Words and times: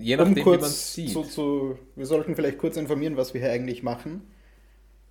je 0.00 0.16
nachdem, 0.16 0.38
um 0.38 0.42
kurz 0.42 0.60
wie 0.60 0.62
man 0.62 0.70
sieht. 0.70 1.10
Zu, 1.10 1.22
zu, 1.22 1.78
wir 1.96 2.06
sollten 2.06 2.34
vielleicht 2.34 2.58
kurz 2.58 2.76
informieren, 2.76 3.16
was 3.16 3.34
wir 3.34 3.40
hier 3.40 3.50
eigentlich 3.50 3.82
machen. 3.82 4.22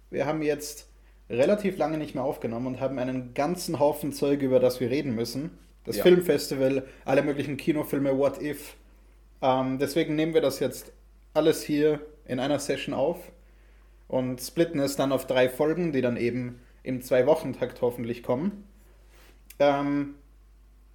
Wir 0.09 0.25
haben 0.25 0.41
jetzt 0.41 0.87
relativ 1.29 1.77
lange 1.77 1.97
nicht 1.97 2.15
mehr 2.15 2.23
aufgenommen 2.23 2.67
und 2.67 2.81
haben 2.81 2.97
einen 2.97 3.33
ganzen 3.33 3.79
Haufen 3.79 4.11
Zeug, 4.11 4.41
über 4.41 4.59
das 4.59 4.79
wir 4.79 4.89
reden 4.89 5.13
müssen. 5.15 5.51
Das 5.85 5.97
ja. 5.97 6.03
Filmfestival, 6.03 6.87
alle 7.05 7.23
möglichen 7.23 7.57
Kinofilme, 7.57 8.17
What 8.17 8.41
If. 8.41 8.75
Ähm, 9.41 9.77
deswegen 9.79 10.15
nehmen 10.15 10.33
wir 10.33 10.41
das 10.41 10.59
jetzt 10.59 10.91
alles 11.33 11.63
hier 11.63 12.01
in 12.25 12.39
einer 12.39 12.59
Session 12.59 12.93
auf 12.93 13.31
und 14.07 14.41
splitten 14.41 14.79
es 14.79 14.95
dann 14.95 15.11
auf 15.11 15.27
drei 15.27 15.49
Folgen, 15.49 15.91
die 15.91 16.01
dann 16.01 16.17
eben 16.17 16.59
im 16.83 17.01
Zwei-Wochen-Takt 17.01 17.81
hoffentlich 17.81 18.23
kommen. 18.23 18.65
Ähm, 19.59 20.15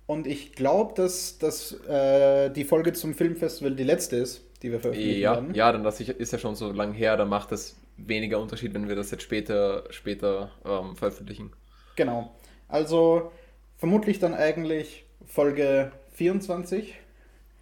und 0.06 0.26
ich 0.26 0.52
glaube, 0.52 0.94
dass, 0.94 1.38
dass 1.38 1.72
äh, 1.86 2.50
die 2.50 2.64
Folge 2.64 2.92
zum 2.92 3.14
Filmfestival 3.14 3.74
die 3.74 3.84
letzte 3.84 4.16
ist, 4.16 4.44
die 4.62 4.70
wir 4.70 4.80
veröffentlichen 4.80 5.20
ja, 5.20 5.34
werden. 5.34 5.54
Ja, 5.54 5.72
dann 5.72 5.82
das 5.82 6.00
ist 6.00 6.32
ja 6.32 6.38
schon 6.38 6.54
so 6.54 6.72
lang 6.72 6.92
her, 6.92 7.16
da 7.16 7.24
macht 7.24 7.52
es 7.52 7.76
weniger 7.96 8.40
Unterschied, 8.40 8.74
wenn 8.74 8.88
wir 8.88 8.96
das 8.96 9.10
jetzt 9.10 9.22
später, 9.22 9.84
später 9.90 10.50
ähm, 10.64 10.96
veröffentlichen. 10.96 11.52
Genau. 11.96 12.34
Also 12.68 13.32
vermutlich 13.76 14.18
dann 14.18 14.34
eigentlich 14.34 15.04
Folge 15.26 15.92
24. 16.14 16.94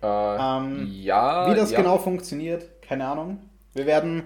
Äh, 0.02 0.06
ähm, 0.06 0.88
ja. 0.91 1.50
Wie 1.50 1.56
das 1.56 1.70
ja. 1.70 1.78
genau 1.78 1.98
funktioniert, 1.98 2.83
keine 2.83 3.06
Ahnung. 3.06 3.38
Wir 3.74 3.86
werden 3.86 4.24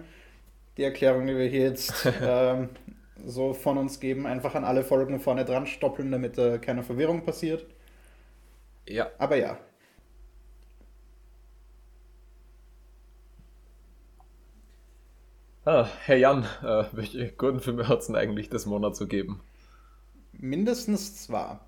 die 0.76 0.84
Erklärung, 0.84 1.26
die 1.26 1.36
wir 1.36 1.46
hier 1.46 1.62
jetzt 1.62 2.06
ähm, 2.22 2.70
so 3.24 3.52
von 3.52 3.78
uns 3.78 4.00
geben, 4.00 4.26
einfach 4.26 4.54
an 4.54 4.64
alle 4.64 4.84
Folgen 4.84 5.20
vorne 5.20 5.44
dran 5.44 5.66
stoppeln, 5.66 6.12
damit 6.12 6.38
äh, 6.38 6.58
keine 6.58 6.82
Verwirrung 6.82 7.24
passiert. 7.24 7.66
Ja. 8.86 9.10
Aber 9.18 9.36
ja. 9.36 9.58
Ah, 15.64 15.88
Herr 16.04 16.16
Jan, 16.16 16.44
äh, 16.62 16.84
welche 16.92 17.32
guten 17.32 17.60
Filme 17.60 17.88
hat 17.88 17.98
es 17.98 18.06
denn 18.06 18.14
eigentlich 18.14 18.48
des 18.48 18.66
Monats 18.66 18.98
zu 18.98 19.08
geben? 19.08 19.42
Mindestens 20.32 21.24
zwei. 21.24 21.58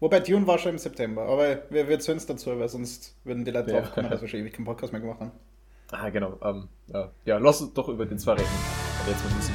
Wobei 0.00 0.20
Dune 0.20 0.46
war 0.46 0.58
schon 0.58 0.72
im 0.72 0.78
September, 0.78 1.22
aber 1.22 1.62
wir, 1.70 1.88
wir 1.88 1.98
zünden 2.00 2.18
es 2.18 2.26
dazu, 2.26 2.58
weil 2.58 2.68
sonst 2.68 3.16
würden 3.24 3.46
die 3.46 3.50
Leute 3.50 3.72
ja. 3.72 3.80
drauf 3.80 3.92
kommen, 3.92 4.10
dass 4.10 4.20
wir 4.20 4.28
schon 4.28 4.40
ewig 4.40 4.52
keinen 4.52 4.66
Podcast 4.66 4.92
mehr 4.92 5.00
gemacht 5.00 5.20
haben. 5.20 5.32
Ah, 5.90 6.10
genau. 6.10 6.38
Ähm, 6.42 6.68
ja. 6.88 7.10
ja, 7.24 7.38
lass 7.38 7.62
uns 7.62 7.72
doch 7.72 7.88
über 7.88 8.04
den 8.04 8.18
zwei 8.18 8.32
reden. 8.32 8.48
Jetzt 9.08 9.24
mit 9.24 9.36
Musik. 9.36 9.54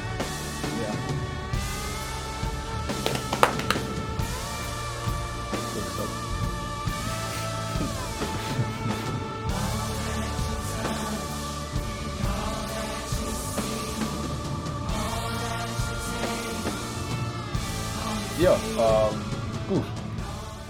Ja, 18.40 18.54
ähm, 18.54 19.20
gut. 19.68 19.84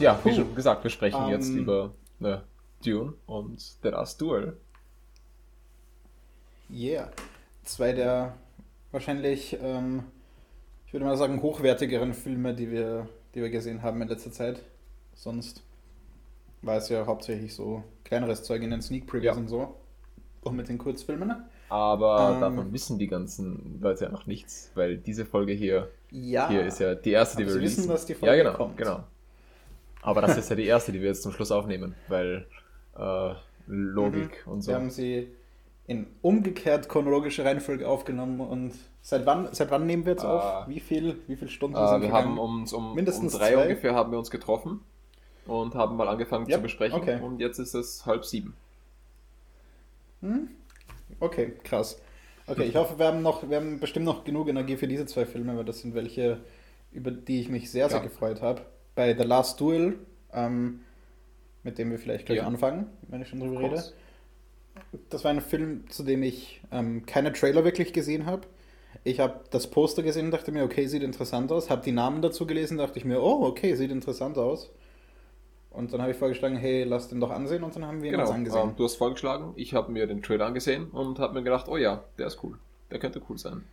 Ja, 0.01 0.19
wie 0.25 0.35
schon 0.35 0.55
gesagt, 0.57 0.83
wir 0.83 0.91
sprechen 0.91 1.23
um, 1.23 1.31
jetzt 1.31 1.51
ähm, 1.51 1.59
über 1.59 1.95
ne, 2.19 2.43
Dune 2.85 3.13
und 3.27 3.61
The 3.61 3.89
Last 3.91 4.21
Duel. 4.21 4.57
Yeah. 6.69 7.13
Zwei 7.63 7.93
der 7.93 8.35
wahrscheinlich, 8.91 9.57
ähm, 9.63 10.03
ich 10.87 10.93
würde 10.93 11.07
mal 11.07 11.17
sagen, 11.17 11.43
hochwertigeren 11.43 12.13
Filme, 12.13 12.55
die 12.55 12.73
wir, 12.73 13.09
die 13.37 13.41
wir 13.41 13.51
gesehen 13.51 13.85
haben 13.85 14.03
in 14.03 14.09
letzter 14.09 14.33
Zeit. 14.33 14.63
Sonst 15.15 15.63
war 16.63 16.77
es 16.77 16.89
ja 16.89 17.07
hauptsächlich 17.07 17.55
so 17.55 17.85
kleineres 18.03 18.43
Zeug 18.43 18.63
in 18.63 18.71
den 18.71 18.83
Sneak 18.83 19.07
Previews 19.07 19.37
ja. 19.37 19.41
und 19.41 19.47
so. 19.49 19.77
Auch 20.43 20.53
mit 20.53 20.69
den 20.69 20.79
Kurzfilmen. 20.79 21.45
Aber 21.69 22.33
ähm, 22.35 22.41
davon 22.41 22.73
wissen 22.73 22.99
die 22.99 23.07
ganzen 23.07 23.79
Leute 23.81 24.07
ja 24.07 24.11
noch 24.11 24.27
nichts, 24.27 24.73
weil 24.75 24.97
diese 24.97 25.25
Folge 25.25 25.53
hier, 25.53 25.89
ja, 26.11 26.49
hier 26.49 26.67
ist 26.67 26.81
ja 26.81 26.95
die 26.95 27.13
erste, 27.13 27.39
die 27.39 27.47
wir 27.47 27.53
sie 27.53 27.61
wissen, 27.61 27.89
dass 27.89 28.07
die 28.07 28.15
Folge 28.15 28.37
ja, 28.37 28.43
genau, 28.43 28.57
kommt. 28.57 28.77
genau. 28.77 29.05
Aber 30.03 30.23
das 30.23 30.37
ist 30.37 30.49
ja 30.51 30.57
die 30.57 30.67
erste, 30.67 30.93
die 30.93 31.01
wir 31.01 31.09
jetzt 31.09 31.23
zum 31.23 31.33
Schluss 31.33 31.51
aufnehmen, 31.51 31.95
weil 32.09 32.47
äh, 32.97 33.35
Logik 33.67 34.47
mhm. 34.47 34.53
und 34.53 34.63
so. 34.63 34.69
Wir 34.69 34.77
haben 34.77 34.91
sie 34.91 35.29
in 35.87 36.07
umgekehrt 36.23 36.89
chronologische 36.89 37.45
Reihenfolge 37.45 37.89
aufgenommen 37.89 38.41
und 38.41 38.73
seit 39.03 39.27
wann, 39.27 39.49
seit 39.53 39.71
wann 39.71 39.87
nehmen 39.87 40.05
wir 40.05 40.13
jetzt 40.13 40.25
auf? 40.25 40.43
Ah. 40.43 40.65
Wie 40.69 40.81
viel, 40.81 41.17
wie 41.27 41.37
viele 41.37 41.51
Stunden 41.51 41.77
uh, 41.77 41.87
sind 41.87 42.03
wir 42.03 42.09
gegangen? 42.09 42.29
haben 42.29 42.39
uns 42.39 42.73
um, 42.73 42.95
Mindestens 42.95 43.35
um 43.35 43.41
drei 43.41 43.55
zwei? 43.55 43.63
ungefähr 43.63 43.95
haben 43.95 44.13
wir 44.13 44.19
uns 44.19 44.31
getroffen 44.31 44.81
und 45.47 45.75
haben 45.75 45.97
mal 45.97 46.09
angefangen 46.09 46.47
yep. 46.47 46.57
zu 46.57 46.63
besprechen 46.63 47.01
okay. 47.01 47.21
und 47.21 47.41
jetzt 47.41 47.59
ist 47.59 47.75
es 47.75 48.07
halb 48.07 48.25
sieben. 48.25 48.55
Hm? 50.21 50.49
Okay, 51.19 51.55
krass. 51.65 52.01
Okay, 52.51 52.65
ich 52.65 52.75
hoffe, 52.75 52.99
wir 52.99 53.07
haben 53.07 53.23
noch, 53.23 53.49
wir 53.49 53.59
haben 53.59 53.79
bestimmt 53.79 54.07
noch 54.07 54.25
genug 54.25 54.49
Energie 54.49 54.77
für 54.77 54.89
diese 54.89 55.07
zwei 55.07 55.25
Filme, 55.25 55.57
weil 55.57 55.65
das 55.65 55.81
sind 55.81 55.95
welche, 55.95 56.41
über 56.91 57.13
die 57.13 57.41
ich 57.41 57.49
mich 57.49 57.71
sehr, 57.71 57.89
sehr 57.89 57.99
ja. 57.99 58.05
gefreut 58.05 58.43
habe. 58.43 58.63
Bei 58.97 59.17
The 59.17 59.23
Last 59.23 59.61
Duel, 59.61 60.01
ähm, 60.33 60.81
mit 61.63 61.79
dem 61.79 61.91
wir 61.93 61.99
vielleicht 61.99 62.27
gleich 62.27 62.39
ja. 62.39 62.47
anfangen, 62.47 62.87
wenn 63.09 63.23
ich 63.23 63.29
schon 63.29 63.39
drüber 63.39 63.61
rede. 63.61 63.85
Das 65.11 65.23
war 65.23 65.31
ein 65.31 65.41
Film, 65.41 65.89
zu 65.91 66.03
dem 66.03 66.25
ich 66.25 66.61
ähm, 66.73 67.07
keine 67.07 67.33
Trailer 67.33 67.65
wirklich 67.65 67.93
gesehen 67.93 68.27
habe. 68.27 68.49
Ich 69.05 69.21
habe 69.21 69.45
das 69.51 69.69
Poster 69.69 70.03
gesehen 70.03 70.27
und 70.27 70.31
dachte 70.33 70.51
mir, 70.51 70.65
okay, 70.65 70.87
sieht 70.87 71.05
interessant 71.05 71.53
aus. 71.53 71.71
Habe 71.71 71.83
die 71.83 71.93
Namen 71.93 72.21
dazu 72.21 72.47
gelesen, 72.47 72.79
dachte 72.79 72.99
ich 72.99 73.05
mir, 73.05 73.23
oh, 73.23 73.47
okay, 73.47 73.77
sieht 73.77 73.93
interessant 73.93 74.37
aus. 74.39 74.71
Und 75.71 75.93
dann 75.93 76.03
habe 76.03 76.11
ich 76.11 76.19
vorgeschlagen, 76.19 76.57
hey, 76.57 76.83
lass 76.83 77.09
den 77.09 77.21
doch 77.21 77.31
ansehen 77.31 77.63
und 77.63 77.75
dann 77.77 77.87
haben 77.87 78.03
wir 78.03 78.09
ihn 78.09 78.13
genau, 78.13 78.25
uns 78.25 78.35
angesehen. 78.35 78.71
Ähm, 78.71 78.77
du 78.77 78.85
hast 78.85 78.97
vorgeschlagen, 78.97 79.53
ich 79.55 79.73
habe 79.73 79.93
mir 79.93 80.09
den 80.09 80.21
Trailer 80.21 80.47
angesehen 80.47 80.91
und 80.91 81.21
habe 81.21 81.35
mir 81.35 81.45
gedacht, 81.45 81.69
oh 81.69 81.77
ja, 81.77 82.03
der 82.19 82.27
ist 82.27 82.43
cool. 82.43 82.59
Der 82.91 82.99
könnte 82.99 83.23
cool 83.29 83.39
sein. 83.39 83.65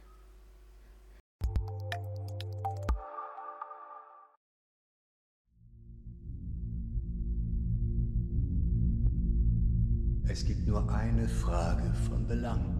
Es 10.29 10.45
gibt 10.45 10.67
nur 10.67 10.87
eine 10.91 11.27
Frage 11.27 11.91
von 12.07 12.27
Belang. 12.27 12.77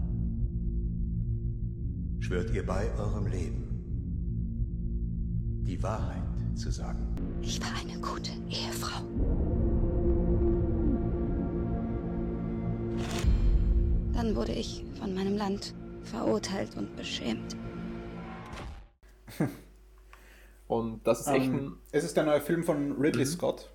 Schwört 2.19 2.51
ihr 2.51 2.63
bei 2.63 2.85
eurem 2.99 3.25
Leben, 3.25 3.66
die 5.67 5.83
Wahrheit 5.83 6.23
zu 6.55 6.71
sagen? 6.71 7.05
Ich 7.41 7.61
war 7.61 7.75
eine 7.79 7.99
gute 7.99 8.31
Ehefrau. 8.49 9.01
Dann 14.13 14.35
wurde 14.35 14.53
ich 14.53 14.83
von 14.99 15.13
meinem 15.13 15.35
Land 15.35 15.75
verurteilt 16.03 16.75
und 16.77 16.95
beschämt. 16.95 17.55
und 20.67 21.05
das 21.05 21.21
ist 21.21 21.27
echt 21.27 21.45
ähm, 21.47 21.55
ein. 21.55 21.73
Es 21.91 22.03
ist 22.05 22.15
der 22.15 22.23
neue 22.23 22.41
Film 22.41 22.63
von 22.63 22.93
Ridley 22.93 23.25
mhm. 23.25 23.29
Scott. 23.29 23.69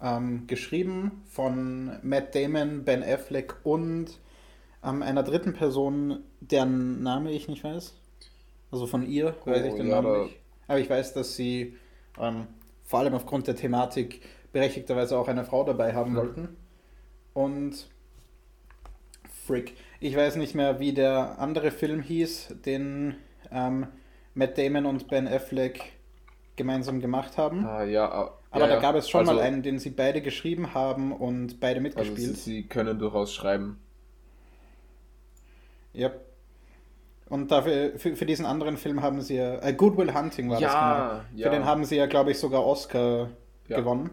Ähm, 0.00 0.46
geschrieben 0.46 1.22
von 1.26 1.98
Matt 2.02 2.34
Damon, 2.34 2.84
Ben 2.84 3.02
Affleck 3.02 3.56
und 3.64 4.20
ähm, 4.84 5.02
einer 5.02 5.24
dritten 5.24 5.54
Person, 5.54 6.20
deren 6.40 7.02
Name 7.02 7.32
ich 7.32 7.48
nicht 7.48 7.64
weiß. 7.64 7.94
Also 8.70 8.86
von 8.86 9.04
ihr 9.04 9.34
oh, 9.44 9.50
weiß 9.50 9.64
ich 9.64 9.74
den 9.74 9.88
ja, 9.88 10.00
Namen 10.00 10.24
nicht. 10.24 10.38
Aber 10.68 10.78
ich 10.78 10.88
weiß, 10.88 11.14
dass 11.14 11.34
sie 11.34 11.76
ähm, 12.20 12.46
vor 12.84 13.00
allem 13.00 13.14
aufgrund 13.14 13.46
der 13.46 13.56
Thematik 13.56 14.22
berechtigterweise 14.52 15.18
auch 15.18 15.28
eine 15.28 15.44
Frau 15.44 15.64
dabei 15.64 15.94
haben 15.94 16.12
mhm. 16.12 16.16
wollten. 16.16 16.56
Und 17.34 17.88
Frick, 19.46 19.74
ich 20.00 20.14
weiß 20.14 20.36
nicht 20.36 20.54
mehr, 20.54 20.78
wie 20.78 20.92
der 20.92 21.38
andere 21.38 21.70
Film 21.70 22.02
hieß, 22.02 22.54
den 22.64 23.16
ähm, 23.50 23.86
Matt 24.34 24.58
Damon 24.58 24.86
und 24.86 25.08
Ben 25.08 25.26
Affleck 25.26 25.92
gemeinsam 26.56 27.00
gemacht 27.00 27.38
haben. 27.38 27.64
Ah, 27.64 27.84
ja, 27.84 28.10
ah, 28.10 28.38
aber 28.50 28.68
ja, 28.68 28.74
da 28.74 28.80
gab 28.80 28.96
es 28.96 29.08
schon 29.08 29.20
also, 29.20 29.34
mal 29.34 29.40
einen, 29.40 29.62
den 29.62 29.78
sie 29.78 29.90
beide 29.90 30.20
geschrieben 30.20 30.74
haben 30.74 31.12
und 31.12 31.60
beide 31.60 31.80
mitgespielt. 31.80 32.28
Also 32.28 32.32
sie, 32.32 32.52
sie 32.52 32.62
können 32.64 32.98
durchaus 32.98 33.32
schreiben. 33.32 33.80
Ja, 35.92 36.10
und 37.28 37.50
dafür, 37.50 37.98
für, 37.98 38.16
für 38.16 38.26
diesen 38.26 38.46
anderen 38.46 38.76
Film 38.76 39.02
haben 39.02 39.20
sie 39.20 39.36
ja, 39.36 39.62
äh, 39.62 39.74
Goodwill 39.74 40.14
Hunting 40.14 40.48
war 40.48 40.60
ja, 40.60 40.68
das 40.68 40.74
genau. 40.74 41.26
Für 41.30 41.38
ja. 41.38 41.50
den 41.50 41.64
haben 41.66 41.84
sie 41.84 41.96
ja, 41.96 42.06
glaube 42.06 42.30
ich, 42.30 42.38
sogar 42.38 42.64
Oscar 42.64 43.28
ja. 43.68 43.78
gewonnen. 43.78 44.10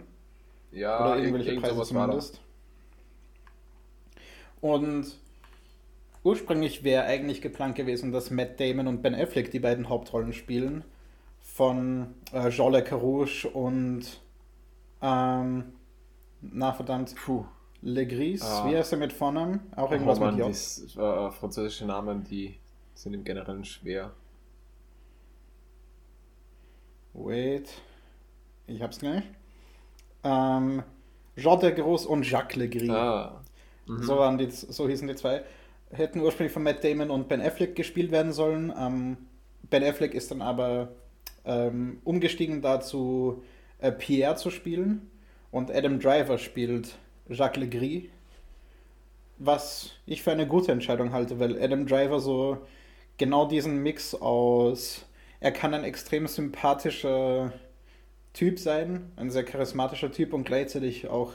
Ja, 0.71 0.99
Oder 0.99 1.17
irgendwelche 1.19 1.51
irgend, 1.51 1.65
Preise 1.65 1.81
zumindest. 1.83 2.41
Und 4.59 5.05
ursprünglich 6.23 6.83
wäre 6.83 7.05
eigentlich 7.05 7.41
geplant 7.41 7.75
gewesen, 7.75 8.11
dass 8.11 8.31
Matt 8.31 8.59
Damon 8.59 8.87
und 8.87 9.01
Ben 9.01 9.15
Affleck 9.15 9.51
die 9.51 9.59
beiden 9.59 9.87
Hauptrollen 9.87 10.33
spielen. 10.33 10.83
Von 11.39 12.15
äh, 12.33 12.49
Jean 12.49 12.73
Le 12.73 12.83
Carouche 12.83 13.47
und 13.47 14.19
ähm, 15.01 15.73
na 16.41 16.73
verdammt, 16.73 17.15
Puh. 17.15 17.45
Le 17.81 18.07
Gris, 18.07 18.41
ah. 18.41 18.67
wie 18.67 18.75
heißt 18.75 18.93
er 18.93 18.97
mit 18.97 19.13
Vornamen? 19.13 19.59
Auch 19.75 19.91
irgendwas 19.91 20.17
oh, 20.17 20.21
Mann, 20.21 20.35
mit 20.35 20.39
J. 20.39 20.47
Dies, 20.49 20.97
äh, 20.97 21.31
französische 21.31 21.85
Namen, 21.85 22.23
die 22.23 22.55
sind 22.95 23.13
im 23.13 23.23
Generellen 23.23 23.65
schwer. 23.65 24.11
Wait. 27.13 27.69
Ich 28.67 28.81
hab's 28.81 28.99
gleich. 28.99 29.23
Ähm, 30.23 30.83
Jean 31.37 31.59
de 31.59 31.71
Gros 31.73 32.05
und 32.05 32.29
Jacques 32.29 32.55
Legris. 32.55 32.89
Ah. 32.89 33.41
Mhm. 33.87 34.03
So, 34.03 34.17
waren 34.17 34.37
die, 34.37 34.49
so 34.49 34.87
hießen 34.87 35.07
die 35.07 35.15
zwei. 35.15 35.43
Hätten 35.91 36.19
ursprünglich 36.19 36.51
von 36.51 36.63
Matt 36.63 36.83
Damon 36.83 37.11
und 37.11 37.27
Ben 37.27 37.41
Affleck 37.41 37.75
gespielt 37.75 38.11
werden 38.11 38.33
sollen. 38.33 38.73
Ähm, 38.77 39.17
ben 39.69 39.83
Affleck 39.83 40.13
ist 40.13 40.31
dann 40.31 40.41
aber 40.41 40.89
ähm, 41.45 42.01
umgestiegen 42.03 42.61
dazu, 42.61 43.43
äh, 43.79 43.91
Pierre 43.91 44.35
zu 44.35 44.49
spielen. 44.49 45.09
Und 45.51 45.71
Adam 45.71 45.99
Driver 45.99 46.37
spielt 46.37 46.97
Jacques 47.29 47.61
Legris. 47.61 48.09
Was 49.37 49.91
ich 50.05 50.23
für 50.23 50.31
eine 50.31 50.47
gute 50.47 50.71
Entscheidung 50.71 51.11
halte, 51.11 51.39
weil 51.39 51.61
Adam 51.61 51.85
Driver 51.85 52.19
so 52.19 52.65
genau 53.17 53.47
diesen 53.47 53.81
Mix 53.81 54.15
aus, 54.15 55.05
er 55.39 55.51
kann 55.51 55.73
ein 55.73 55.83
extrem 55.83 56.27
sympathischer 56.27 57.53
Typ 58.33 58.59
sein, 58.59 59.11
ein 59.15 59.29
sehr 59.29 59.43
charismatischer 59.43 60.11
Typ 60.11 60.33
und 60.33 60.43
gleichzeitig 60.43 61.07
auch 61.07 61.33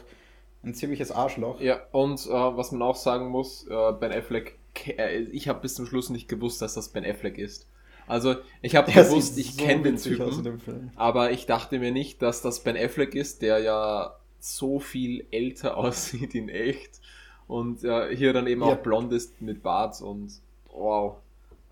ein 0.62 0.74
ziemliches 0.74 1.10
Arschloch. 1.10 1.60
Ja, 1.60 1.80
und 1.92 2.26
äh, 2.26 2.30
was 2.30 2.72
man 2.72 2.82
auch 2.82 2.96
sagen 2.96 3.28
muss, 3.28 3.66
äh, 3.68 3.92
Ben 3.92 4.12
Affleck, 4.12 4.58
äh, 4.86 5.20
ich 5.20 5.48
habe 5.48 5.60
bis 5.60 5.74
zum 5.74 5.86
Schluss 5.86 6.10
nicht 6.10 6.28
gewusst, 6.28 6.60
dass 6.60 6.74
das 6.74 6.90
Ben 6.90 7.04
Affleck 7.04 7.38
ist. 7.38 7.66
Also 8.06 8.36
ich 8.60 8.76
habe 8.76 8.92
gewusst, 8.92 9.38
ich 9.38 9.54
so 9.54 9.64
kenne 9.64 9.82
den 9.82 9.96
Typen, 9.96 10.90
aber 10.96 11.30
ich 11.30 11.46
dachte 11.46 11.78
mir 11.78 11.92
nicht, 11.92 12.20
dass 12.20 12.42
das 12.42 12.62
Ben 12.62 12.76
Affleck 12.76 13.14
ist, 13.14 13.40
der 13.42 13.60
ja 13.60 14.16
so 14.38 14.80
viel 14.80 15.26
älter 15.30 15.76
aussieht 15.78 16.34
in 16.34 16.48
echt 16.48 17.00
und 17.46 17.84
äh, 17.84 18.14
hier 18.14 18.32
dann 18.32 18.46
eben 18.46 18.62
ja. 18.62 18.68
auch 18.68 18.76
blond 18.76 19.12
ist 19.12 19.40
mit 19.40 19.62
Bart 19.62 20.00
und 20.02 20.32
wow, 20.72 21.16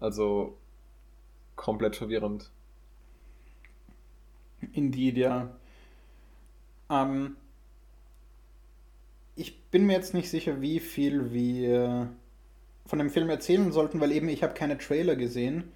also 0.00 0.56
komplett 1.56 1.96
verwirrend. 1.96 2.50
Indeed, 4.72 5.16
ja. 5.16 5.50
Ähm, 6.90 7.36
ich 9.36 9.60
bin 9.70 9.86
mir 9.86 9.92
jetzt 9.92 10.14
nicht 10.14 10.30
sicher, 10.30 10.60
wie 10.60 10.80
viel 10.80 11.32
wir 11.32 12.10
von 12.86 12.98
dem 12.98 13.10
Film 13.10 13.28
erzählen 13.30 13.70
sollten, 13.70 14.00
weil 14.00 14.12
eben 14.12 14.28
ich 14.28 14.42
habe 14.42 14.54
keine 14.54 14.78
Trailer 14.78 15.14
gesehen. 15.14 15.72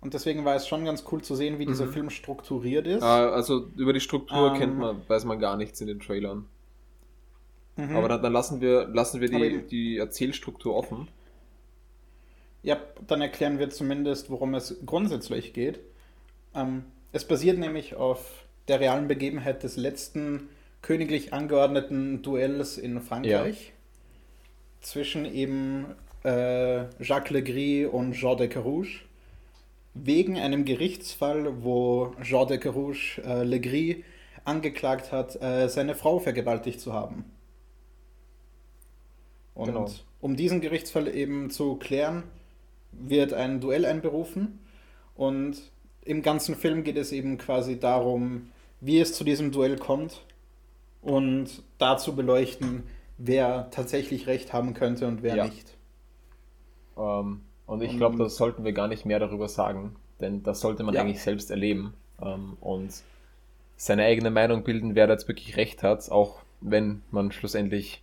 Und 0.00 0.14
deswegen 0.14 0.44
war 0.44 0.56
es 0.56 0.66
schon 0.66 0.84
ganz 0.84 1.04
cool 1.12 1.22
zu 1.22 1.34
sehen, 1.36 1.58
wie 1.58 1.64
mhm. 1.64 1.70
dieser 1.70 1.86
Film 1.86 2.10
strukturiert 2.10 2.86
ist. 2.86 3.02
Ah, 3.02 3.30
also 3.30 3.68
über 3.76 3.92
die 3.92 4.00
Struktur 4.00 4.52
ähm, 4.52 4.58
kennt 4.58 4.78
man, 4.78 5.02
weiß 5.08 5.24
man 5.24 5.38
gar 5.38 5.56
nichts 5.56 5.80
in 5.80 5.86
den 5.86 6.00
Trailern. 6.00 6.46
Mhm. 7.76 7.96
Aber 7.96 8.08
dann, 8.08 8.22
dann, 8.22 8.32
lassen 8.32 8.60
wir, 8.60 8.88
lassen 8.88 9.20
wir 9.20 9.28
die, 9.28 9.66
die 9.66 9.96
Erzählstruktur 9.98 10.74
offen. 10.74 11.08
Ja, 12.62 12.80
dann 13.06 13.20
erklären 13.20 13.58
wir 13.58 13.70
zumindest, 13.70 14.30
worum 14.30 14.54
es 14.54 14.76
grundsätzlich 14.86 15.52
geht. 15.52 15.80
Ähm, 16.54 16.84
es 17.12 17.26
basiert 17.26 17.58
nämlich 17.58 17.94
auf 17.94 18.44
der 18.68 18.80
realen 18.80 19.08
Begebenheit 19.08 19.62
des 19.62 19.76
letzten 19.76 20.48
königlich 20.80 21.32
angeordneten 21.32 22.22
Duells 22.22 22.78
in 22.78 23.00
Frankreich 23.00 23.66
ja. 23.66 23.72
zwischen 24.80 25.24
eben 25.24 25.86
äh, 26.24 26.84
Jacques 27.02 27.30
Legris 27.30 27.86
und 27.86 28.12
Jean 28.12 28.36
de 28.36 28.48
Carouge 28.48 29.00
wegen 29.94 30.38
einem 30.38 30.64
Gerichtsfall, 30.64 31.62
wo 31.62 32.14
Jean 32.22 32.48
de 32.48 32.58
Carouge 32.58 33.20
äh, 33.24 33.42
Legris 33.42 33.96
angeklagt 34.44 35.12
hat, 35.12 35.40
äh, 35.40 35.68
seine 35.68 35.94
Frau 35.94 36.18
vergewaltigt 36.18 36.80
zu 36.80 36.92
haben. 36.92 37.24
Und 39.54 39.66
genau. 39.66 39.90
um 40.20 40.36
diesen 40.36 40.60
Gerichtsfall 40.60 41.14
eben 41.14 41.50
zu 41.50 41.76
klären, 41.76 42.24
wird 42.92 43.32
ein 43.32 43.60
Duell 43.60 43.84
einberufen 43.84 44.60
und 45.14 45.56
im 46.04 46.22
ganzen 46.22 46.54
Film 46.54 46.84
geht 46.84 46.96
es 46.96 47.12
eben 47.12 47.38
quasi 47.38 47.78
darum, 47.78 48.50
wie 48.80 48.98
es 48.98 49.14
zu 49.14 49.24
diesem 49.24 49.52
Duell 49.52 49.76
kommt 49.76 50.24
und 51.00 51.62
dazu 51.78 52.14
beleuchten, 52.14 52.84
wer 53.18 53.70
tatsächlich 53.70 54.26
recht 54.26 54.52
haben 54.52 54.74
könnte 54.74 55.06
und 55.06 55.22
wer 55.22 55.36
ja. 55.36 55.44
nicht. 55.46 55.76
Ähm, 56.96 57.40
und 57.66 57.82
ich 57.82 57.96
glaube, 57.96 58.18
das 58.18 58.36
sollten 58.36 58.64
wir 58.64 58.72
gar 58.72 58.88
nicht 58.88 59.06
mehr 59.06 59.18
darüber 59.18 59.48
sagen, 59.48 59.96
denn 60.20 60.42
das 60.42 60.60
sollte 60.60 60.82
man 60.82 60.94
ja. 60.94 61.00
eigentlich 61.00 61.22
selbst 61.22 61.50
erleben 61.50 61.94
ähm, 62.20 62.56
und 62.60 62.92
seine 63.76 64.04
eigene 64.04 64.30
Meinung 64.30 64.62
bilden, 64.64 64.94
wer 64.94 65.06
da 65.06 65.14
jetzt 65.14 65.28
wirklich 65.28 65.56
recht 65.56 65.82
hat, 65.82 66.10
auch 66.10 66.40
wenn 66.60 67.02
man 67.10 67.32
schlussendlich 67.32 68.02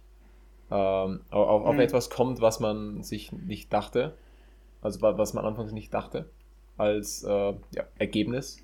ähm, 0.71 1.21
auf, 1.29 1.65
auf 1.65 1.73
mhm. 1.75 1.81
etwas 1.81 2.09
kommt, 2.09 2.41
was 2.41 2.59
man 2.59 3.03
sich 3.03 3.31
nicht 3.31 3.71
dachte, 3.71 4.13
also 4.81 5.01
was 5.01 5.33
man 5.33 5.45
anfangs 5.45 5.71
nicht 5.71 5.93
dachte, 5.93 6.29
als 6.77 7.23
äh, 7.23 7.29
ja, 7.29 7.83
Ergebnis. 7.97 8.61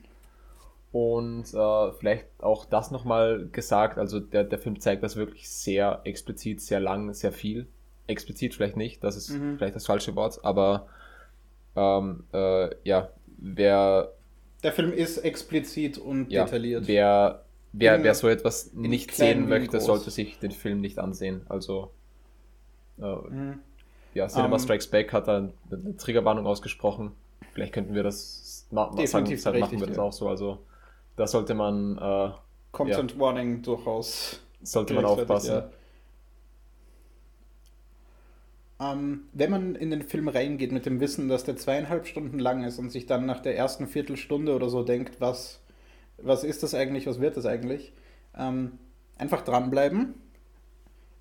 Und 0.92 1.54
äh, 1.54 1.92
vielleicht 1.92 2.28
auch 2.40 2.66
das 2.66 2.90
nochmal 2.90 3.50
gesagt, 3.52 3.98
also 3.98 4.22
der, 4.22 4.46
der 4.46 4.60
Film 4.60 4.80
zeigt 4.80 5.04
das 5.04 5.18
wirklich 5.18 5.50
sehr 5.50 6.02
explizit, 6.06 6.62
sehr 6.62 6.80
lang, 6.80 7.14
sehr 7.14 7.34
viel. 7.34 7.68
Explizit 8.08 8.54
vielleicht 8.54 8.78
nicht, 8.78 9.04
das 9.04 9.18
ist 9.18 9.32
mhm. 9.32 9.58
vielleicht 9.58 9.76
das 9.76 9.86
falsche 9.86 10.16
Wort, 10.16 10.40
aber 10.46 10.88
ähm, 11.76 12.24
äh, 12.32 12.70
ja, 12.84 13.10
wer. 13.38 14.14
Der 14.64 14.72
Film 14.72 14.94
ist 14.94 15.18
explizit 15.18 15.98
und 15.98 16.32
ja, 16.32 16.46
detailliert. 16.46 16.88
Wer, 16.88 17.44
wer, 17.74 18.04
wer 18.04 18.16
so 18.16 18.30
etwas 18.30 18.74
nicht 18.74 19.14
sehen 19.14 19.50
möchte, 19.50 19.80
sollte 19.82 20.10
sich 20.12 20.40
den 20.40 20.52
Film 20.52 20.82
nicht 20.82 20.98
ansehen. 21.00 21.42
Also, 21.50 21.92
äh, 23.00 23.04
mhm. 23.04 23.60
Ja, 24.16 24.28
Cinema 24.28 24.48
um, 24.48 24.54
ähm. 24.54 24.60
Strikes 24.60 24.88
Back 24.88 25.14
hat 25.14 25.28
da 25.28 25.38
eine 25.38 25.98
Triggerwarnung 25.98 26.48
ausgesprochen. 26.48 27.12
Vielleicht 27.54 27.74
könnten 27.74 27.94
wir 27.94 28.04
das 28.04 28.66
ma 28.72 28.90
definitiv 28.90 29.42
sagen, 29.42 29.60
machen 29.60 29.80
wir 29.80 29.88
das 29.88 29.98
ja. 29.98 30.04
auch 30.04 30.14
so. 30.14 30.28
Also, 30.28 30.60
da 31.16 31.28
sollte 31.28 31.54
man. 31.54 31.98
Äh, 31.98 32.32
Content 32.72 33.12
ja, 33.12 33.20
Warning 33.20 33.62
durchaus. 33.62 34.42
Sollte 34.62 34.94
man 34.94 35.06
aufpassen. 35.06 35.52
Ja. 35.52 35.70
Ähm, 38.80 39.28
wenn 39.32 39.52
man 39.52 39.76
in 39.76 39.90
den 39.90 40.02
Film 40.02 40.28
reingeht 40.28 40.72
mit 40.72 40.86
dem 40.86 41.00
Wissen, 41.00 41.30
dass 41.30 41.44
der 41.44 41.56
zweieinhalb 41.56 42.08
Stunden 42.08 42.40
lang 42.40 42.64
ist 42.64 42.80
und 42.80 42.90
sich 42.90 43.06
dann 43.06 43.26
nach 43.26 43.40
der 43.40 43.56
ersten 43.56 43.88
Viertelstunde 43.88 44.54
oder 44.54 44.70
so 44.70 44.84
denkt, 44.84 45.22
was, 45.22 45.62
was 46.18 46.44
ist 46.44 46.64
das 46.64 46.74
eigentlich, 46.74 47.08
was 47.08 47.22
wird 47.22 47.38
das 47.38 47.46
eigentlich, 47.46 47.94
ähm, 48.38 48.78
einfach 49.18 49.42
dranbleiben. 49.44 50.16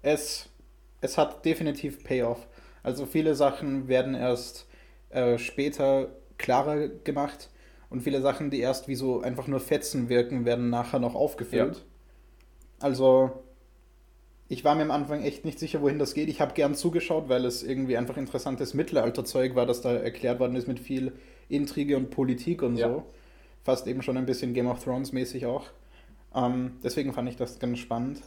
Es, 0.03 0.49
es 1.01 1.17
hat 1.17 1.45
definitiv 1.45 2.03
Payoff. 2.03 2.49
Also 2.85 3.07
viele 3.07 3.35
Sachen 3.35 3.89
werden 3.89 4.15
erst 4.15 4.69
äh, 5.09 5.39
später 5.39 6.11
klarer 6.39 6.87
gemacht 6.89 7.51
und 7.91 8.03
viele 8.03 8.21
Sachen, 8.21 8.51
die 8.51 8.61
erst 8.61 8.87
wie 8.89 8.95
so 8.95 9.23
einfach 9.23 9.49
nur 9.49 9.59
Fetzen 9.59 10.09
wirken, 10.09 10.45
werden 10.45 10.71
nachher 10.71 11.01
noch 11.01 11.15
aufgefüllt. 11.15 11.77
Ja. 11.77 11.83
Also, 12.81 13.45
ich 14.49 14.65
war 14.65 14.75
mir 14.75 14.83
am 14.83 14.91
Anfang 14.91 15.23
echt 15.23 15.45
nicht 15.45 15.59
sicher, 15.59 15.81
wohin 15.81 15.99
das 15.99 16.13
geht. 16.13 16.29
Ich 16.29 16.41
habe 16.41 16.55
gern 16.55 16.75
zugeschaut, 16.75 17.29
weil 17.29 17.47
es 17.47 17.63
irgendwie 17.63 17.97
einfach 17.97 18.19
interessantes 18.19 18.75
Mittelalterzeug 18.75 19.55
war, 19.55 19.65
das 19.65 19.81
da 19.81 19.95
erklärt 19.95 20.39
worden 20.39 20.57
ist 20.57 20.69
mit 20.69 20.79
viel 20.79 21.13
Intrige 21.49 21.97
und 21.97 22.11
Politik 22.11 22.63
und 22.63 22.77
ja. 22.77 22.89
so. 22.89 23.05
Fast 23.63 23.87
eben 23.87 24.03
schon 24.03 24.19
ein 24.19 24.27
bisschen 24.27 24.53
Game 24.53 24.67
of 24.67 24.85
Thrones 24.85 25.13
mäßig 25.13 25.47
auch. 25.47 25.67
Ähm, 26.35 26.73
deswegen 26.83 27.15
fand 27.15 27.31
ich 27.31 27.37
das 27.37 27.59
ganz 27.59 27.79
spannend. 27.79 28.21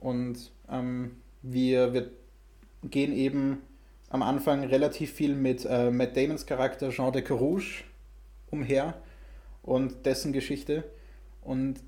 Und 0.00 0.52
ähm, 0.70 1.12
wir, 1.40 1.94
wir 1.94 2.10
gehen 2.84 3.12
eben 3.12 3.62
am 4.10 4.22
Anfang 4.22 4.64
relativ 4.64 5.12
viel 5.12 5.34
mit 5.34 5.64
äh, 5.64 5.90
Matt 5.90 6.16
Damons 6.16 6.46
Charakter 6.46 6.90
Jean 6.90 7.12
de 7.12 7.22
Carouge 7.22 7.84
umher 8.50 8.94
und 9.62 10.06
dessen 10.06 10.32
Geschichte. 10.32 10.84
Und 11.42 11.80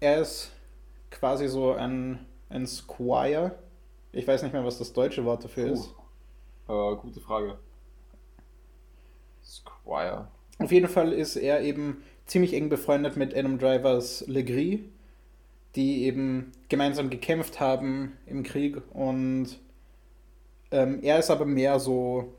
er 0.00 0.20
ist 0.20 0.52
quasi 1.10 1.48
so 1.48 1.72
ein, 1.72 2.24
ein 2.48 2.66
Squire. 2.66 3.58
Ich 4.12 4.26
weiß 4.26 4.42
nicht 4.42 4.52
mehr, 4.52 4.64
was 4.64 4.78
das 4.78 4.92
deutsche 4.92 5.24
Wort 5.24 5.44
dafür 5.44 5.66
Puh. 5.66 5.72
ist. 5.72 5.94
Äh, 6.68 6.96
gute 6.96 7.20
Frage. 7.20 7.58
Squire. 9.44 10.28
Auf 10.58 10.70
jeden 10.70 10.88
Fall 10.88 11.12
ist 11.12 11.36
er 11.36 11.62
eben 11.62 12.02
ziemlich 12.26 12.54
eng 12.54 12.68
befreundet 12.68 13.16
mit 13.16 13.36
Adam 13.36 13.58
Drivers 13.58 14.24
Legris, 14.26 14.80
die 15.74 16.04
eben 16.04 16.52
gemeinsam 16.68 17.10
gekämpft 17.10 17.60
haben 17.60 18.16
im 18.26 18.44
Krieg 18.44 18.80
und 18.94 19.58
ähm, 20.70 21.00
er 21.02 21.18
ist 21.18 21.30
aber 21.30 21.44
mehr 21.44 21.78
so 21.78 22.32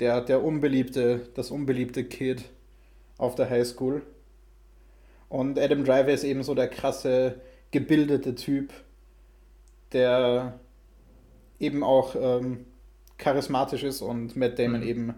der, 0.00 0.20
der 0.20 0.44
unbeliebte, 0.44 1.28
das 1.34 1.50
unbeliebte 1.50 2.04
Kid 2.04 2.44
auf 3.18 3.34
der 3.34 3.48
Highschool. 3.48 4.02
Und 5.28 5.58
Adam 5.58 5.84
Driver 5.84 6.10
ist 6.10 6.24
eben 6.24 6.42
so 6.42 6.54
der 6.54 6.68
krasse, 6.68 7.40
gebildete 7.70 8.34
Typ, 8.34 8.72
der 9.92 10.58
eben 11.58 11.82
auch 11.82 12.14
ähm, 12.14 12.66
charismatisch 13.18 13.82
ist 13.82 14.02
und 14.02 14.36
Matt 14.36 14.58
Damon 14.58 14.80
mhm. 14.80 14.86
eben 14.86 15.14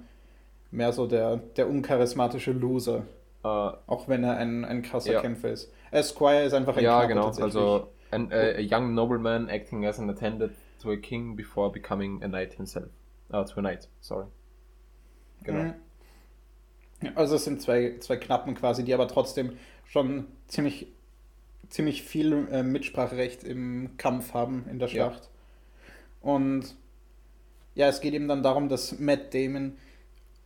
mehr 0.70 0.92
so 0.92 1.06
der, 1.06 1.38
der 1.56 1.68
uncharismatische 1.68 2.52
Loser. 2.52 3.04
Uh, 3.44 3.70
auch 3.86 4.08
wenn 4.08 4.24
er 4.24 4.36
ein, 4.36 4.64
ein 4.64 4.82
krasser 4.82 5.12
ja. 5.12 5.20
Kämpfer 5.20 5.50
ist. 5.50 5.72
Esquire 5.92 6.42
ist 6.42 6.54
einfach 6.54 6.76
ein 6.76 6.82
Ja, 6.82 7.06
Knappe, 7.06 7.30
genau. 7.36 7.44
Also 7.44 7.88
an, 8.10 8.32
uh, 8.32 8.56
a 8.56 8.60
young 8.60 8.94
nobleman 8.94 9.48
acting 9.50 9.84
as 9.84 9.98
an 9.98 10.08
attendant 10.10 10.52
to 10.80 10.90
a 10.90 10.96
king 10.96 11.36
before 11.36 11.70
becoming 11.70 12.22
a 12.22 12.28
knight 12.28 12.54
himself. 12.54 12.88
Uh, 13.32 13.44
to 13.44 13.58
a 13.58 13.62
knight, 13.62 13.88
sorry. 14.00 14.26
Genau. 15.44 15.62
Mhm. 15.62 15.74
Also 17.14 17.36
es 17.36 17.44
sind 17.44 17.62
zwei, 17.62 17.96
zwei 18.00 18.16
Knappen 18.16 18.54
quasi, 18.54 18.84
die 18.84 18.92
aber 18.92 19.06
trotzdem 19.06 19.56
schon 19.84 20.26
ziemlich, 20.48 20.88
ziemlich 21.68 22.02
viel 22.02 22.48
äh, 22.50 22.62
Mitspracherecht 22.62 23.44
im 23.44 23.96
Kampf 23.98 24.34
haben 24.34 24.66
in 24.68 24.78
der 24.78 24.88
Schlacht. 24.88 25.30
Und 26.20 26.74
ja, 27.74 27.86
es 27.86 28.00
geht 28.00 28.14
eben 28.14 28.26
dann 28.26 28.42
darum, 28.42 28.68
dass 28.68 28.98
Matt 28.98 29.32
Damon 29.32 29.76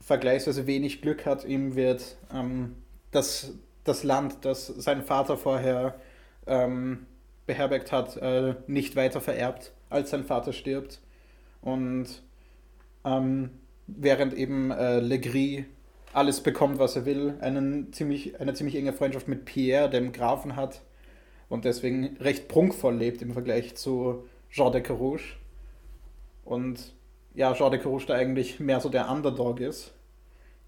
vergleichsweise 0.02 0.66
wenig 0.66 1.00
Glück 1.00 1.24
hat. 1.24 1.44
Ihm 1.44 1.74
wird 1.74 2.16
ähm, 2.32 2.76
das, 3.10 3.54
das 3.84 4.02
Land, 4.02 4.44
das 4.44 4.66
sein 4.66 5.02
Vater 5.02 5.38
vorher 5.38 5.98
ähm, 6.46 7.06
beherbergt 7.46 7.92
hat, 7.92 8.16
äh, 8.16 8.54
nicht 8.66 8.96
weiter 8.96 9.20
vererbt, 9.20 9.72
als 9.90 10.10
sein 10.10 10.24
Vater 10.24 10.52
stirbt. 10.52 11.00
Und 11.60 12.22
ähm, 13.04 13.50
während 13.86 14.34
eben 14.34 14.70
äh, 14.70 15.00
Legris 15.00 15.64
alles 16.12 16.42
bekommt, 16.42 16.78
was 16.78 16.96
er 16.96 17.06
will, 17.06 17.36
einen 17.40 17.92
ziemlich, 17.92 18.40
eine 18.40 18.54
ziemlich 18.54 18.76
enge 18.76 18.92
Freundschaft 18.92 19.28
mit 19.28 19.44
Pierre, 19.44 19.88
dem 19.88 20.12
Grafen 20.12 20.56
hat 20.56 20.82
und 21.48 21.64
deswegen 21.64 22.16
recht 22.18 22.48
prunkvoll 22.48 22.96
lebt 22.96 23.22
im 23.22 23.32
Vergleich 23.32 23.74
zu 23.76 24.24
Jean 24.50 24.72
de 24.72 24.82
Carouge. 24.82 25.36
Und 26.44 26.94
ja, 27.34 27.54
Jean 27.54 27.70
de 27.70 27.80
Carouge 27.80 28.06
da 28.06 28.14
eigentlich 28.14 28.60
mehr 28.60 28.80
so 28.80 28.88
der 28.88 29.10
Underdog 29.10 29.60
ist, 29.60 29.94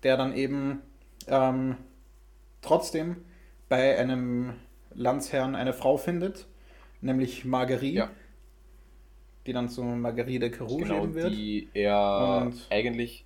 der 0.02 0.16
dann 0.16 0.34
eben 0.34 0.80
ähm, 1.26 1.76
trotzdem 2.62 3.24
bei 3.68 3.98
einem 3.98 4.54
Landsherrn 4.94 5.54
eine 5.54 5.72
Frau 5.72 5.96
findet, 5.96 6.46
nämlich 7.04 7.44
Marguerite, 7.44 7.96
ja. 7.96 8.10
die 9.46 9.52
dann 9.52 9.68
zu 9.68 9.82
Marguerite 9.82 10.40
de 10.40 10.50
Carouge 10.50 10.84
genau, 10.84 11.14
wird. 11.14 11.32
Die 11.32 11.68
er 11.74 12.42
Und 12.46 12.66
eigentlich 12.70 13.24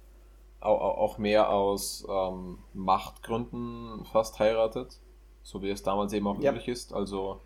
auch 0.60 1.18
mehr 1.18 1.50
aus 1.50 2.04
ähm, 2.10 2.58
Machtgründen 2.74 4.04
fast 4.06 4.40
heiratet, 4.40 4.98
so 5.44 5.62
wie 5.62 5.70
es 5.70 5.84
damals 5.84 6.12
eben 6.12 6.26
auch 6.26 6.40
ja. 6.40 6.50
üblich 6.50 6.66
ist. 6.66 6.92
Also 6.92 7.40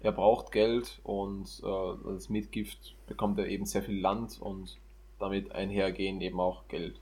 er 0.00 0.10
braucht 0.10 0.50
Geld 0.50 1.00
und 1.04 1.62
äh, 1.62 2.08
als 2.08 2.28
Mitgift 2.28 2.96
bekommt 3.06 3.38
er 3.38 3.46
eben 3.46 3.66
sehr 3.66 3.82
viel 3.82 4.00
Land 4.00 4.40
und 4.40 4.78
damit 5.20 5.52
einhergehen 5.52 6.20
eben 6.20 6.40
auch 6.40 6.66
Geld. 6.68 7.00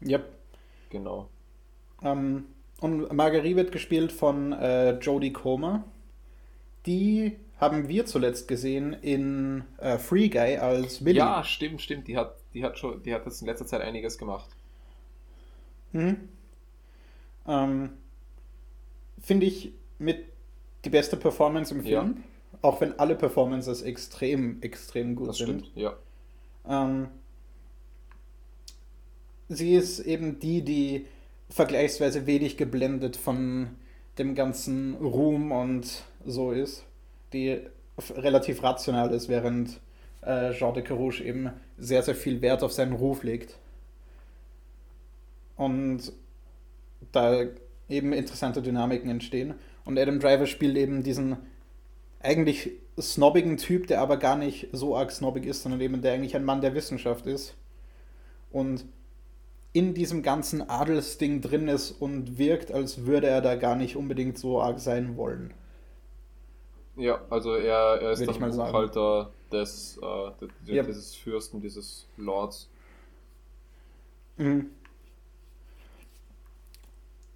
Ja. 0.00 0.20
Genau. 0.90 1.28
Ähm, 2.02 2.46
und 2.80 3.12
Marguerite 3.12 3.56
wird 3.56 3.72
gespielt 3.72 4.10
von 4.10 4.52
äh, 4.52 4.98
Jodie 4.98 5.32
Comer. 5.32 5.84
Die 6.86 7.36
haben 7.58 7.88
wir 7.88 8.06
zuletzt 8.06 8.48
gesehen 8.48 8.94
in 8.94 9.64
äh, 9.78 9.98
Free 9.98 10.28
Guy 10.28 10.56
als 10.56 11.04
Billy. 11.04 11.18
Ja, 11.18 11.44
stimmt, 11.44 11.82
stimmt. 11.82 12.08
Die 12.08 12.16
hat, 12.16 12.36
die 12.54 12.64
hat 12.64 12.78
schon, 12.78 13.02
die 13.02 13.14
hat 13.14 13.26
jetzt 13.26 13.42
in 13.42 13.46
letzter 13.46 13.66
Zeit 13.66 13.82
einiges 13.82 14.16
gemacht. 14.16 14.48
Mhm. 15.92 16.28
Ähm, 17.46 17.90
Finde 19.20 19.46
ich 19.46 19.72
mit 19.98 20.24
die 20.84 20.90
beste 20.90 21.16
Performance 21.16 21.74
im 21.74 21.82
Film. 21.82 22.16
Ja. 22.16 22.58
Auch 22.62 22.80
wenn 22.80 22.98
alle 22.98 23.14
Performances 23.14 23.82
extrem, 23.82 24.60
extrem 24.62 25.14
gut 25.14 25.28
das 25.28 25.38
sind. 25.38 25.66
Stimmt, 25.66 25.76
ja. 25.76 25.96
Ähm, 26.66 27.08
sie 29.48 29.74
ist 29.74 30.00
eben 30.00 30.38
die, 30.38 30.62
die 30.62 31.06
vergleichsweise 31.50 32.26
wenig 32.26 32.56
geblendet 32.56 33.16
von 33.16 33.70
dem 34.18 34.34
ganzen 34.34 34.94
Ruhm 34.96 35.52
und 35.52 36.04
so 36.24 36.52
ist, 36.52 36.84
die 37.32 37.60
relativ 38.16 38.62
rational 38.62 39.12
ist, 39.12 39.28
während 39.28 39.80
äh, 40.22 40.52
Jean 40.52 40.74
de 40.74 40.82
Carouge 40.82 41.22
eben 41.22 41.50
sehr, 41.78 42.02
sehr 42.02 42.14
viel 42.14 42.40
Wert 42.42 42.62
auf 42.62 42.72
seinen 42.72 42.92
Ruf 42.92 43.22
legt. 43.22 43.58
Und 45.56 46.12
da 47.12 47.44
eben 47.88 48.12
interessante 48.12 48.62
Dynamiken 48.62 49.10
entstehen. 49.10 49.54
Und 49.84 49.98
Adam 49.98 50.20
Driver 50.20 50.46
spielt 50.46 50.76
eben 50.76 51.02
diesen 51.02 51.36
eigentlich 52.22 52.70
snobbigen 52.98 53.56
Typ, 53.56 53.86
der 53.86 54.00
aber 54.00 54.16
gar 54.16 54.36
nicht 54.36 54.68
so 54.72 54.96
arg 54.96 55.10
snobbig 55.10 55.46
ist, 55.46 55.62
sondern 55.62 55.80
eben 55.80 56.02
der 56.02 56.12
eigentlich 56.12 56.36
ein 56.36 56.44
Mann 56.44 56.60
der 56.60 56.74
Wissenschaft 56.74 57.26
ist. 57.26 57.54
Und 58.50 58.84
in 59.72 59.94
diesem 59.94 60.22
ganzen 60.22 60.68
Adelsding 60.68 61.40
drin 61.40 61.68
ist 61.68 61.92
und 61.92 62.38
wirkt, 62.38 62.72
als 62.72 63.06
würde 63.06 63.28
er 63.28 63.40
da 63.40 63.54
gar 63.54 63.76
nicht 63.76 63.96
unbedingt 63.96 64.36
so 64.38 64.60
arg 64.60 64.80
sein 64.80 65.16
wollen. 65.16 65.54
Ja, 67.00 67.22
also 67.30 67.54
er, 67.54 68.00
er 68.02 68.10
ist 68.12 68.20
der 68.20 68.32
Buchhalter 68.32 69.32
des, 69.50 69.98
äh, 70.02 70.30
des, 70.38 70.50
ja. 70.66 70.82
dieses 70.82 71.14
Fürsten, 71.14 71.60
dieses 71.60 72.06
Lords. 72.18 72.68
Mhm. 74.36 74.70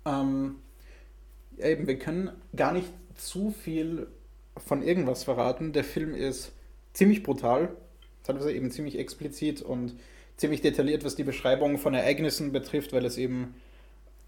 Ähm, 0.04 0.56
ja, 1.56 1.68
eben, 1.68 1.87
wir 1.87 1.99
können 1.99 2.30
gar 2.54 2.73
nicht 2.73 2.92
zu 3.16 3.52
viel 3.52 4.09
von 4.59 4.83
irgendwas 4.83 5.25
verraten. 5.25 5.73
Der 5.73 5.85
Film 5.85 6.14
ist 6.14 6.52
ziemlich 6.92 7.23
brutal, 7.23 7.75
teilweise 8.23 8.52
eben 8.52 8.71
ziemlich 8.71 8.99
explizit 8.99 9.62
und 9.62 9.97
ziemlich 10.37 10.61
detailliert, 10.61 11.04
was 11.04 11.14
die 11.14 11.25
Beschreibung 11.25 11.78
von 11.78 11.94
Ereignissen 11.94 12.52
betrifft, 12.52 12.92
weil 12.92 13.06
es 13.06 13.16
eben 13.16 13.54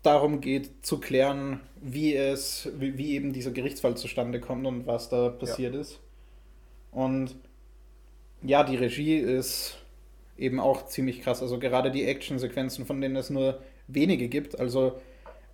darum 0.06 0.40
geht 0.40 0.86
zu 0.86 0.98
klären, 0.98 1.60
wie 1.80 2.14
es, 2.14 2.70
wie, 2.78 2.96
wie 2.96 3.14
eben 3.14 3.32
dieser 3.32 3.50
Gerichtsfall 3.50 3.96
zustande 3.96 4.40
kommt 4.40 4.66
und 4.66 4.86
was 4.86 5.08
da 5.08 5.28
passiert 5.28 5.74
ja. 5.74 5.80
ist. 5.80 6.00
Und 6.92 7.36
ja, 8.42 8.62
die 8.62 8.76
Regie 8.76 9.16
ist 9.16 9.78
eben 10.38 10.60
auch 10.60 10.86
ziemlich 10.86 11.22
krass. 11.22 11.42
Also 11.42 11.58
gerade 11.58 11.90
die 11.90 12.04
Actionsequenzen, 12.04 12.86
von 12.86 13.00
denen 13.00 13.16
es 13.16 13.30
nur 13.30 13.60
wenige 13.88 14.28
gibt. 14.28 14.58
Also 14.58 15.00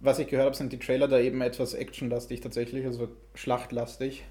was 0.01 0.19
ich 0.19 0.29
gehört 0.29 0.47
habe, 0.47 0.57
sind 0.57 0.73
die 0.73 0.79
Trailer 0.79 1.09
da 1.09 1.19
eben 1.19 1.41
etwas 1.41 1.75
actionlastig 1.75 2.41
tatsächlich, 2.41 2.85
also 2.87 3.09
schlachtlastig. 3.35 4.25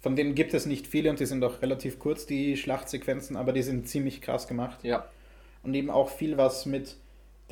Von 0.00 0.16
denen 0.16 0.34
gibt 0.34 0.52
es 0.54 0.66
nicht 0.66 0.86
viele 0.86 1.10
und 1.10 1.20
die 1.20 1.26
sind 1.26 1.44
auch 1.44 1.62
relativ 1.62 1.98
kurz, 1.98 2.26
die 2.26 2.56
Schlachtsequenzen, 2.56 3.36
aber 3.36 3.52
die 3.52 3.62
sind 3.62 3.88
ziemlich 3.88 4.20
krass 4.20 4.48
gemacht. 4.48 4.82
Ja 4.82 5.06
und 5.62 5.74
eben 5.74 5.90
auch 5.90 6.10
viel, 6.10 6.36
was 6.36 6.66
mit 6.66 6.96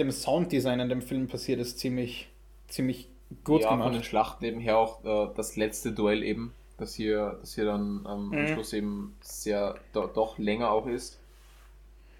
dem 0.00 0.10
Sounddesign 0.10 0.80
in 0.80 0.88
dem 0.88 1.02
Film 1.02 1.28
passiert 1.28 1.60
ist, 1.60 1.78
ziemlich, 1.78 2.28
ziemlich 2.68 3.08
gut 3.44 3.62
ja, 3.62 3.70
gemacht. 3.70 3.86
Von 3.86 3.92
den 3.92 4.02
Schlachten 4.02 4.44
eben 4.44 4.60
her 4.60 4.78
auch 4.78 5.04
äh, 5.04 5.32
das 5.36 5.56
letzte 5.56 5.92
Duell 5.92 6.22
eben, 6.22 6.52
das 6.78 6.94
hier, 6.94 7.38
das 7.40 7.54
hier 7.54 7.66
dann 7.66 8.06
ähm, 8.08 8.26
mhm. 8.28 8.38
am 8.38 8.46
Schluss 8.48 8.72
eben 8.72 9.16
sehr 9.20 9.78
do, 9.92 10.06
doch 10.06 10.38
länger 10.38 10.70
auch 10.70 10.86
ist. 10.86 11.20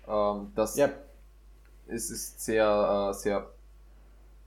Ähm, 0.06 0.52
das 0.54 0.76
ja. 0.76 0.90
ist, 1.86 2.10
ist 2.10 2.44
sehr, 2.44 3.10
äh, 3.10 3.14
sehr 3.14 3.50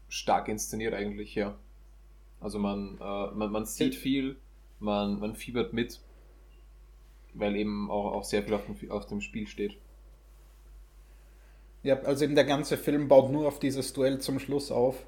stark 0.07 0.47
inszeniert 0.47 0.93
eigentlich, 0.93 1.35
ja. 1.35 1.55
Also 2.39 2.59
man, 2.59 2.97
äh, 2.99 3.31
man, 3.31 3.51
man 3.51 3.65
sieht 3.65 3.95
viel, 3.95 4.37
man, 4.79 5.19
man 5.19 5.35
fiebert 5.35 5.73
mit, 5.73 6.01
weil 7.33 7.55
eben 7.55 7.89
auch, 7.89 8.13
auch 8.13 8.23
sehr 8.23 8.43
viel 8.43 8.53
auf 8.53 8.65
dem, 8.65 8.91
auf 8.91 9.07
dem 9.07 9.21
Spiel 9.21 9.47
steht. 9.47 9.77
Ja, 11.83 11.99
also 12.01 12.23
eben 12.23 12.35
der 12.35 12.45
ganze 12.45 12.77
Film 12.77 13.07
baut 13.09 13.31
nur 13.31 13.47
auf 13.47 13.59
dieses 13.59 13.93
Duell 13.93 14.19
zum 14.19 14.39
Schluss 14.39 14.71
auf 14.71 15.05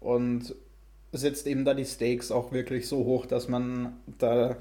und 0.00 0.54
setzt 1.12 1.46
eben 1.46 1.64
da 1.64 1.74
die 1.74 1.84
Stakes 1.84 2.32
auch 2.32 2.50
wirklich 2.50 2.88
so 2.88 3.04
hoch, 3.04 3.26
dass 3.26 3.48
man 3.48 4.00
da 4.18 4.56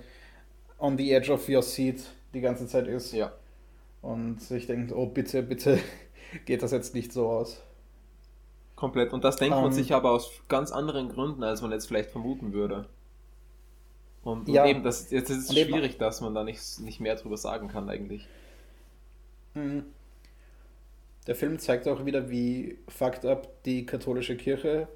on 0.77 0.97
the 0.97 1.11
edge 1.11 1.31
of 1.31 1.47
your 1.49 1.61
seat 1.61 2.03
die 2.33 2.41
ganze 2.41 2.67
Zeit 2.67 2.87
ist. 2.87 3.13
Ja. 3.13 3.31
Und 4.01 4.41
sich 4.41 4.67
denkt, 4.67 4.91
oh 4.91 5.05
bitte, 5.05 5.41
bitte 5.41 5.79
geht 6.45 6.61
das 6.61 6.71
jetzt 6.71 6.93
nicht 6.93 7.13
so 7.13 7.29
aus. 7.29 7.61
Komplett. 8.75 9.13
Und 9.13 9.23
das 9.23 9.37
denkt 9.37 9.55
um, 9.55 9.61
man 9.61 9.71
ähm. 9.71 9.77
sich 9.77 9.93
aber 9.93 10.11
aus 10.11 10.31
ganz 10.49 10.71
anderen 10.71 11.07
Gründen, 11.07 11.43
als 11.43 11.61
man 11.61 11.71
jetzt 11.71 11.87
vielleicht 11.87 12.11
vermuten 12.11 12.51
würde. 12.51 12.87
Und, 14.23 14.49
ja, 14.49 14.63
und 14.63 14.69
eben, 14.69 14.83
das, 14.83 15.11
jetzt 15.11 15.29
ist 15.29 15.49
es 15.49 15.57
schwierig, 15.57 15.97
dass 15.97 16.21
man 16.21 16.33
da 16.33 16.43
nicht, 16.43 16.79
nicht 16.79 16.99
mehr 16.99 17.15
drüber 17.15 17.37
sagen 17.37 17.69
kann 17.69 17.89
eigentlich. 17.89 18.27
Der 21.27 21.35
Film 21.35 21.57
zeigt 21.59 21.87
auch 21.87 22.05
wieder, 22.05 22.29
wie 22.29 22.77
fucked 22.87 23.25
up 23.25 23.63
die 23.63 23.85
katholische 23.85 24.35
Kirche 24.35 24.87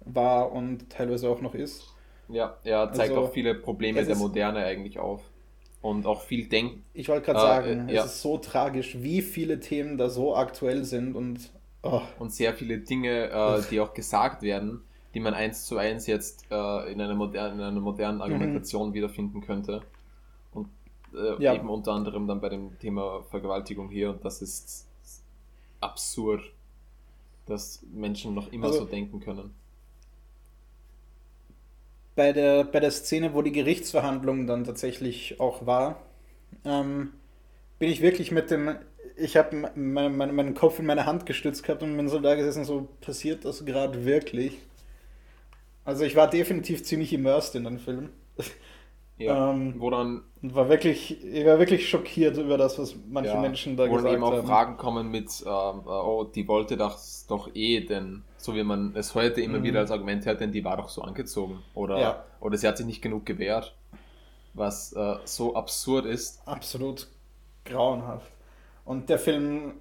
war 0.00 0.52
und 0.52 0.90
teilweise 0.90 1.28
auch 1.28 1.40
noch 1.40 1.54
ist. 1.54 1.94
Ja, 2.28 2.56
er 2.64 2.92
zeigt 2.92 3.10
also, 3.10 3.26
auch 3.26 3.32
viele 3.32 3.54
Probleme 3.54 4.04
der 4.04 4.16
Moderne 4.16 4.64
eigentlich 4.64 4.98
auf. 4.98 5.22
Und 5.80 6.06
auch 6.06 6.22
viel 6.22 6.48
Denken. 6.48 6.84
Ich 6.92 7.08
wollte 7.08 7.26
gerade 7.26 7.38
äh, 7.38 7.42
sagen, 7.42 7.88
äh, 7.88 7.94
ja. 7.94 8.04
es 8.04 8.14
ist 8.14 8.22
so 8.22 8.38
tragisch, 8.38 8.96
wie 9.00 9.22
viele 9.22 9.60
Themen 9.60 9.96
da 9.96 10.10
so 10.10 10.34
aktuell 10.34 10.84
sind 10.84 11.14
und. 11.14 11.50
Oh. 11.82 12.00
Und 12.18 12.32
sehr 12.32 12.52
viele 12.54 12.78
Dinge, 12.78 13.30
äh, 13.30 13.62
die 13.70 13.78
auch 13.78 13.94
gesagt 13.94 14.42
werden, 14.42 14.82
die 15.14 15.20
man 15.20 15.34
eins 15.34 15.66
zu 15.66 15.78
eins 15.78 16.08
jetzt 16.08 16.44
äh, 16.50 16.92
in, 16.92 17.00
einer 17.00 17.14
modernen, 17.14 17.60
in 17.60 17.64
einer 17.64 17.80
modernen 17.80 18.20
Argumentation 18.20 18.90
mhm. 18.90 18.94
wiederfinden 18.94 19.40
könnte. 19.40 19.82
Und 20.52 20.68
äh, 21.14 21.40
ja. 21.40 21.54
eben 21.54 21.70
unter 21.70 21.92
anderem 21.92 22.26
dann 22.26 22.40
bei 22.40 22.48
dem 22.48 22.76
Thema 22.80 23.22
Vergewaltigung 23.30 23.88
hier. 23.88 24.10
Und 24.10 24.24
das 24.24 24.42
ist 24.42 24.87
absurd, 25.80 26.42
dass 27.46 27.82
Menschen 27.92 28.34
noch 28.34 28.52
immer 28.52 28.66
also, 28.66 28.80
so 28.80 28.84
denken 28.84 29.20
können. 29.20 29.54
Bei 32.14 32.32
der, 32.32 32.64
bei 32.64 32.80
der 32.80 32.90
Szene, 32.90 33.32
wo 33.34 33.42
die 33.42 33.52
Gerichtsverhandlung 33.52 34.46
dann 34.46 34.64
tatsächlich 34.64 35.38
auch 35.40 35.66
war, 35.66 36.02
ähm, 36.64 37.12
bin 37.78 37.90
ich 37.90 38.00
wirklich 38.00 38.32
mit 38.32 38.50
dem, 38.50 38.74
ich 39.16 39.36
habe 39.36 39.70
mein, 39.76 40.16
mein, 40.16 40.34
meinen 40.34 40.54
Kopf 40.54 40.78
in 40.78 40.86
meine 40.86 41.06
Hand 41.06 41.26
gestützt 41.26 41.62
gehabt 41.62 41.82
und 41.82 41.96
bin 41.96 42.08
so 42.08 42.18
da 42.18 42.34
gesessen, 42.34 42.64
so 42.64 42.88
passiert 43.00 43.44
das 43.44 43.64
gerade 43.64 44.04
wirklich. 44.04 44.58
Also 45.84 46.04
ich 46.04 46.16
war 46.16 46.28
definitiv 46.28 46.82
ziemlich 46.82 47.12
immersed 47.12 47.54
in 47.54 47.64
den 47.64 47.78
Film. 47.78 48.10
Ja, 49.18 49.50
ähm, 49.50 49.74
wo 49.78 49.90
dann. 49.90 50.22
War 50.42 50.68
wirklich, 50.68 51.24
ich 51.24 51.44
war 51.44 51.58
wirklich 51.58 51.88
schockiert 51.88 52.36
über 52.36 52.56
das, 52.56 52.78
was 52.78 52.94
manche 53.08 53.32
ja, 53.32 53.40
Menschen 53.40 53.76
da 53.76 53.86
gesagt 53.86 54.06
haben. 54.06 54.20
Wo 54.20 54.28
eben 54.28 54.40
auch 54.40 54.46
Fragen 54.46 54.76
kommen 54.76 55.10
mit, 55.10 55.28
ähm, 55.44 55.82
oh, 55.86 56.24
die 56.32 56.46
wollte 56.46 56.76
das 56.76 57.26
doch 57.26 57.50
eh, 57.54 57.80
denn 57.80 58.22
so 58.36 58.54
wie 58.54 58.62
man 58.62 58.94
es 58.94 59.14
heute 59.14 59.40
immer 59.40 59.58
mhm. 59.58 59.64
wieder 59.64 59.80
als 59.80 59.90
Argument 59.90 60.24
hört, 60.24 60.40
denn 60.40 60.52
die 60.52 60.64
war 60.64 60.76
doch 60.76 60.88
so 60.88 61.02
angezogen. 61.02 61.58
Oder, 61.74 62.00
ja. 62.00 62.24
oder 62.40 62.56
sie 62.56 62.68
hat 62.68 62.78
sich 62.78 62.86
nicht 62.86 63.02
genug 63.02 63.26
gewehrt. 63.26 63.74
Was 64.54 64.92
äh, 64.92 65.16
so 65.24 65.54
absurd 65.54 66.06
ist. 66.06 66.40
Absolut 66.46 67.08
grauenhaft. 67.64 68.32
Und 68.84 69.10
der 69.10 69.18
Film 69.18 69.74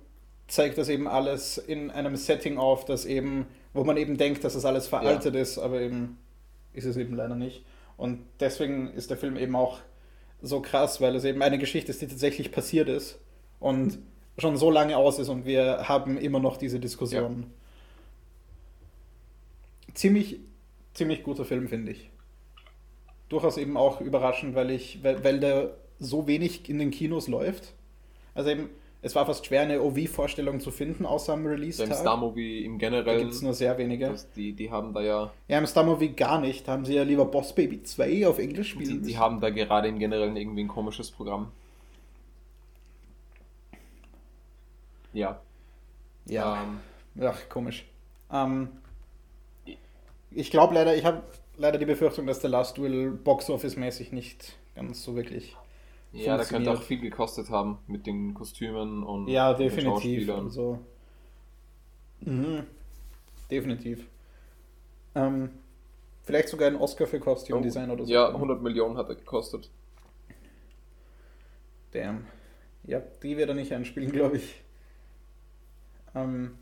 zeigt 0.47 0.77
das 0.77 0.89
eben 0.89 1.07
alles 1.07 1.57
in 1.57 1.91
einem 1.91 2.15
Setting 2.15 2.57
auf, 2.57 2.85
das 2.85 3.05
eben, 3.05 3.47
wo 3.73 3.83
man 3.83 3.97
eben 3.97 4.17
denkt, 4.17 4.43
dass 4.43 4.53
das 4.53 4.65
alles 4.65 4.87
veraltet 4.87 5.35
ja. 5.35 5.41
ist, 5.41 5.57
aber 5.57 5.79
eben 5.81 6.17
ist 6.73 6.85
es 6.85 6.97
eben 6.97 7.15
leider 7.15 7.35
nicht. 7.35 7.63
Und 7.97 8.19
deswegen 8.39 8.93
ist 8.93 9.09
der 9.09 9.17
Film 9.17 9.35
eben 9.37 9.55
auch 9.55 9.79
so 10.41 10.61
krass, 10.61 11.01
weil 11.01 11.15
es 11.15 11.23
eben 11.23 11.41
eine 11.41 11.57
Geschichte 11.57 11.91
ist, 11.91 12.01
die 12.01 12.07
tatsächlich 12.07 12.51
passiert 12.51 12.89
ist 12.89 13.19
und 13.59 13.97
schon 14.37 14.55
so 14.55 14.69
lange 14.69 14.95
aus 14.97 15.17
ist 15.17 15.29
und 15.29 15.45
wir 15.45 15.87
haben 15.87 16.17
immer 16.17 16.39
noch 16.39 16.57
diese 16.57 16.79
Diskussion. 16.79 17.47
Ja. 19.87 19.93
Ziemlich, 19.95 20.39
ziemlich 20.93 21.23
guter 21.23 21.43
Film, 21.43 21.67
finde 21.67 21.93
ich. 21.93 22.11
Durchaus 23.29 23.57
eben 23.57 23.77
auch 23.77 23.99
überraschend, 23.99 24.53
weil 24.53 24.69
ich, 24.69 25.03
weil, 25.03 25.23
weil 25.23 25.39
der 25.39 25.75
so 25.99 26.27
wenig 26.27 26.69
in 26.69 26.77
den 26.77 26.91
Kinos 26.91 27.27
läuft. 27.27 27.73
Also 28.35 28.51
eben, 28.51 28.69
es 29.01 29.15
war 29.15 29.25
fast 29.25 29.45
schwer, 29.45 29.61
eine 29.61 29.81
OV-Vorstellung 29.81 30.59
zu 30.59 30.71
finden, 30.71 31.05
außer 31.05 31.33
am 31.33 31.45
Release-Tag. 31.45 31.89
Beim 31.89 31.97
Star-Movie 31.97 32.65
im 32.65 32.79
Generellen. 32.79 33.19
gibt 33.19 33.33
es 33.33 33.41
nur 33.41 33.53
sehr 33.53 33.77
wenige. 33.77 34.15
Die, 34.35 34.53
die 34.53 34.71
haben 34.71 34.93
da 34.93 35.01
ja... 35.01 35.31
Ja, 35.47 35.59
im 35.59 35.67
Star-Movie 35.67 36.09
gar 36.09 36.41
nicht. 36.41 36.67
Da 36.67 36.73
haben 36.73 36.85
sie 36.85 36.95
ja 36.95 37.03
lieber 37.03 37.25
Boss 37.25 37.53
Baby 37.53 37.83
2 37.83 38.27
auf 38.27 38.39
Englisch 38.39 38.71
spielen 38.71 39.03
die, 39.03 39.09
die 39.09 39.17
haben 39.17 39.39
da 39.39 39.49
gerade 39.49 39.87
im 39.87 39.99
Generellen 39.99 40.35
irgendwie 40.35 40.63
ein 40.63 40.67
komisches 40.67 41.11
Programm. 41.11 41.51
Ja. 45.13 45.39
Ja. 46.25 46.63
Ähm, 46.63 46.79
Ach, 47.23 47.37
komisch. 47.49 47.85
Ähm, 48.31 48.69
ich 50.31 50.51
glaube 50.51 50.73
leider, 50.73 50.95
ich 50.95 51.05
habe 51.05 51.23
leider 51.55 51.77
die 51.77 51.85
Befürchtung, 51.85 52.27
dass 52.27 52.39
der 52.39 52.49
Last 52.49 52.77
Duel 52.77 53.11
Box-Office-mäßig 53.11 54.11
nicht 54.11 54.57
ganz 54.75 55.03
so 55.03 55.15
wirklich 55.15 55.55
ja, 56.13 56.37
da 56.37 56.43
könnte 56.45 56.71
auch 56.71 56.81
viel 56.81 56.99
gekostet 56.99 57.49
haben 57.49 57.79
mit 57.87 58.07
den 58.07 58.33
Kostümen 58.33 59.03
und 59.03 59.27
ja, 59.27 59.53
definitiv. 59.53 60.25
Den 60.25 60.35
also, 60.35 60.79
mhm. 62.21 62.63
Definitiv. 63.49 64.05
Ähm, 65.15 65.49
vielleicht 66.23 66.49
sogar 66.49 66.67
ein 66.67 66.75
Oscar 66.75 67.07
für 67.07 67.19
Kostümdesign 67.19 67.89
oh, 67.89 67.93
oder 67.93 68.05
so. 68.05 68.11
Ja, 68.11 68.29
100 68.29 68.61
Millionen 68.61 68.97
hat 68.97 69.09
er 69.09 69.15
gekostet. 69.15 69.69
Damn. 71.91 72.25
Ja, 72.83 73.01
die 73.23 73.37
wird 73.37 73.49
er 73.49 73.55
nicht 73.55 73.73
einspielen, 73.73 74.11
glaube 74.11 74.37
ich. 74.37 74.61
Ähm, 76.15 76.57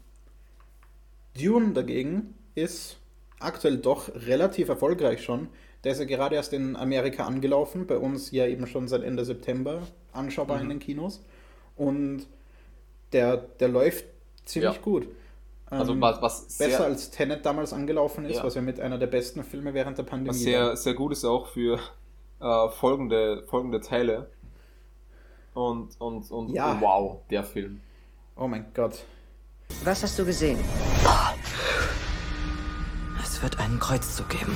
Dune 1.39 1.73
dagegen 1.73 2.35
ist 2.55 2.97
aktuell 3.39 3.77
doch 3.77 4.09
relativ 4.13 4.69
erfolgreich 4.69 5.23
schon. 5.23 5.49
Der 5.85 5.91
ist 5.91 5.99
ja 5.99 6.05
gerade 6.05 6.35
erst 6.35 6.51
in 6.51 6.75
Amerika 6.75 7.25
angelaufen, 7.25 7.85
bei 7.85 7.97
uns 7.97 8.31
ja 8.31 8.47
eben 8.47 8.65
schon 8.65 8.87
seit 8.87 9.03
Ende 9.03 9.23
September 9.23 9.83
anschaubar 10.11 10.57
mhm. 10.57 10.63
in 10.63 10.69
den 10.69 10.79
Kinos. 10.79 11.21
Und 11.75 12.25
der, 13.13 13.37
der 13.37 13.67
läuft 13.67 14.05
ziemlich 14.45 14.75
ja. 14.75 14.81
gut. 14.81 15.07
Also 15.67 15.93
ähm, 15.93 16.01
was, 16.01 16.21
was 16.21 16.57
besser 16.57 16.85
als 16.85 17.11
Tenet 17.11 17.45
damals 17.45 17.71
angelaufen 17.71 18.25
ist, 18.25 18.37
ja. 18.37 18.43
was 18.43 18.55
ja 18.55 18.61
mit 18.61 18.79
einer 18.79 18.97
der 18.97 19.07
besten 19.07 19.43
Filme 19.43 19.73
während 19.73 19.97
der 19.97 20.03
Pandemie 20.03 20.29
was 20.29 20.39
sehr, 20.41 20.67
war. 20.67 20.75
sehr 20.75 20.93
gut 20.95 21.11
ist 21.11 21.25
auch 21.25 21.47
für 21.47 21.79
äh, 22.39 22.69
folgende, 22.69 23.43
folgende 23.47 23.79
Teile. 23.79 24.29
Und, 25.53 25.99
und, 25.99 26.29
und 26.31 26.49
ja. 26.49 26.79
wow, 26.81 27.19
der 27.29 27.43
Film. 27.43 27.81
Oh 28.35 28.47
mein 28.47 28.65
Gott. 28.73 29.03
Was 29.83 30.03
hast 30.03 30.19
du 30.19 30.25
gesehen? 30.25 30.59
Es 33.23 33.41
wird 33.41 33.59
einen 33.59 33.79
Kreuzzug 33.79 34.29
geben. 34.29 34.55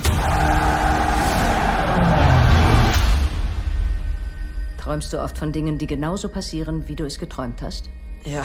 Träumst 4.80 5.12
du 5.12 5.20
oft 5.20 5.36
von 5.36 5.52
Dingen, 5.52 5.78
die 5.78 5.86
genauso 5.86 6.28
passieren, 6.28 6.88
wie 6.88 6.96
du 6.96 7.04
es 7.04 7.18
geträumt 7.18 7.60
hast? 7.62 7.90
Ja. 8.24 8.44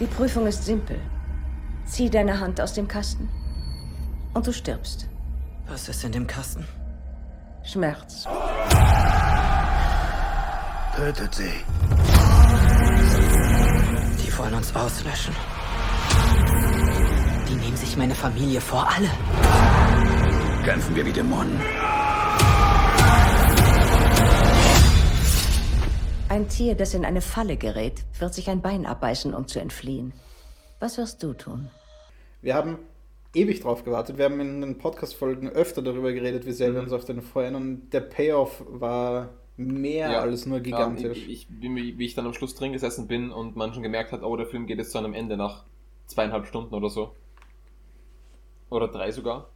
Die 0.00 0.06
Prüfung 0.06 0.46
ist 0.46 0.64
simpel. 0.64 0.98
Zieh 1.86 2.10
deine 2.10 2.38
Hand 2.38 2.60
aus 2.60 2.72
dem 2.74 2.88
Kasten 2.88 3.28
und 4.34 4.46
du 4.46 4.52
stirbst. 4.52 5.08
Was 5.68 5.88
ist 5.88 6.04
in 6.04 6.12
dem 6.12 6.26
Kasten? 6.26 6.66
Schmerz. 7.62 8.26
Tötet 10.96 11.34
sie 11.34 11.52
wollen 14.38 14.54
uns 14.54 14.74
auslöschen. 14.74 15.34
Die 17.48 17.54
nehmen 17.54 17.76
sich 17.76 17.96
meine 17.96 18.14
Familie 18.14 18.60
vor, 18.60 18.88
alle. 18.88 19.10
Kämpfen 20.64 20.96
wir 20.96 21.06
wie 21.06 21.12
Dämonen. 21.12 21.60
Ein 26.28 26.48
Tier, 26.48 26.74
das 26.74 26.94
in 26.94 27.04
eine 27.04 27.20
Falle 27.20 27.56
gerät, 27.56 28.04
wird 28.18 28.34
sich 28.34 28.50
ein 28.50 28.60
Bein 28.60 28.84
abbeißen, 28.84 29.34
um 29.34 29.46
zu 29.48 29.60
entfliehen. 29.60 30.12
Was 30.78 30.98
wirst 30.98 31.22
du 31.22 31.32
tun? 31.32 31.70
Wir 32.42 32.54
haben 32.54 32.78
ewig 33.34 33.60
drauf 33.60 33.84
gewartet. 33.84 34.18
Wir 34.18 34.26
haben 34.26 34.40
in 34.40 34.60
den 34.60 34.78
Podcast-Folgen 34.78 35.48
öfter 35.48 35.80
darüber 35.82 36.12
geredet, 36.12 36.44
wie 36.46 36.52
sehr 36.52 36.72
wir 36.72 36.80
mhm. 36.80 36.84
uns 36.86 36.92
auf 36.92 37.04
den 37.04 37.22
freuen. 37.22 37.54
Und 37.54 37.90
der 37.90 38.00
Payoff 38.00 38.62
war 38.68 39.30
mehr 39.56 40.10
ja, 40.10 40.20
als 40.20 40.46
nur 40.46 40.60
gigantisch. 40.60 41.18
Ja, 41.18 41.28
ich, 41.28 41.48
ich, 41.50 41.62
wie 41.62 42.04
ich 42.04 42.14
dann 42.14 42.26
am 42.26 42.34
Schluss 42.34 42.54
drin 42.54 42.72
gesessen 42.72 43.08
bin 43.08 43.32
und 43.32 43.56
man 43.56 43.72
schon 43.72 43.82
gemerkt 43.82 44.12
hat, 44.12 44.22
oh, 44.22 44.36
der 44.36 44.46
Film 44.46 44.66
geht 44.66 44.78
jetzt 44.78 44.92
zu 44.92 44.98
einem 44.98 45.14
Ende 45.14 45.36
nach 45.36 45.64
zweieinhalb 46.06 46.46
Stunden 46.46 46.74
oder 46.74 46.90
so. 46.90 47.14
Oder 48.70 48.88
drei 48.88 49.10
sogar. 49.10 49.48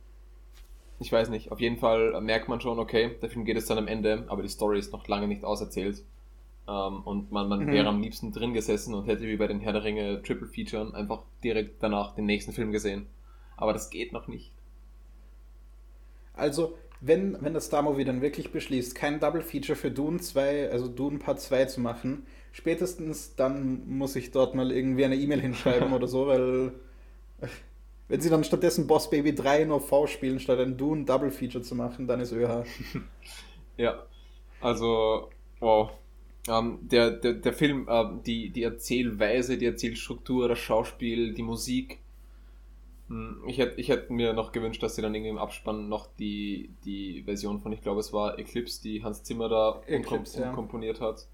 Ich 1.03 1.11
weiß 1.11 1.31
nicht. 1.31 1.51
Auf 1.51 1.61
jeden 1.61 1.79
Fall 1.79 2.21
merkt 2.21 2.49
man 2.49 2.61
schon, 2.61 2.79
okay, 2.79 3.17
der 3.21 3.29
Film 3.29 3.45
geht 3.45 3.57
jetzt 3.57 3.67
zu 3.67 3.73
einem 3.73 3.89
Ende, 3.89 4.25
aber 4.29 4.43
die 4.43 4.49
Story 4.49 4.79
ist 4.79 4.93
noch 4.93 5.09
lange 5.09 5.27
nicht 5.27 5.43
auserzählt. 5.43 6.05
Ähm, 6.69 7.03
und 7.03 7.33
man, 7.33 7.49
man 7.49 7.65
mhm. 7.65 7.73
wäre 7.73 7.89
am 7.89 8.01
liebsten 8.01 8.31
drin 8.31 8.55
gesessen 8.55 8.95
und 8.95 9.07
hätte 9.07 9.25
wie 9.25 9.37
bei 9.37 9.49
den 9.49 9.59
Herr 9.59 9.73
der 9.73 9.83
Ringe 9.83 10.23
Triple 10.23 10.47
Featuren 10.47 10.95
einfach 10.95 11.25
direkt 11.43 11.83
danach 11.83 12.15
den 12.15 12.27
nächsten 12.27 12.53
Film 12.53 12.71
gesehen. 12.71 13.07
Aber 13.57 13.73
das 13.73 13.91
geht 13.91 14.13
noch 14.13 14.29
nicht. 14.29 14.53
Also, 16.35 16.79
wenn, 17.01 17.37
wenn 17.41 17.53
das 17.53 17.67
Star-Movie 17.67 18.05
dann 18.05 18.23
wirklich 18.23 18.53
beschließt, 18.53 18.95
kein 18.95 19.19
Double-Feature 19.19 19.75
für 19.75 19.91
Dune 19.91 20.21
2, 20.21 20.71
also 20.71 20.87
Dune 20.87 21.19
Part 21.19 21.41
2 21.41 21.65
zu 21.65 21.81
machen, 21.81 22.27
spätestens 22.53 23.35
dann 23.35 23.89
muss 23.89 24.15
ich 24.15 24.31
dort 24.31 24.55
mal 24.55 24.71
irgendwie 24.71 25.05
eine 25.05 25.17
E-Mail 25.17 25.41
hinschreiben 25.41 25.93
oder 25.95 26.07
so, 26.07 26.29
weil 26.29 26.75
wenn 28.09 28.21
sie 28.21 28.31
dann 28.31 28.45
stattdessen 28.45 28.87
Boss 28.87 29.09
Baby 29.09 29.35
3 29.35 29.65
nur 29.65 29.81
V 29.81 30.07
spielen, 30.07 30.39
statt 30.39 30.59
ein 30.59 30.77
Dune 30.77 31.05
Double-Feature 31.05 31.63
zu 31.63 31.75
machen, 31.75 32.07
dann 32.07 32.21
ist 32.21 32.33
ÖH. 32.33 32.65
ja, 33.77 34.03
also, 34.61 35.31
wow. 35.61 35.91
Ähm, 36.49 36.79
der, 36.83 37.13
der, 37.13 37.35
der 37.35 37.53
Film, 37.53 37.87
äh, 37.89 38.05
die, 38.27 38.51
die 38.51 38.65
Erzählweise, 38.65 39.59
die 39.59 39.67
Erzählstruktur, 39.67 40.49
das 40.49 40.59
Schauspiel, 40.59 41.35
die 41.35 41.43
Musik, 41.43 42.01
hm, 43.09 43.45
ich 43.47 43.59
hätte 43.59 43.81
ich 43.81 43.89
hätt 43.89 44.11
mir 44.11 44.33
noch 44.33 44.53
gewünscht, 44.53 44.83
dass 44.83 44.97
sie 44.97 45.03
dann 45.03 45.15
irgendwie 45.15 45.31
im 45.31 45.39
Abspann 45.39 45.89
noch 45.89 46.09
die, 46.19 46.71
die 46.85 47.23
Version 47.25 47.61
von, 47.61 47.73
ich 47.73 47.83
glaube, 47.83 48.01
es 48.01 48.13
war 48.13 48.39
Eclipse, 48.39 48.83
die 48.83 49.05
Hans 49.05 49.23
Zimmer 49.23 49.49
da 49.49 49.83
Eclipse, 49.87 50.41
ja. 50.41 50.53
komponiert 50.53 51.01
hat, 51.01 51.29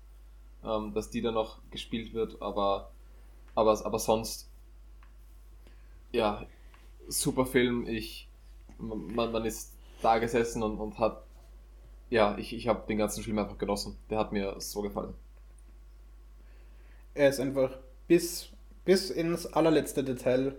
ähm, 0.64 0.92
dass 0.92 1.10
die 1.10 1.22
dann 1.22 1.34
noch 1.34 1.58
gespielt 1.70 2.12
wird, 2.14 2.42
aber, 2.42 2.90
aber, 3.54 3.84
aber 3.86 3.98
sonst, 3.98 4.50
ja, 6.10 6.44
super 7.08 7.46
Film. 7.46 7.86
Ich, 7.86 8.28
man, 8.78 9.32
man 9.32 9.44
ist 9.44 9.74
da 10.02 10.18
gesessen 10.18 10.62
und, 10.62 10.78
und 10.78 10.98
hat, 10.98 11.24
ja, 12.10 12.36
ich, 12.38 12.54
ich 12.54 12.68
habe 12.68 12.86
den 12.86 12.98
ganzen 12.98 13.22
Film 13.22 13.38
einfach 13.38 13.58
genossen. 13.58 13.98
Der 14.10 14.18
hat 14.18 14.32
mir 14.32 14.54
so 14.58 14.82
gefallen. 14.82 15.14
Er 17.14 17.30
ist 17.30 17.40
einfach 17.40 17.76
bis, 18.06 18.50
bis 18.84 19.10
ins 19.10 19.46
allerletzte 19.46 20.04
Detail 20.04 20.54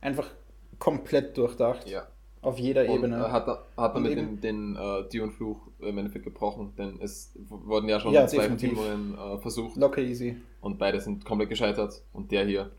einfach 0.00 0.30
komplett 0.78 1.36
durchdacht. 1.36 1.88
Ja. 1.88 2.06
Auf 2.40 2.58
jeder 2.58 2.82
und 2.82 2.98
Ebene. 2.98 3.32
Hat, 3.32 3.46
hat 3.46 3.94
man 3.94 4.02
mit 4.02 4.18
dem 4.18 4.40
den 4.40 4.76
äh, 4.76 5.08
Dion-Fluch 5.08 5.66
im 5.80 5.96
Endeffekt 5.96 6.24
gebrochen, 6.24 6.74
denn 6.76 7.00
es 7.00 7.32
wurden 7.48 7.88
ja 7.88 7.98
schon 7.98 8.12
ja, 8.12 8.26
zwei 8.26 8.48
Verfilmungen 8.48 9.16
äh, 9.16 9.38
versucht. 9.38 9.76
Locker 9.76 10.02
easy. 10.02 10.36
Und 10.60 10.78
beide 10.78 11.00
sind 11.00 11.24
komplett 11.24 11.48
gescheitert. 11.48 12.02
Und 12.12 12.30
der 12.32 12.44
hier, 12.44 12.70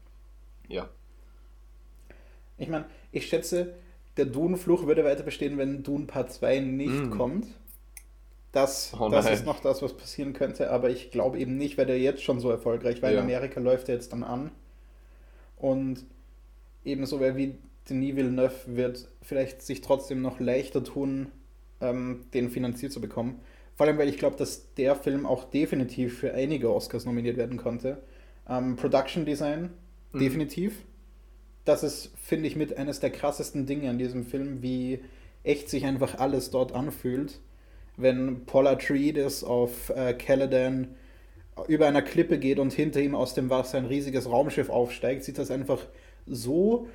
ja. 0.68 0.88
Ich 2.58 2.70
meine, 2.70 2.86
ich 3.12 3.28
schätze, 3.28 3.76
der 4.18 4.26
Dune-Fluch 4.26 4.88
würde 4.88 5.04
weiter 5.04 5.24
bestehen, 5.24 5.58
wenn 5.58 5.84
Dune 5.84 6.06
Part 6.06 6.32
2 6.32 6.60
nicht 6.60 7.08
mm. 7.08 7.10
kommt. 7.12 7.48
Das, 8.52 8.94
oh 8.98 9.10
das 9.10 9.30
ist 9.30 9.46
noch 9.46 9.60
das, 9.60 9.82
was 9.82 9.98
passieren 9.98 10.32
könnte, 10.32 10.72
aber 10.72 10.90
ich 10.90 11.12
glaube 11.12 11.38
eben 11.40 11.58
nicht, 11.58 11.78
weil 11.78 11.88
der 11.88 12.00
jetzt 12.00 12.24
schon 12.24 12.40
so 12.40 12.50
erfolgreich, 12.50 13.02
weil 13.02 13.14
ja. 13.14 13.20
in 13.20 13.26
Amerika 13.26 13.60
läuft 13.60 13.90
er 13.90 13.96
jetzt 13.96 14.14
dann 14.14 14.24
an. 14.24 14.50
Und 15.58 16.06
ebenso, 16.86 17.20
wie 17.20 17.56
Denis 17.90 18.16
Villeneuve 18.16 18.54
wird 18.68 19.10
vielleicht 19.22 19.62
sich 19.62 19.82
trotzdem 19.82 20.22
noch 20.22 20.40
leichter 20.40 20.84
tun, 20.84 21.28
ähm, 21.82 22.26
den 22.34 22.50
finanziert 22.50 22.94
zu 22.94 23.02
bekommen. 23.02 23.42
Vor 23.76 23.88
allem, 23.88 23.98
weil 23.98 24.08
ich 24.08 24.18
glaube, 24.18 24.38
dass 24.38 24.74
der 24.76 24.96
Film 24.96 25.26
auch 25.26 25.44
definitiv 25.44 26.20
für 26.20 26.34
einige 26.34 26.74
Oscars 26.74 27.06
nominiert 27.06 27.36
werden 27.36 27.58
konnte. 27.58 28.02
Ähm, 28.48 28.78
Production 28.78 29.26
Design, 29.26 29.72
mhm. 30.14 30.20
definitiv. 30.20 30.82
Das 31.66 31.84
ist, 31.84 32.12
finde 32.16 32.48
ich, 32.48 32.56
mit 32.56 32.78
eines 32.78 33.00
der 33.00 33.10
krassesten 33.10 33.66
Dinge 33.66 33.90
an 33.90 33.98
diesem 33.98 34.24
Film, 34.24 34.62
wie 34.62 35.00
echt 35.44 35.70
sich 35.70 35.86
einfach 35.86 36.20
alles 36.20 36.52
dort 36.52 36.74
anfühlt. 36.74 37.40
Wenn 37.98 38.46
Paula 38.46 38.76
Treades 38.76 39.44
auf 39.44 39.90
äh, 39.90 40.14
Caladan 40.14 40.96
über 41.68 41.88
einer 41.88 42.02
Klippe 42.02 42.38
geht 42.38 42.60
und 42.60 42.74
hinter 42.74 43.00
ihm 43.00 43.16
aus 43.16 43.34
dem 43.34 43.50
Wasser 43.50 43.78
ein 43.78 43.86
riesiges 43.86 44.30
Raumschiff 44.30 44.70
aufsteigt, 44.70 45.24
sieht 45.24 45.38
das 45.38 45.52
einfach 45.52 45.80
so 46.26 46.88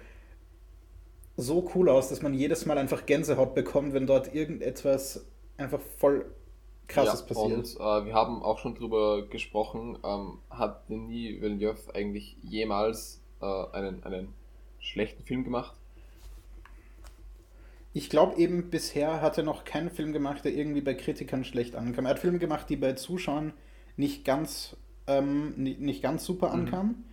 so 1.37 1.71
cool 1.75 1.89
aus, 1.89 2.09
dass 2.09 2.23
man 2.23 2.35
jedes 2.35 2.67
Mal 2.67 2.79
einfach 2.79 3.07
Gänsehaut 3.07 3.55
bekommt, 3.55 3.95
wenn 3.95 4.07
dort 4.07 4.35
irgendetwas 4.35 5.25
einfach 5.57 5.81
voll 5.99 6.27
krasses 6.87 7.21
ja, 7.21 7.27
passiert. 7.27 7.59
Und 7.59 7.77
äh, 7.77 8.07
wir 8.07 8.15
haben 8.15 8.43
auch 8.43 8.59
schon 8.59 8.75
drüber 8.75 9.27
gesprochen, 9.27 9.99
ähm, 10.05 10.39
hat 10.51 10.89
Denis 10.89 11.41
Villeneuve 11.41 11.95
eigentlich 11.95 12.37
jemals 12.43 13.23
äh, 13.41 13.47
einen, 13.47 14.03
einen 14.05 14.35
schlechten 14.81 15.23
Film 15.23 15.45
gemacht? 15.45 15.77
Ich 17.93 18.09
glaube 18.09 18.39
eben, 18.39 18.71
bisher 18.71 19.21
hat 19.21 19.37
er 19.37 19.45
noch 19.45 19.65
keinen 19.65 19.91
Film 19.91 20.13
gemacht, 20.13 20.45
der 20.45 20.53
irgendwie 20.55 20.81
bei 20.81 20.95
Kritikern 20.95 21.45
schlecht 21.45 21.75
ankam. 21.75 22.07
Er 22.07 22.13
hat 22.13 22.19
Filme 22.21 22.39
gemacht, 22.39 22.69
die 22.69 22.77
bei 22.77 22.93
Zuschauern 22.93 23.53
nicht 23.97 24.25
ganz, 24.25 24.77
ähm, 25.07 25.55
nicht, 25.57 25.81
nicht 25.81 26.03
ganz 26.03 26.25
super 26.25 26.49
mhm. 26.49 26.55
ankamen. 26.55 26.91
Mhm. 26.91 27.05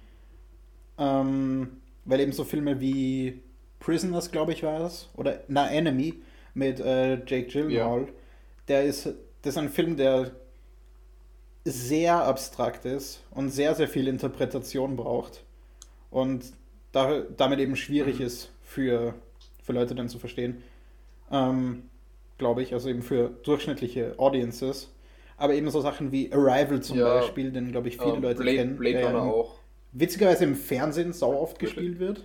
Ähm, 1.00 1.70
weil 2.06 2.20
eben 2.22 2.32
so 2.32 2.44
Filme 2.44 2.80
wie 2.80 3.42
Prisoners, 3.80 4.32
glaube 4.32 4.54
ich, 4.54 4.64
war 4.64 4.82
es. 4.82 5.10
Oder 5.16 5.44
Na 5.48 5.70
Enemy 5.70 6.16
mit 6.54 6.80
äh, 6.80 7.16
Jake 7.26 7.48
Gyllenhaal. 7.48 8.02
Ja. 8.02 8.08
Der 8.68 8.84
ist, 8.84 9.06
das 9.42 9.54
ist 9.54 9.58
ein 9.58 9.70
Film, 9.70 9.98
der 9.98 10.32
sehr 11.66 12.24
abstrakt 12.24 12.86
ist 12.86 13.24
und 13.32 13.50
sehr, 13.50 13.76
sehr 13.76 13.88
viel 13.88 14.08
Interpretation 14.08 14.96
braucht. 14.96 15.44
Und 16.10 16.46
da, 16.92 17.22
damit 17.36 17.60
eben 17.60 17.76
schwierig 17.76 18.20
mhm. 18.20 18.26
ist 18.26 18.52
für, 18.62 19.14
für 19.64 19.74
Leute 19.74 19.96
dann 19.96 20.10
zu 20.10 20.20
verstehen. 20.20 20.64
Ähm, 21.32 21.84
glaube 22.38 22.62
ich, 22.62 22.74
also 22.74 22.90
eben 22.90 23.02
für 23.02 23.30
durchschnittliche 23.44 24.18
Audiences. 24.18 24.94
Aber 25.38 25.54
eben 25.54 25.70
so 25.70 25.82
Sachen 25.82 26.12
wie 26.12 26.32
Arrival 26.32 26.82
zum 26.82 26.98
ja, 26.98 27.20
Beispiel, 27.20 27.52
den 27.52 27.72
glaube 27.72 27.88
ich 27.90 27.98
viele 27.98 28.14
uh, 28.14 28.20
Leute 28.20 28.42
Blade, 28.42 28.58
kennen. 28.58 28.78
Blade 28.78 29.06
Runner 29.06 29.22
auch. 29.22 29.60
Witzigerweise 29.92 30.44
im 30.46 30.56
Fernsehen 30.56 31.14
sau 31.14 31.40
oft 31.40 31.60
gespielt 31.60 32.00
wird. 32.00 32.24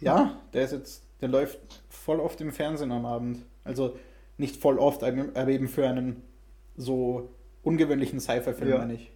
Ja, 0.00 0.40
der 0.52 0.64
ist 0.64 0.72
jetzt, 0.72 1.04
der 1.20 1.28
läuft 1.28 1.58
voll 1.88 2.20
oft 2.20 2.40
im 2.40 2.52
Fernsehen 2.52 2.92
am 2.92 3.06
Abend. 3.06 3.44
Also 3.64 3.96
nicht 4.36 4.56
voll 4.56 4.78
oft, 4.78 5.02
aber 5.02 5.48
eben 5.48 5.68
für 5.68 5.88
einen 5.88 6.22
so 6.76 7.30
ungewöhnlichen 7.62 8.20
Sci-Fi-Film, 8.20 8.70
ja. 8.70 8.78
meine 8.78 8.94
ich. 8.94 9.10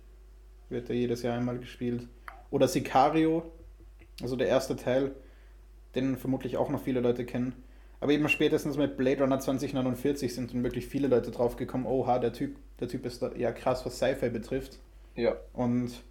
Wird 0.70 0.88
der 0.88 0.96
jedes 0.96 1.22
Jahr 1.22 1.36
einmal 1.36 1.58
gespielt. 1.58 2.08
Oder 2.50 2.68
Sicario, 2.68 3.52
also 4.22 4.36
der 4.36 4.48
erste 4.48 4.76
Teil, 4.76 5.14
den 5.94 6.16
vermutlich 6.16 6.56
auch 6.56 6.70
noch 6.70 6.82
viele 6.82 7.00
Leute 7.00 7.24
kennen. 7.24 7.62
Aber 8.00 8.12
eben 8.12 8.28
spätestens 8.28 8.76
mit 8.76 8.96
Blade 8.96 9.22
Runner 9.22 9.38
2049 9.38 10.34
sind 10.34 10.54
dann 10.54 10.64
wirklich 10.64 10.86
viele 10.86 11.08
Leute 11.08 11.30
drauf 11.30 11.56
gekommen, 11.56 11.86
oha, 11.86 12.18
der 12.18 12.32
Typ, 12.32 12.56
der 12.80 12.88
Typ 12.88 13.04
ist 13.04 13.20
da 13.22 13.32
ja 13.34 13.52
krass, 13.52 13.84
was 13.84 13.96
Sci-Fi 13.96 14.30
betrifft. 14.30 14.78
Ja. 15.16 15.36
Und 15.52 16.02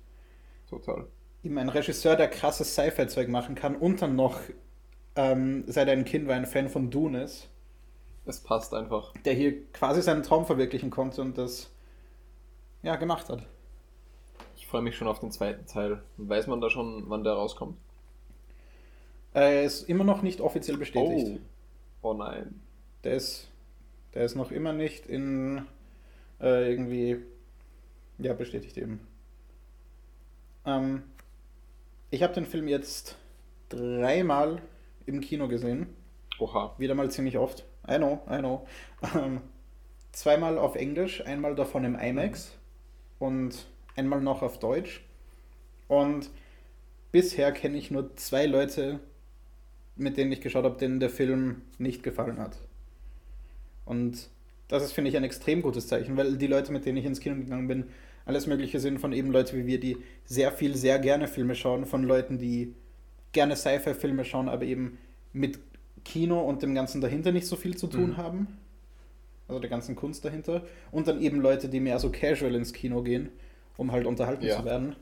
total. 0.69 1.07
Eben 1.43 1.57
ein 1.57 1.69
Regisseur, 1.69 2.15
der 2.15 2.27
krasses 2.27 2.73
Sci-Fi-Zeug 2.75 3.27
machen 3.29 3.55
kann 3.55 3.75
und 3.75 4.01
dann 4.01 4.15
noch, 4.15 4.39
ähm, 5.15 5.63
seit 5.67 5.87
er 5.87 5.93
ein 5.93 6.05
Kind 6.05 6.27
war, 6.27 6.35
ein 6.35 6.45
Fan 6.45 6.69
von 6.69 6.91
Dune 6.91 7.23
ist. 7.23 7.49
Es 8.25 8.39
passt 8.41 8.75
einfach. 8.75 9.13
Der 9.25 9.33
hier 9.33 9.65
quasi 9.71 10.03
seinen 10.03 10.21
Traum 10.21 10.45
verwirklichen 10.45 10.91
konnte 10.91 11.21
und 11.21 11.39
das 11.39 11.71
ja 12.83 12.95
gemacht 12.97 13.29
hat. 13.29 13.47
Ich 14.55 14.67
freue 14.67 14.83
mich 14.83 14.95
schon 14.95 15.07
auf 15.07 15.19
den 15.19 15.31
zweiten 15.31 15.65
Teil. 15.65 16.03
Weiß 16.17 16.45
man 16.45 16.61
da 16.61 16.69
schon, 16.69 17.05
wann 17.07 17.23
der 17.23 17.33
rauskommt? 17.33 17.77
Er 19.33 19.63
ist 19.63 19.87
immer 19.89 20.03
noch 20.03 20.21
nicht 20.21 20.41
offiziell 20.41 20.77
bestätigt. 20.77 21.39
Oh, 22.01 22.09
oh 22.09 22.13
nein. 22.13 22.59
Der 23.03 23.13
ist, 23.13 23.47
der 24.13 24.25
ist 24.25 24.35
noch 24.35 24.51
immer 24.51 24.73
nicht 24.73 25.05
in 25.05 25.65
äh, 26.41 26.69
irgendwie, 26.69 27.17
ja, 28.17 28.33
bestätigt 28.33 28.77
eben. 28.77 29.07
Ähm, 30.65 31.03
ich 32.11 32.23
habe 32.23 32.33
den 32.33 32.45
Film 32.45 32.67
jetzt 32.67 33.15
dreimal 33.69 34.61
im 35.05 35.21
Kino 35.21 35.47
gesehen. 35.47 35.87
Oha. 36.39 36.73
Wieder 36.77 36.95
mal 36.95 37.11
ziemlich 37.11 37.37
oft. 37.37 37.65
I 37.87 37.97
know, 37.97 38.21
I 38.29 38.39
know. 38.39 38.67
Ähm, 39.15 39.41
zweimal 40.11 40.57
auf 40.57 40.75
Englisch, 40.75 41.25
einmal 41.25 41.55
davon 41.55 41.83
im 41.83 41.95
IMAX 41.95 42.57
und 43.19 43.67
einmal 43.95 44.21
noch 44.21 44.41
auf 44.41 44.59
Deutsch. 44.59 45.03
Und 45.87 46.29
bisher 47.11 47.51
kenne 47.51 47.77
ich 47.77 47.91
nur 47.91 48.15
zwei 48.15 48.45
Leute, 48.45 48.99
mit 49.99 50.17
denen 50.17 50.31
ich 50.31 50.41
geschaut 50.41 50.63
habe, 50.63 50.77
denen 50.77 50.99
der 50.99 51.09
Film 51.09 51.61
nicht 51.77 52.03
gefallen 52.03 52.39
hat. 52.39 52.57
Und 53.85 54.29
das 54.67 54.83
ist, 54.83 54.93
finde 54.93 55.09
ich, 55.09 55.17
ein 55.17 55.23
extrem 55.23 55.61
gutes 55.61 55.87
Zeichen, 55.87 56.15
weil 56.15 56.37
die 56.37 56.47
Leute, 56.47 56.71
mit 56.71 56.85
denen 56.85 56.97
ich 56.97 57.05
ins 57.05 57.19
Kino 57.19 57.35
gegangen 57.35 57.67
bin, 57.67 57.85
alles 58.25 58.47
Mögliche 58.47 58.79
sind 58.79 58.99
von 58.99 59.11
eben 59.11 59.31
Leuten 59.31 59.57
wie 59.57 59.65
wir, 59.65 59.79
die 59.79 59.97
sehr 60.25 60.51
viel, 60.51 60.75
sehr 60.75 60.99
gerne 60.99 61.27
Filme 61.27 61.55
schauen, 61.55 61.85
von 61.85 62.03
Leuten, 62.03 62.37
die 62.37 62.75
gerne 63.31 63.55
Sci-Fi-Filme 63.55 64.23
schauen, 64.23 64.47
aber 64.47 64.63
eben 64.63 64.99
mit 65.33 65.59
Kino 66.05 66.39
und 66.39 66.61
dem 66.61 66.75
Ganzen 66.75 67.01
dahinter 67.01 67.31
nicht 67.31 67.47
so 67.47 67.55
viel 67.55 67.75
zu 67.75 67.87
tun 67.87 68.11
mhm. 68.11 68.17
haben. 68.17 68.47
Also 69.47 69.59
der 69.59 69.69
ganzen 69.69 69.95
Kunst 69.95 70.23
dahinter. 70.23 70.63
Und 70.91 71.07
dann 71.07 71.21
eben 71.21 71.41
Leute, 71.41 71.69
die 71.69 71.79
mehr 71.79 71.97
so 71.97 72.11
casual 72.11 72.53
ins 72.53 72.71
Kino 72.71 73.01
gehen, 73.01 73.29
um 73.77 73.91
halt 73.91 74.05
unterhalten 74.05 74.45
ja. 74.45 74.57
zu 74.57 74.65
werden. 74.65 74.95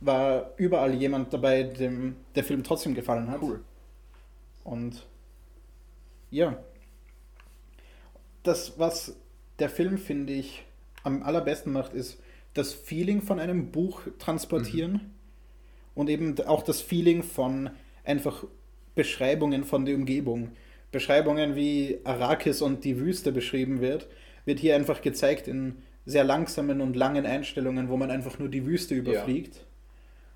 War 0.00 0.52
überall 0.58 0.92
jemand 0.94 1.32
dabei, 1.32 1.62
dem 1.62 2.16
der 2.34 2.44
Film 2.44 2.62
trotzdem 2.62 2.94
gefallen 2.94 3.30
hat. 3.30 3.40
Cool. 3.40 3.60
Und 4.64 5.06
ja, 6.30 6.62
das, 8.42 8.78
was 8.78 9.16
der 9.58 9.68
Film, 9.68 9.98
finde 9.98 10.32
ich, 10.32 10.64
am 11.02 11.22
allerbesten 11.22 11.72
macht, 11.72 11.94
ist 11.94 12.20
das 12.54 12.72
Feeling 12.72 13.22
von 13.22 13.38
einem 13.38 13.70
Buch 13.70 14.02
transportieren 14.18 14.92
mhm. 14.92 15.10
und 15.94 16.10
eben 16.10 16.40
auch 16.46 16.62
das 16.62 16.80
Feeling 16.80 17.22
von 17.22 17.70
einfach 18.04 18.44
Beschreibungen 18.94 19.64
von 19.64 19.84
der 19.84 19.94
Umgebung. 19.94 20.52
Beschreibungen, 20.92 21.54
wie 21.54 22.00
Arrakis 22.04 22.62
und 22.62 22.84
die 22.84 22.98
Wüste 22.98 23.30
beschrieben 23.30 23.80
wird, 23.80 24.08
wird 24.44 24.58
hier 24.58 24.74
einfach 24.74 25.02
gezeigt 25.02 25.46
in 25.46 25.82
sehr 26.06 26.24
langsamen 26.24 26.80
und 26.80 26.96
langen 26.96 27.26
Einstellungen, 27.26 27.88
wo 27.88 27.96
man 27.96 28.10
einfach 28.10 28.38
nur 28.38 28.48
die 28.48 28.66
Wüste 28.66 28.94
überfliegt. 28.94 29.56
Ja. 29.56 29.62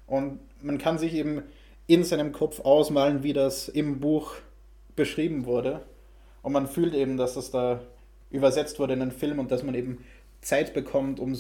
Und 0.07 0.39
man 0.63 0.79
kann 0.79 0.99
sich 0.99 1.15
eben 1.15 1.43
in 1.87 2.05
seinem 2.05 2.33
Kopf 2.33 2.61
ausmalen, 2.61 3.23
wie 3.23 3.33
das 3.33 3.69
im 3.69 4.01
Buch 4.01 4.35
beschrieben 4.97 5.47
wurde. 5.47 5.83
Und 6.43 6.53
man 6.53 6.67
fühlt 6.67 6.95
eben, 6.95 7.17
dass 7.17 7.35
das 7.35 7.51
da 7.51 7.81
übersetzt 8.31 8.79
wurde 8.79 8.95
in 8.95 9.03
einen 9.03 9.13
Film 9.13 9.39
und 9.39 9.51
dass 9.51 9.63
man 9.63 9.75
eben 9.75 10.05
Zeit 10.41 10.75
bekommt, 10.75 11.21
um 11.21 11.37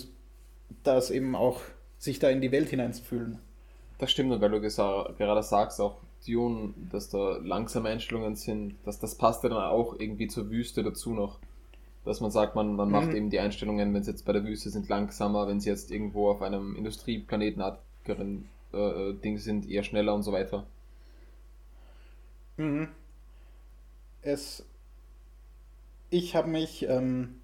das 0.82 1.10
eben 1.10 1.34
auch 1.34 1.60
sich 1.98 2.18
da 2.18 2.30
in 2.30 2.40
die 2.40 2.52
Welt 2.52 2.68
hineinzufühlen. 2.68 3.38
Das 3.98 4.10
stimmt, 4.10 4.32
und 4.32 4.40
weil 4.40 4.50
du 4.50 4.60
gerade 4.60 5.42
sagst, 5.42 5.80
auch 5.80 5.96
Dune, 6.26 6.74
dass 6.90 7.10
da 7.10 7.38
langsame 7.42 7.90
Einstellungen 7.90 8.34
sind, 8.34 8.76
dass 8.84 8.98
das 8.98 9.14
passt 9.14 9.42
ja 9.44 9.50
dann 9.50 9.58
auch 9.58 9.98
irgendwie 9.98 10.26
zur 10.26 10.50
Wüste 10.50 10.82
dazu 10.82 11.12
noch. 11.12 11.38
Dass 12.04 12.20
man 12.20 12.30
sagt, 12.30 12.54
man, 12.54 12.76
man 12.76 12.90
macht 12.90 13.08
mhm. 13.08 13.16
eben 13.16 13.30
die 13.30 13.40
Einstellungen, 13.40 13.94
wenn 13.94 14.02
sie 14.02 14.10
jetzt 14.10 14.26
bei 14.26 14.32
der 14.32 14.44
Wüste 14.44 14.68
sind, 14.68 14.88
langsamer, 14.88 15.46
wenn 15.48 15.60
sie 15.60 15.70
jetzt 15.70 15.90
irgendwo 15.90 16.28
auf 16.28 16.42
einem 16.42 16.76
Industrieplanetenartigeren 16.76 18.42
äh, 18.42 18.53
äh, 18.74 19.14
Ding 19.14 19.38
sind, 19.38 19.68
eher 19.68 19.82
schneller 19.82 20.14
und 20.14 20.22
so 20.22 20.32
weiter. 20.32 20.66
Mhm. 22.56 22.88
Es. 24.22 24.66
Ich 26.10 26.36
habe 26.36 26.48
mich 26.48 26.86
ähm, 26.88 27.40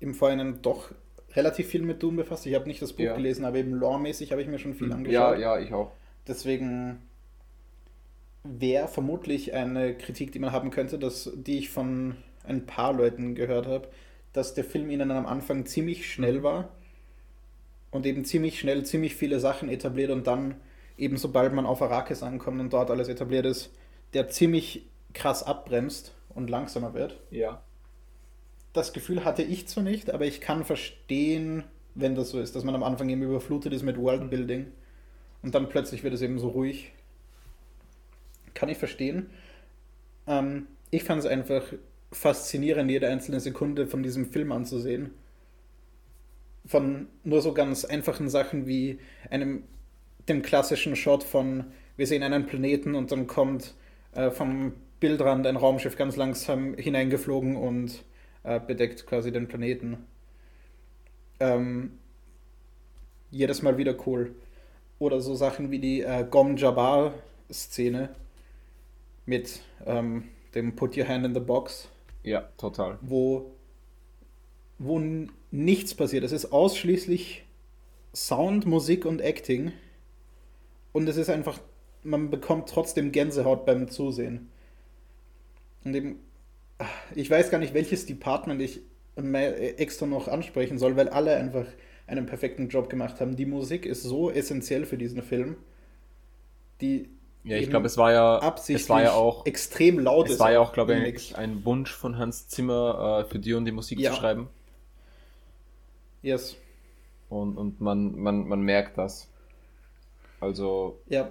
im 0.00 0.14
Vorhinein 0.14 0.60
doch 0.62 0.92
relativ 1.34 1.68
viel 1.68 1.82
mit 1.82 2.02
Dune 2.02 2.18
befasst. 2.18 2.46
Ich 2.46 2.54
habe 2.54 2.68
nicht 2.68 2.82
das 2.82 2.92
Buch 2.92 3.04
ja. 3.04 3.16
gelesen, 3.16 3.44
aber 3.44 3.56
eben 3.56 3.72
lore-mäßig 3.72 4.30
habe 4.30 4.42
ich 4.42 4.48
mir 4.48 4.58
schon 4.58 4.74
viel 4.74 4.88
mhm. 4.88 4.94
angeschaut. 4.94 5.38
Ja, 5.38 5.56
ja, 5.56 5.58
ich 5.58 5.72
auch. 5.72 5.92
Deswegen 6.26 7.02
wäre 8.42 8.88
vermutlich 8.88 9.54
eine 9.54 9.96
Kritik, 9.96 10.32
die 10.32 10.38
man 10.38 10.52
haben 10.52 10.70
könnte, 10.70 10.98
dass, 10.98 11.30
die 11.34 11.58
ich 11.58 11.70
von 11.70 12.16
ein 12.44 12.66
paar 12.66 12.92
Leuten 12.92 13.34
gehört 13.34 13.66
habe, 13.66 13.88
dass 14.32 14.54
der 14.54 14.64
Film 14.64 14.90
ihnen 14.90 15.10
am 15.10 15.26
Anfang 15.26 15.64
ziemlich 15.64 16.10
schnell 16.12 16.42
war 16.42 16.68
und 17.94 18.06
eben 18.06 18.24
ziemlich 18.24 18.58
schnell 18.58 18.84
ziemlich 18.84 19.14
viele 19.14 19.38
Sachen 19.38 19.68
etabliert 19.68 20.10
und 20.10 20.26
dann 20.26 20.56
eben 20.98 21.16
sobald 21.16 21.52
man 21.52 21.64
auf 21.64 21.80
Arrakis 21.80 22.24
ankommt 22.24 22.60
und 22.60 22.72
dort 22.72 22.90
alles 22.90 23.06
etabliert 23.06 23.46
ist, 23.46 23.72
der 24.14 24.28
ziemlich 24.28 24.88
krass 25.12 25.44
abbremst 25.44 26.12
und 26.28 26.50
langsamer 26.50 26.92
wird. 26.92 27.20
Ja. 27.30 27.62
Das 28.72 28.92
Gefühl 28.92 29.24
hatte 29.24 29.44
ich 29.44 29.68
zwar 29.68 29.84
nicht, 29.84 30.10
aber 30.10 30.26
ich 30.26 30.40
kann 30.40 30.64
verstehen, 30.64 31.62
wenn 31.94 32.16
das 32.16 32.30
so 32.30 32.40
ist, 32.40 32.56
dass 32.56 32.64
man 32.64 32.74
am 32.74 32.82
Anfang 32.82 33.08
eben 33.08 33.22
überflutet 33.22 33.72
ist 33.72 33.84
mit 33.84 33.96
Worldbuilding 33.96 34.72
und 35.42 35.54
dann 35.54 35.68
plötzlich 35.68 36.02
wird 36.02 36.14
es 36.14 36.22
eben 36.22 36.40
so 36.40 36.48
ruhig 36.48 36.92
kann 38.54 38.68
ich 38.68 38.78
verstehen. 38.78 39.30
Ähm, 40.26 40.66
ich 40.90 41.04
fand 41.04 41.20
es 41.20 41.26
einfach 41.26 41.62
faszinierend, 42.10 42.90
jede 42.90 43.08
einzelne 43.08 43.40
Sekunde 43.40 43.86
von 43.86 44.02
diesem 44.02 44.26
Film 44.26 44.52
anzusehen. 44.52 45.10
Von 46.66 47.08
nur 47.24 47.42
so 47.42 47.52
ganz 47.52 47.84
einfachen 47.84 48.28
Sachen 48.28 48.66
wie 48.66 48.98
einem, 49.30 49.64
dem 50.28 50.42
klassischen 50.42 50.96
Shot 50.96 51.22
von, 51.22 51.64
wir 51.96 52.06
sehen 52.06 52.22
einen 52.22 52.46
Planeten 52.46 52.94
und 52.94 53.12
dann 53.12 53.26
kommt 53.26 53.74
äh, 54.12 54.30
vom 54.30 54.72
Bildrand 55.00 55.46
ein 55.46 55.56
Raumschiff 55.56 55.96
ganz 55.96 56.16
langsam 56.16 56.74
hineingeflogen 56.74 57.56
und 57.56 58.04
äh, 58.44 58.60
bedeckt 58.60 59.06
quasi 59.06 59.32
den 59.32 59.48
Planeten. 59.48 60.06
Ähm, 61.40 61.98
jedes 63.30 63.62
Mal 63.62 63.76
wieder 63.76 63.96
cool. 64.06 64.34
Oder 64.98 65.20
so 65.20 65.34
Sachen 65.34 65.70
wie 65.70 65.80
die 65.80 66.02
äh, 66.02 66.24
Gom 66.30 66.56
Jabbar-Szene 66.56 68.14
mit 69.26 69.60
ähm, 69.84 70.28
dem 70.54 70.76
Put 70.76 70.96
Your 70.96 71.08
Hand 71.08 71.26
in 71.26 71.34
the 71.34 71.40
Box. 71.40 71.88
Ja, 72.22 72.48
total. 72.56 72.98
Wo, 73.02 73.52
wo 74.78 75.00
nichts 75.50 75.94
passiert. 75.94 76.24
Es 76.24 76.32
ist 76.32 76.52
ausschließlich 76.52 77.44
Sound, 78.14 78.66
Musik 78.66 79.04
und 79.04 79.20
Acting. 79.20 79.72
Und 80.92 81.08
es 81.08 81.16
ist 81.16 81.30
einfach, 81.30 81.60
man 82.02 82.30
bekommt 82.30 82.68
trotzdem 82.68 83.12
Gänsehaut 83.12 83.66
beim 83.66 83.88
Zusehen. 83.88 84.50
Und 85.84 85.94
eben, 85.94 86.20
ich 87.14 87.30
weiß 87.30 87.50
gar 87.50 87.58
nicht, 87.58 87.74
welches 87.74 88.06
Department 88.06 88.60
ich 88.60 88.80
extra 89.16 90.06
noch 90.06 90.28
ansprechen 90.28 90.78
soll, 90.78 90.96
weil 90.96 91.08
alle 91.08 91.36
einfach 91.36 91.66
einen 92.06 92.26
perfekten 92.26 92.68
Job 92.68 92.90
gemacht 92.90 93.20
haben. 93.20 93.36
Die 93.36 93.46
Musik 93.46 93.86
ist 93.86 94.02
so 94.02 94.30
essentiell 94.30 94.84
für 94.84 94.98
diesen 94.98 95.22
Film. 95.22 95.56
Die 96.80 97.08
ja, 97.44 97.58
ich 97.58 97.68
glaube, 97.68 97.86
es 97.86 97.98
war 97.98 98.10
ja, 98.10 98.54
es 98.68 98.88
war 98.88 99.02
ja 99.02 99.12
auch 99.12 99.44
extrem 99.44 99.98
laut. 99.98 100.30
Es 100.30 100.40
war 100.40 100.52
ja 100.52 100.60
auch, 100.60 100.72
glaube 100.72 100.94
ich, 100.94 101.36
ein 101.36 101.62
Wunsch 101.66 101.92
von 101.92 102.16
Hans 102.16 102.48
Zimmer, 102.48 103.20
äh, 103.20 103.30
für 103.30 103.38
Dion 103.38 103.66
die 103.66 103.72
Musik 103.72 104.00
ja. 104.00 104.12
zu 104.12 104.16
schreiben. 104.16 104.48
Yes. 106.24 106.56
Und, 107.28 107.56
und 107.58 107.80
man, 107.80 108.18
man, 108.18 108.48
man 108.48 108.62
merkt 108.62 108.96
das. 108.96 109.28
Also, 110.40 110.98
ja. 111.06 111.30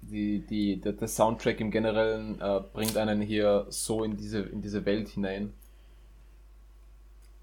die, 0.00 0.40
die, 0.40 0.80
der, 0.80 0.92
der 0.92 1.08
Soundtrack 1.08 1.60
im 1.60 1.70
Generellen 1.70 2.40
äh, 2.40 2.60
bringt 2.72 2.96
einen 2.96 3.20
hier 3.20 3.66
so 3.68 4.04
in 4.04 4.16
diese, 4.16 4.40
in 4.40 4.62
diese 4.62 4.84
Welt 4.86 5.08
hinein. 5.08 5.52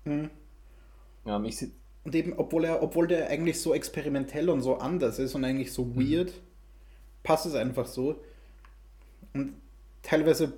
Mhm. 0.03 0.29
Ja, 1.25 1.41
ich 1.43 1.67
und 2.05 2.15
eben, 2.15 2.33
obwohl 2.37 2.63
er, 2.63 2.81
obwohl 2.81 3.07
der 3.07 3.29
eigentlich 3.29 3.61
so 3.61 3.73
experimentell 3.73 4.49
und 4.49 4.61
so 4.61 4.77
anders 4.77 5.19
ist 5.19 5.35
und 5.35 5.43
eigentlich 5.43 5.71
so 5.71 5.85
mhm. 5.85 5.99
weird, 5.99 6.33
passt 7.21 7.45
es 7.45 7.53
einfach 7.53 7.85
so. 7.85 8.15
Und 9.33 9.53
teilweise 10.01 10.53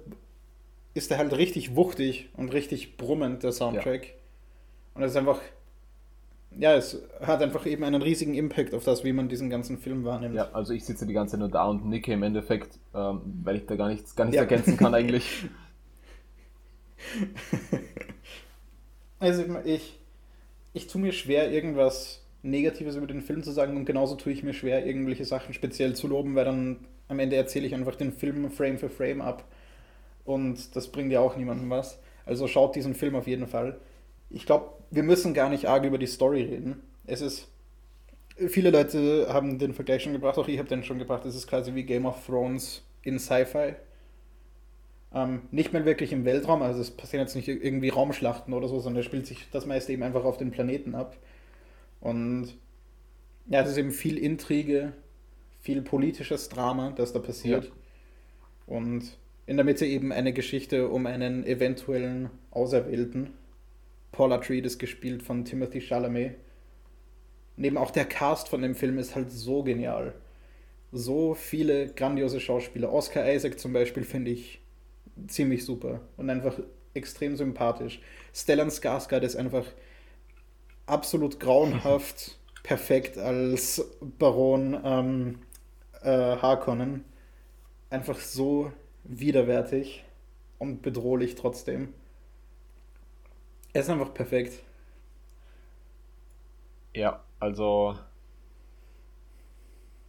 ist 0.94 1.12
er 1.12 1.18
halt 1.18 1.34
richtig 1.34 1.76
wuchtig 1.76 2.30
und 2.38 2.54
richtig 2.54 2.96
brummend, 2.96 3.44
der 3.44 3.52
Soundtrack. 3.52 4.06
Ja. 4.06 4.14
Und 4.94 5.04
es 5.04 5.12
ist 5.12 5.18
einfach, 5.18 5.42
ja, 6.58 6.76
es 6.76 7.02
hat 7.22 7.42
einfach 7.42 7.66
eben 7.66 7.84
einen 7.84 8.02
riesigen 8.02 8.34
Impact 8.34 8.74
auf 8.74 8.84
das, 8.84 9.04
wie 9.04 9.14
man 9.14 9.30
diesen 9.30 9.50
ganzen 9.50 9.78
Film 9.78 10.04
wahrnimmt. 10.04 10.36
Ja, 10.36 10.50
also 10.52 10.74
ich 10.74 10.84
sitze 10.84 11.06
die 11.06 11.14
ganze 11.14 11.32
Zeit 11.32 11.40
nur 11.40 11.50
da 11.50 11.66
und 11.66 11.86
nicke 11.86 12.12
im 12.12 12.24
Endeffekt, 12.24 12.78
ähm, 12.94 13.22
weil 13.44 13.58
ich 13.58 13.66
da 13.66 13.76
gar 13.76 13.88
nichts, 13.88 14.16
gar 14.16 14.26
nichts 14.26 14.36
ja. 14.36 14.42
ergänzen 14.42 14.78
kann 14.78 14.94
eigentlich. 14.94 15.46
also 19.20 19.44
ich, 19.64 19.98
ich 20.74 20.88
tue 20.88 21.02
mir 21.02 21.14
schwer, 21.14 21.52
irgendwas 21.52 22.22
Negatives 22.44 22.96
über 22.96 23.08
den 23.08 23.22
Film 23.22 23.44
zu 23.44 23.52
sagen 23.52 23.78
und 23.78 23.86
genauso 23.86 24.16
tue 24.16 24.34
ich 24.34 24.44
mir 24.44 24.54
schwer, 24.54 24.86
irgendwelche 24.86 25.26
Sachen 25.26 25.54
speziell 25.54 25.96
zu 25.96 26.08
loben, 26.08 26.36
weil 26.36 26.46
dann 26.46 26.86
am 27.08 27.20
Ende 27.20 27.38
erzähle 27.38 27.66
ich 27.66 27.76
einfach 27.76 27.96
den 27.96 28.12
Film 28.12 28.52
Frame 28.52 28.78
für 28.78 28.90
Frame 28.90 29.22
ab 29.22 29.46
und 30.26 30.76
das 30.76 30.90
bringt 30.90 31.12
ja 31.12 31.22
auch 31.22 31.38
niemandem 31.38 31.70
was. 31.70 32.00
Also 32.26 32.48
schaut 32.48 32.76
diesen 32.76 32.94
Film 32.94 33.16
auf 33.16 33.28
jeden 33.28 33.48
Fall. 33.48 33.80
Ich 34.30 34.46
glaube, 34.46 34.81
wir 34.92 35.04
müssen 35.04 35.34
gar 35.34 35.50
nicht 35.50 35.68
arg 35.68 35.86
über 35.86 35.98
die 35.98 36.08
Story 36.08 36.44
reden. 36.44 36.84
Es 37.06 37.22
ist. 37.22 37.48
Viele 38.48 38.72
Leute 38.72 39.28
haben 39.30 39.60
den 39.60 39.74
Vergleich 39.74 40.04
schon 40.04 40.14
gebracht, 40.14 40.38
auch 40.38 40.48
ich 40.48 40.58
habe 40.58 40.70
den 40.70 40.84
schon 40.84 41.00
gebracht. 41.00 41.26
Es 41.26 41.36
ist 41.36 41.48
quasi 41.48 41.76
wie 41.76 41.84
Game 41.84 42.06
of 42.06 42.26
Thrones 42.26 42.84
in 43.04 43.20
Sci-Fi. 43.20 43.76
Ähm, 45.14 45.42
nicht 45.52 45.74
mehr 45.74 45.86
wirklich 45.86 46.14
im 46.14 46.24
Weltraum, 46.24 46.62
also 46.62 46.80
es 46.80 46.90
passieren 46.90 47.26
jetzt 47.26 47.36
nicht 47.36 47.50
irgendwie 47.50 47.90
Raumschlachten 47.90 48.54
oder 48.54 48.68
so, 48.70 48.80
sondern 48.80 49.02
es 49.02 49.06
spielt 49.06 49.28
sich 49.28 49.46
das 49.52 49.66
meiste 49.66 49.92
eben 49.92 50.04
einfach 50.04 50.24
auf 50.24 50.38
den 50.38 50.52
Planeten 50.52 50.96
ab. 50.96 51.18
Und 52.00 52.56
ja, 53.48 53.62
es 53.62 53.70
ist 53.70 53.78
eben 53.78 53.92
viel 53.92 54.18
Intrige, 54.18 54.94
viel 55.60 55.82
politisches 55.82 56.50
Drama, 56.50 56.92
das 56.92 57.12
da 57.12 57.20
passiert. 57.20 57.66
Ja. 57.66 57.72
Und 58.68 59.18
in 59.46 59.58
der 59.58 59.66
Mitte 59.66 59.86
eben 59.86 60.14
eine 60.14 60.32
Geschichte 60.32 60.88
um 60.88 61.06
einen 61.06 61.46
eventuellen 61.46 62.30
Auserwählten. 62.52 63.34
Paula 64.12 64.38
Treat 64.40 64.66
ist 64.66 64.80
gespielt 64.80 65.24
von 65.24 65.46
Timothy 65.46 65.82
Chalamet. 65.82 66.36
Neben 67.56 67.78
auch 67.78 67.92
der 67.92 68.06
Cast 68.06 68.50
von 68.50 68.62
dem 68.62 68.76
Film 68.76 68.98
ist 68.98 69.16
halt 69.16 69.32
so 69.32 69.64
genial. 69.64 70.14
So 70.92 71.34
viele 71.34 71.88
grandiose 71.94 72.40
Schauspieler. 72.40 72.92
Oscar 72.92 73.32
Isaac 73.32 73.60
zum 73.60 73.72
Beispiel 73.72 74.04
finde 74.04 74.32
ich 74.32 74.62
ziemlich 75.28 75.66
super 75.66 76.02
und 76.18 76.30
einfach 76.30 76.60
extrem 76.94 77.36
sympathisch. 77.36 78.02
Stellan 78.34 78.70
Skarsgård 78.70 79.24
ist 79.24 79.36
einfach 79.36 79.66
absolut 80.86 81.40
grauenhaft 81.40 82.38
perfekt 82.64 83.18
als 83.18 83.84
Baron 84.20 84.78
ähm, 84.84 85.40
äh, 86.02 86.10
Harkonnen. 86.10 87.06
Einfach 87.90 88.20
so 88.20 88.72
widerwärtig 89.04 90.04
und 90.60 90.82
bedrohlich 90.82 91.36
trotzdem. 91.36 91.94
Er 93.74 93.82
ist 93.82 93.90
einfach 93.90 94.14
perfekt. 94.14 94.64
Ja, 96.94 97.24
also 97.40 97.96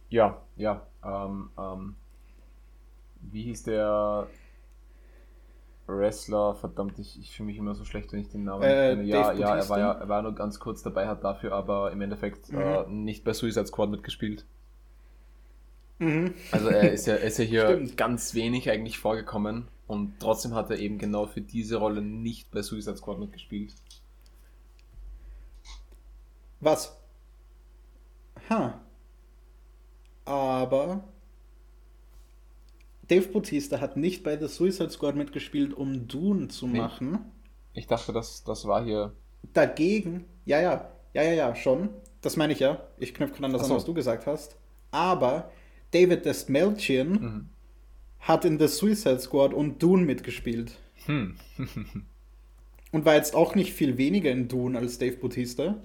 ja, 0.09 0.41
ja. 0.57 0.85
Ähm, 1.03 1.49
ähm, 1.57 1.95
wie 3.21 3.43
hieß 3.43 3.63
der 3.63 4.27
Wrestler, 5.87 6.55
verdammt, 6.55 6.99
ich, 6.99 7.19
ich 7.19 7.35
fühle 7.35 7.47
mich 7.47 7.57
immer 7.57 7.73
so 7.73 7.83
schlecht, 7.83 8.13
wenn 8.13 8.19
ich 8.19 8.29
den 8.29 8.43
Namen 8.43 8.63
äh, 8.63 8.89
kenne. 8.91 9.03
Ja, 9.03 9.33
ja, 9.33 9.55
er 9.55 9.69
war 9.69 9.79
ja, 9.79 9.91
er 9.91 10.09
war 10.09 10.21
nur 10.21 10.35
ganz 10.35 10.59
kurz 10.59 10.83
dabei, 10.83 11.07
hat 11.07 11.23
dafür 11.23 11.53
aber 11.53 11.91
im 11.91 12.01
Endeffekt 12.01 12.51
mhm. 12.51 12.59
äh, 12.59 12.85
nicht 12.87 13.23
bei 13.23 13.33
Suicide 13.33 13.65
Squad 13.65 13.89
mitgespielt. 13.89 14.45
Mhm. 15.99 16.33
Also 16.51 16.69
er 16.69 16.91
ist 16.91 17.07
ja, 17.07 17.15
ist 17.15 17.37
ja 17.39 17.45
hier 17.45 17.65
Stimmt. 17.69 17.97
ganz 17.97 18.33
wenig 18.35 18.69
eigentlich 18.69 18.99
vorgekommen 18.99 19.67
und 19.87 20.19
trotzdem 20.19 20.53
hat 20.53 20.69
er 20.69 20.79
eben 20.79 20.97
genau 20.97 21.25
für 21.25 21.41
diese 21.41 21.77
Rolle 21.77 22.01
nicht 22.01 22.51
bei 22.51 22.61
Suicide 22.61 22.97
Squad 22.97 23.19
mitgespielt. 23.19 23.73
Was? 26.59 26.97
Ha. 28.49 28.81
Aber 30.25 31.03
Dave 33.07 33.27
Bautista 33.27 33.81
hat 33.81 33.97
nicht 33.97 34.23
bei 34.23 34.37
The 34.37 34.47
Suicide 34.47 34.89
Squad 34.89 35.15
mitgespielt, 35.15 35.73
um 35.73 36.07
Dune 36.07 36.47
zu 36.47 36.67
nee. 36.67 36.77
machen. 36.77 37.19
Ich 37.73 37.87
dachte, 37.87 38.13
das, 38.13 38.43
das 38.43 38.65
war 38.65 38.83
hier. 38.83 39.13
Dagegen, 39.51 40.25
ja, 40.45 40.61
ja, 40.61 40.89
ja, 41.13 41.23
ja, 41.23 41.33
ja, 41.33 41.55
schon. 41.55 41.89
Das 42.21 42.37
meine 42.37 42.53
ich 42.53 42.59
ja. 42.59 42.81
Ich 42.97 43.13
knüpfe 43.13 43.33
gerade 43.33 43.45
an 43.47 43.53
das 43.53 43.67
so. 43.67 43.73
an, 43.73 43.77
was 43.77 43.85
du 43.85 43.93
gesagt 43.93 44.25
hast. 44.25 44.55
Aber 44.91 45.51
David 45.91 46.25
Destmalchian 46.25 47.09
mhm. 47.09 47.49
Hat 48.23 48.45
in 48.45 48.57
The 48.57 48.67
Suicide 48.67 49.19
Squad 49.19 49.53
und 49.53 49.83
Dune 49.83 50.05
mitgespielt. 50.05 50.79
Hm. 51.05 51.35
und 52.91 53.05
war 53.05 53.15
jetzt 53.15 53.35
auch 53.35 53.53
nicht 53.55 53.73
viel 53.73 53.97
weniger 53.97 54.31
in 54.31 54.47
Dune 54.47 54.77
als 54.77 54.97
Dave 54.97 55.17
Bautista. 55.17 55.75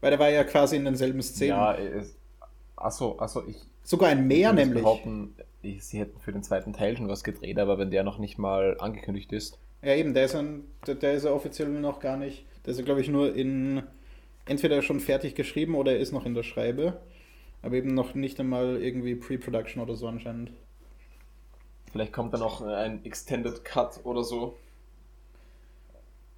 Weil 0.00 0.10
der 0.10 0.18
war 0.18 0.30
ja 0.30 0.44
quasi 0.44 0.76
in 0.76 0.84
denselben 0.84 1.22
Szenen. 1.22 1.56
Ja, 1.56 1.72
ist, 1.72 2.16
achso, 2.74 3.18
achso, 3.18 3.44
ich. 3.46 3.56
Sogar 3.82 4.08
ein 4.08 4.26
Mehr 4.26 4.52
nämlich. 4.52 4.82
Behaupten, 4.82 5.34
sie 5.62 6.00
hätten 6.00 6.18
für 6.18 6.32
den 6.32 6.42
zweiten 6.42 6.72
Teil 6.72 6.96
schon 6.96 7.08
was 7.08 7.22
gedreht, 7.22 7.58
aber 7.58 7.78
wenn 7.78 7.90
der 7.90 8.02
noch 8.02 8.18
nicht 8.18 8.38
mal 8.38 8.76
angekündigt 8.80 9.32
ist. 9.32 9.58
Ja, 9.82 9.94
eben, 9.94 10.14
der 10.14 10.24
ist, 10.24 10.34
ein, 10.34 10.64
der, 10.86 11.12
ist 11.12 11.24
ja 11.24 11.30
offiziell 11.30 11.68
noch 11.68 12.00
gar 12.00 12.16
nicht. 12.16 12.44
Der 12.64 12.72
ist, 12.72 12.84
glaube 12.84 13.00
ich, 13.00 13.08
nur 13.08 13.34
in. 13.34 13.82
Entweder 14.48 14.80
schon 14.82 15.00
fertig 15.00 15.34
geschrieben 15.34 15.74
oder 15.74 15.92
er 15.92 15.98
ist 15.98 16.12
noch 16.12 16.24
in 16.24 16.34
der 16.34 16.44
Schreibe. 16.44 17.00
Aber 17.62 17.74
eben 17.74 17.94
noch 17.94 18.14
nicht 18.14 18.38
einmal 18.38 18.80
irgendwie 18.80 19.16
Pre-Production 19.16 19.82
oder 19.82 19.96
so 19.96 20.06
anscheinend. 20.06 20.52
Vielleicht 21.96 22.12
kommt 22.12 22.32
dann 22.32 22.40
noch 22.40 22.62
ein 22.62 23.04
Extended 23.04 23.64
Cut 23.64 24.00
oder 24.04 24.22
so. 24.22 24.56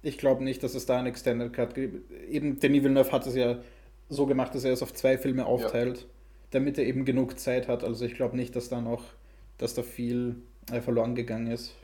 Ich 0.01 0.17
glaube 0.17 0.43
nicht, 0.43 0.63
dass 0.63 0.73
es 0.73 0.85
da 0.85 0.97
einen 0.97 1.07
Extended 1.07 1.53
Cut 1.53 1.75
gibt. 1.75 2.11
Eben, 2.29 2.59
Denis 2.59 2.83
Villeneuve 2.83 3.11
hat 3.11 3.27
es 3.27 3.35
ja 3.35 3.59
so 4.07 4.25
gemacht, 4.25 4.55
dass 4.55 4.63
er 4.63 4.73
es 4.73 4.81
auf 4.81 4.93
zwei 4.93 5.17
Filme 5.17 5.45
aufteilt. 5.45 5.97
Ja 5.99 6.05
damit 6.51 6.77
er 6.77 6.85
eben 6.85 7.05
genug 7.05 7.39
Zeit 7.39 7.67
hat. 7.67 7.83
Also 7.83 8.05
ich 8.05 8.15
glaube 8.15 8.35
nicht, 8.35 8.55
dass 8.55 8.69
da 8.69 8.81
noch, 8.81 9.03
dass 9.57 9.73
da 9.73 9.83
viel 9.83 10.35
äh, 10.71 10.81
verloren 10.81 11.15
gegangen 11.15 11.47
ist. 11.47 11.75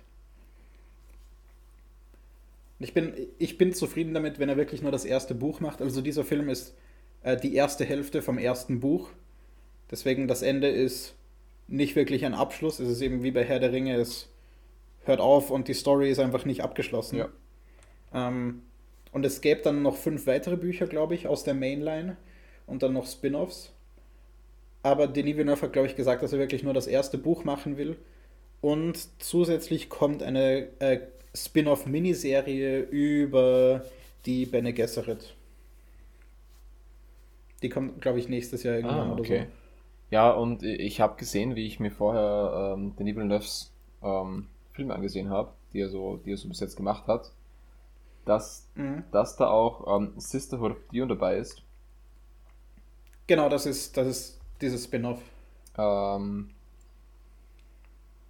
Ich 2.79 2.93
bin, 2.93 3.13
ich 3.37 3.57
bin 3.57 3.73
zufrieden 3.73 4.13
damit, 4.13 4.37
wenn 4.39 4.49
er 4.49 4.57
wirklich 4.57 4.81
nur 4.81 4.91
das 4.91 5.05
erste 5.05 5.33
Buch 5.33 5.59
macht. 5.59 5.81
Also 5.81 6.01
dieser 6.01 6.25
Film 6.25 6.49
ist 6.49 6.75
äh, 7.23 7.37
die 7.37 7.55
erste 7.55 7.85
Hälfte 7.85 8.21
vom 8.21 8.37
ersten 8.37 8.79
Buch. 8.79 9.09
Deswegen 9.91 10.27
das 10.27 10.41
Ende 10.41 10.67
ist 10.67 11.14
nicht 11.67 11.95
wirklich 11.95 12.25
ein 12.25 12.33
Abschluss. 12.33 12.79
Es 12.79 12.89
ist 12.89 13.01
eben 13.01 13.23
wie 13.23 13.31
bei 13.31 13.43
Herr 13.43 13.59
der 13.59 13.71
Ringe, 13.71 13.95
es 13.95 14.29
hört 15.03 15.19
auf 15.19 15.51
und 15.51 15.67
die 15.67 15.73
Story 15.73 16.09
ist 16.09 16.19
einfach 16.19 16.45
nicht 16.45 16.61
abgeschlossen. 16.61 17.17
Ja. 17.17 17.29
Ähm, 18.13 18.61
und 19.11 19.25
es 19.25 19.41
gäbe 19.41 19.61
dann 19.61 19.81
noch 19.81 19.95
fünf 19.95 20.27
weitere 20.27 20.57
Bücher, 20.57 20.87
glaube 20.87 21.15
ich, 21.15 21.27
aus 21.27 21.43
der 21.43 21.53
Mainline 21.53 22.17
und 22.67 22.83
dann 22.83 22.93
noch 22.93 23.07
Spin-offs. 23.07 23.71
Aber 24.83 25.07
Denis 25.07 25.37
Villeneuve 25.37 25.63
hat, 25.63 25.73
glaube 25.73 25.87
ich, 25.87 25.95
gesagt, 25.95 26.21
dass 26.21 26.33
er 26.33 26.39
wirklich 26.39 26.63
nur 26.63 26.73
das 26.73 26.85
erste 26.85 27.17
Buch 27.17 27.43
machen 27.43 27.77
will. 27.77 27.97
Und 28.61 28.99
zusätzlich 29.19 29.89
kommt 29.89 30.21
eine 30.21 30.67
äh, 30.79 30.99
Spin-off-Miniserie 31.33 32.79
über 32.81 33.85
die 34.25 34.45
Bene 34.45 34.73
Gesserit. 34.73 35.35
Die 37.61 37.69
kommt, 37.69 38.01
glaube 38.01 38.19
ich, 38.19 38.29
nächstes 38.29 38.63
Jahr 38.63 38.75
irgendwann 38.75 39.09
Ah, 39.09 39.13
oder 39.13 39.21
okay. 39.21 39.47
Ja, 40.15 40.31
und 40.31 40.63
ich 40.63 41.01
habe 41.01 41.17
gesehen, 41.17 41.55
wie 41.57 41.67
ich 41.67 41.81
mir 41.81 41.91
vorher 41.91 42.73
ähm, 42.77 42.95
Denis 42.95 43.17
Villeneuves 43.17 43.73
ähm, 44.01 44.47
Filme 44.71 44.95
angesehen 44.95 45.29
habe, 45.29 45.51
die 45.73 45.81
er 45.81 45.89
so, 45.89 46.21
die 46.23 46.31
er 46.31 46.37
so 46.37 46.47
bis 46.47 46.61
jetzt 46.61 46.77
gemacht 46.77 47.05
hat, 47.07 47.33
dass, 48.25 48.69
Mhm. 48.75 49.03
dass 49.11 49.35
da 49.35 49.49
auch 49.49 49.97
ähm, 49.99 50.13
Sisterhood 50.17 50.71
of 50.71 50.77
Dune 50.89 51.07
dabei 51.07 51.35
ist. 51.37 51.63
Genau, 53.27 53.49
das 53.49 53.65
ist, 53.65 53.97
das 53.97 54.07
ist 54.07 54.39
dieses 54.61 54.85
Spin-off. 54.85 55.19
Ähm, 55.77 56.49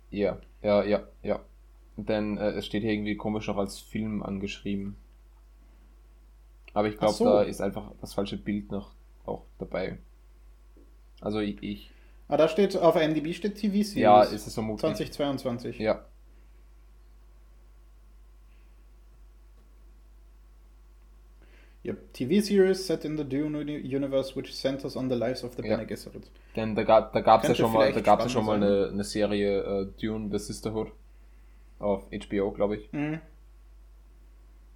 ja, 0.10 0.40
ja, 0.64 0.84
ja, 0.84 1.04
ja. 1.22 1.40
Denn 1.98 2.38
äh, 2.38 2.52
es 2.52 2.66
steht 2.66 2.82
hier 2.84 2.92
irgendwie 2.94 3.16
komisch 3.16 3.48
noch 3.48 3.58
als 3.58 3.80
Film 3.80 4.24
angeschrieben. 4.24 4.96
Aber 6.74 6.88
ich 6.88 6.98
glaube, 6.98 7.14
so. 7.16 7.26
da 7.26 7.42
ist 7.42 7.62
einfach 7.62 7.92
das 8.02 8.14
falsche 8.14 8.38
Bild 8.38 8.72
noch 8.72 8.92
auch 9.26 9.44
dabei. 9.58 9.98
Also 11.26 11.40
ich, 11.40 11.62
ich 11.64 11.92
Ah, 12.28 12.38
da 12.38 12.48
steht, 12.48 12.76
auf 12.78 12.96
IMDb 12.96 13.34
steht 13.34 13.56
TV-Series. 13.56 13.96
ja, 13.96 14.24
ist 14.24 14.48
es 14.48 14.54
vermutlich. 14.54 14.82
2022. 14.82 15.78
Ja, 15.80 16.06
Yep. 21.86 22.14
TV-Series 22.14 22.88
set 22.88 23.06
in 23.06 23.16
the 23.16 23.24
Dune 23.24 23.56
uni- 23.60 23.80
universe 23.96 24.36
which 24.36 24.52
centers 24.56 24.96
on 24.98 25.08
the 25.08 25.16
lives 25.16 25.44
of 25.44 25.54
the 25.56 25.62
Ja. 25.64 25.76
Bene 25.76 25.86
Gesserit. 25.86 26.32
denn 26.56 26.74
da 26.76 26.84
gab 26.84 27.14
da 27.14 27.22
gab's 27.22 27.44
ja 27.44 27.48
Könnte 27.50 27.62
schon 27.62 27.74
mal, 27.74 27.94
da 27.94 28.02
gab's 28.02 28.24
ja 28.24 28.30
schon 28.30 28.46
mal 28.46 28.56
eine, 28.56 28.90
eine 28.92 29.04
Serie 29.04 29.62
äh, 29.62 29.86
Dune 30.02 30.30
the 30.32 30.40
Sisterhood 30.44 30.92
auf 31.78 32.08
HBO, 32.10 32.52
glaube 32.52 32.78
ich, 32.78 32.92
Mhm. 32.92 33.20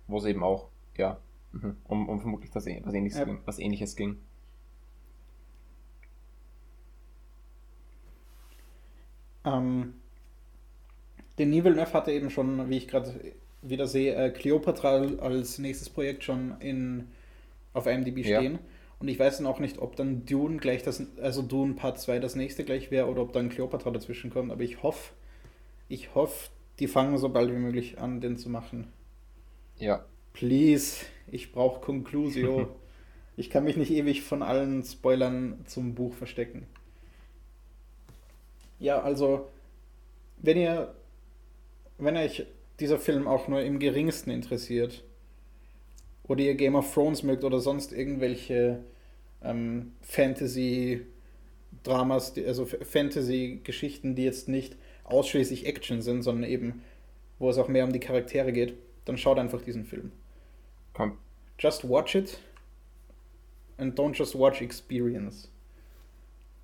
wo 0.08 0.18
es 0.18 0.26
eben 0.26 0.44
auch 0.44 0.68
ja 0.98 1.20
mhm, 1.52 1.78
um, 1.88 2.10
um 2.10 2.20
vermutlich 2.20 2.52
das, 2.52 2.66
was 2.84 2.94
ähnliches, 2.94 3.18
Ja. 3.20 3.38
was 3.46 3.58
ähnliches 3.58 3.96
ging. 3.96 4.18
Ähm, 9.46 9.94
Denis 11.38 11.64
Villeneuve 11.64 11.94
hatte 11.94 12.12
eben 12.12 12.30
schon, 12.30 12.70
wie 12.70 12.78
ich 12.78 12.88
gerade 12.88 13.14
wieder 13.62 13.88
sehe, 13.88 14.16
äh, 14.16 14.30
Cleopatra 14.32 15.06
als 15.20 15.58
nächstes 15.60 15.90
Projekt 15.90 16.24
schon 16.24 16.56
in, 16.60 17.08
auf 17.74 17.88
IMDb 17.88 18.26
Ja. 18.26 18.40
stehen. 18.40 18.60
Und 19.00 19.08
ich 19.08 19.18
weiß 19.18 19.38
dann 19.38 19.48
auch 19.48 19.60
nicht, 19.60 19.78
ob 19.80 19.96
dann 19.96 20.26
Dune 20.26 20.58
gleich 20.58 20.84
das, 20.84 21.02
also 21.22 21.42
Dune 21.42 21.74
Part 21.76 22.00
2 22.00 22.20
das 22.20 22.36
nächste 22.36 22.66
gleich 22.66 22.92
wäre 22.92 23.08
oder 23.08 23.22
ob 23.22 23.32
dann 23.34 23.50
Cleopatra 23.50 23.92
dazwischen 23.92 24.30
kommt. 24.30 24.52
Aber 24.52 24.62
ich 24.62 24.84
hoffe, 24.84 25.14
ich 25.88 26.16
hoffe, 26.16 26.50
die 26.80 26.88
fangen 26.88 27.18
so 27.18 27.30
bald 27.30 27.50
wie 27.52 27.58
möglich 27.58 28.00
an, 28.00 28.20
den 28.22 28.38
zu 28.38 28.50
machen. 28.50 28.88
Ja, 29.78 30.06
Please, 30.34 31.06
ich 31.28 31.52
brauche 31.52 31.82
Conclusio. 31.82 32.76
ich 33.38 33.50
kann 33.50 33.64
mich 33.64 33.78
nicht 33.78 33.92
ewig 33.92 34.22
von 34.22 34.42
allen 34.44 34.84
Spoilern 34.84 35.60
zum 35.66 35.96
Buch 35.96 36.14
verstecken. 36.14 36.68
Ja, 38.80 39.02
also, 39.02 39.48
wenn 40.38 40.58
ihr, 40.58 40.94
wenn 41.98 42.18
euch 42.18 42.46
dieser 42.80 43.00
Film 43.00 43.28
auch 43.28 43.48
nur 43.48 43.62
im 43.62 43.80
geringsten 43.80 44.32
interessiert, 44.32 45.04
oder 46.30 46.42
ihr 46.42 46.56
Game 46.56 46.76
of 46.76 46.94
Thrones 46.94 47.24
mögt 47.24 47.44
oder 47.44 47.60
sonst 47.60 47.92
irgendwelche 47.92 48.84
ähm, 49.44 49.94
Fantasy-Dramas, 50.02 52.38
also 52.38 52.66
Fantasy-Geschichten, 52.66 54.16
die 54.16 54.24
jetzt 54.26 54.48
nicht 54.48 54.78
ausschließlich 55.06 55.66
Action 55.66 56.04
sind, 56.04 56.22
sondern 56.22 56.48
eben, 56.50 56.84
wo 57.40 57.50
es 57.50 57.58
auch 57.58 57.68
mehr 57.68 57.84
um 57.84 57.92
die 57.92 58.00
Charaktere 58.00 58.54
geht, 58.54 58.76
dann 59.06 59.18
schaut 59.18 59.40
einfach 59.40 59.64
diesen 59.64 59.86
Film. 59.86 60.12
komm. 60.94 61.18
Just 61.58 61.90
watch 61.90 62.14
it 62.16 62.40
and 63.78 63.98
don't 63.98 64.16
just 64.16 64.38
watch 64.38 64.62
experience. 64.62 65.50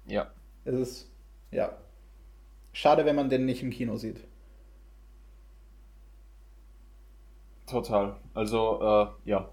Ja, 0.05 0.31
Es 0.63 0.75
ist, 0.75 1.09
ja, 1.51 1.75
schade, 2.75 3.05
wenn 3.05 3.15
man 3.15 3.29
den 3.29 3.45
nicht 3.45 3.63
im 3.63 3.71
Kino 3.71 3.97
sieht. 3.97 4.19
total. 7.67 8.15
Also, 8.33 8.79
äh, 8.81 9.29
ja. 9.29 9.49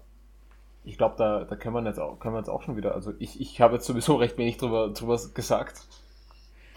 Ich 0.85 0.97
glaube, 0.97 1.15
da, 1.17 1.45
da 1.45 1.55
können 1.55 1.75
wir 1.75 1.83
jetzt 1.85 1.99
auch, 1.99 2.19
können 2.19 2.35
wir 2.35 2.39
jetzt 2.39 2.49
auch 2.49 2.61
schon 2.63 2.75
wieder. 2.75 2.93
Also 2.93 3.13
ich, 3.19 3.39
ich 3.39 3.61
habe 3.61 3.75
jetzt 3.75 3.85
sowieso 3.85 4.15
recht 4.17 4.37
wenig 4.37 4.57
drüber, 4.57 4.89
drüber 4.89 5.19
gesagt. 5.33 5.87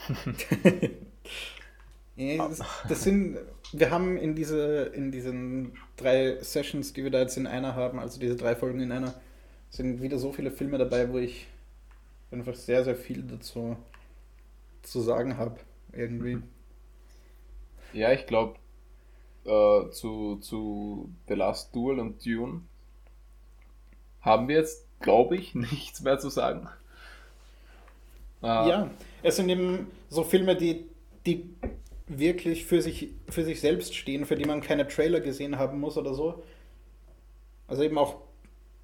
Ja, 2.18 2.48
das, 2.48 2.62
das 2.88 3.02
sind, 3.02 3.37
wir 3.72 3.90
haben 3.90 4.16
in, 4.16 4.35
diese, 4.35 4.85
in 4.85 5.12
diesen 5.12 5.76
drei 5.98 6.38
Sessions, 6.42 6.94
die 6.94 7.04
wir 7.04 7.11
da 7.11 7.18
jetzt 7.20 7.37
in 7.37 7.46
einer 7.46 7.74
haben, 7.74 7.98
also 7.98 8.18
diese 8.18 8.37
drei 8.37 8.56
Folgen 8.56 8.80
in 8.80 8.90
einer, 8.90 9.12
sind 9.68 10.00
wieder 10.00 10.18
so 10.18 10.32
viele 10.32 10.50
Filme 10.50 10.78
dabei, 10.78 11.12
wo 11.12 11.18
ich 11.18 11.46
einfach 12.30 12.54
sehr, 12.54 12.85
sehr 12.85 12.96
viel 12.96 13.22
dazu 13.22 13.76
zu 14.80 15.02
sagen 15.02 15.37
habe. 15.37 15.56
Irgendwie. 15.96 16.38
Ja, 17.92 18.12
ich 18.12 18.26
glaube, 18.28 18.59
äh, 19.44 19.90
zu, 19.92 20.37
zu 20.38 21.11
The 21.28 21.35
Last 21.35 21.74
Duel 21.74 22.00
und 22.00 22.24
Dune 22.26 22.62
haben 24.20 24.48
wir 24.48 24.56
jetzt, 24.56 24.87
glaube 25.00 25.37
ich, 25.37 25.54
nichts 25.54 26.02
mehr 26.02 26.18
zu 26.18 26.28
sagen. 26.28 26.68
Äh, 28.42 28.46
Ja, 28.68 28.90
es 29.22 29.37
sind 29.37 29.48
eben 29.48 29.90
so 30.09 30.24
Filme, 30.24 30.56
die, 30.56 30.87
die 31.26 31.54
wirklich 32.09 32.64
für 32.66 32.80
sich, 32.82 33.11
für 33.28 33.44
sich 33.44 33.61
selbst 33.61 33.94
stehen, 33.94 34.24
für 34.26 34.37
die 34.37 34.44
man 34.44 34.61
keine 34.61 34.87
Trailer 34.87 35.20
gesehen 35.20 35.59
haben 35.59 35.80
muss 35.80 35.96
oder 35.96 36.14
so. 36.14 36.42
Also 37.68 37.82
eben 37.85 37.98
auch 37.98 38.16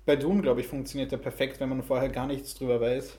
bei 0.06 0.16
Dune, 0.16 0.42
glaube 0.42 0.60
ich, 0.60 0.68
funktioniert 0.68 1.12
der 1.12 1.18
perfekt, 1.18 1.60
wenn 1.60 1.68
man 1.70 1.82
vorher 1.82 2.08
gar 2.10 2.26
nichts 2.26 2.54
drüber 2.54 2.80
weiß. 2.80 3.18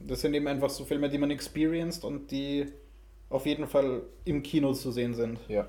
Das 0.00 0.20
sind 0.22 0.34
eben 0.34 0.46
einfach 0.48 0.70
so 0.70 0.84
Filme, 0.84 1.08
die 1.08 1.18
man 1.18 1.30
experienced 1.30 2.04
und 2.04 2.30
die 2.30 2.66
auf 3.28 3.46
jeden 3.46 3.66
Fall 3.66 4.02
im 4.24 4.42
Kino 4.42 4.72
zu 4.72 4.90
sehen 4.90 5.14
sind. 5.14 5.38
Ja. 5.48 5.66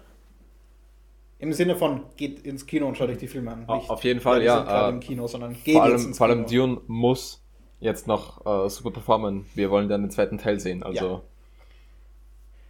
Im 1.40 1.54
Sinne 1.54 1.76
von, 1.76 2.02
geht 2.18 2.40
ins 2.42 2.66
Kino 2.66 2.88
und 2.88 2.98
schaut 2.98 3.10
euch 3.10 3.18
die 3.18 3.28
Filme 3.28 3.52
an. 3.52 3.64
Au- 3.68 3.74
auf 3.90 4.04
jeden 4.04 4.20
Fall, 4.20 4.44
ja, 4.44 4.88
äh, 4.88 4.90
im 4.90 5.00
Kino, 5.00 5.28
sondern 5.28 5.56
geht 5.64 5.74
Vor 5.76 5.84
allem, 5.84 5.96
ins 5.96 6.18
vor 6.18 6.28
allem 6.28 6.46
Kino. 6.46 6.66
Dune 6.68 6.82
muss 6.88 7.44
jetzt 7.80 8.08
noch 8.08 8.46
äh, 8.46 8.70
super 8.70 8.92
performen. 8.92 9.46
Wir 9.56 9.70
wollen 9.72 9.90
dann 9.90 10.02
den 10.04 10.12
zweiten 10.12 10.38
Teil 10.38 10.60
sehen. 10.60 10.84
Also, 10.84 11.06
Ja. 11.06 11.22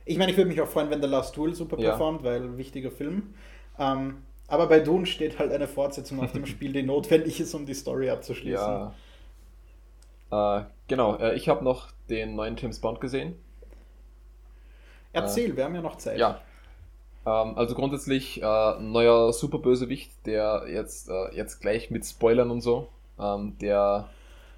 Ich 0.05 0.17
meine, 0.17 0.31
ich 0.31 0.37
würde 0.37 0.49
mich 0.49 0.59
auch 0.61 0.67
freuen, 0.67 0.89
wenn 0.89 1.01
The 1.01 1.07
Last 1.07 1.37
Duel 1.37 1.53
super 1.53 1.77
Ja. 1.79 1.89
performt, 1.91 2.23
weil 2.23 2.57
wichtiger 2.57 2.91
Film. 2.91 3.33
Ähm, 3.77 4.17
aber 4.47 4.67
bei 4.67 4.79
Dune 4.79 5.05
steht 5.05 5.37
halt 5.37 5.51
eine 5.51 5.67
Fortsetzung 5.67 6.19
auf 6.21 6.31
dem 6.31 6.45
Spiel, 6.47 6.73
die 6.73 6.83
notwendig 6.83 7.39
ist, 7.39 7.53
um 7.53 7.65
die 7.65 7.73
Story 7.75 8.09
abzuschließen. 8.09 8.51
ja. 8.67 8.93
Äh, 10.31 10.63
genau, 10.87 11.17
äh, 11.17 11.35
ich 11.35 11.49
habe 11.49 11.63
noch 11.63 11.91
den 12.09 12.35
neuen 12.35 12.55
James 12.57 12.79
Bond 12.79 13.01
gesehen. 13.01 13.35
Erzähl, 15.13 15.57
wir 15.57 15.65
haben 15.65 15.75
ja 15.75 15.81
noch 15.81 15.97
Zeit. 15.97 16.17
Ja. 16.17 16.41
Ähm, 17.25 17.57
also 17.57 17.75
grundsätzlich 17.75 18.41
äh, 18.41 18.79
neuer 18.79 19.33
Superbösewicht, 19.33 20.25
der 20.25 20.65
jetzt, 20.69 21.09
äh, 21.09 21.35
jetzt 21.35 21.59
gleich 21.59 21.91
mit 21.91 22.05
Spoilern 22.05 22.49
und 22.49 22.61
so, 22.61 22.87
ähm, 23.19 23.57
der, 23.59 24.09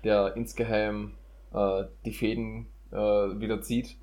der 0.03 0.35
insgeheim 0.35 1.15
äh, 1.53 1.85
die 2.05 2.13
Fäden 2.13 2.67
äh, 2.91 2.95
wieder 2.97 3.61
zieht. 3.61 3.97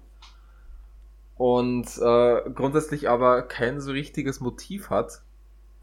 Und 1.36 1.86
äh, 1.98 2.50
grundsätzlich 2.50 3.08
aber 3.08 3.42
kein 3.42 3.80
so 3.80 3.92
richtiges 3.92 4.40
Motiv 4.40 4.90
hat. 4.90 5.22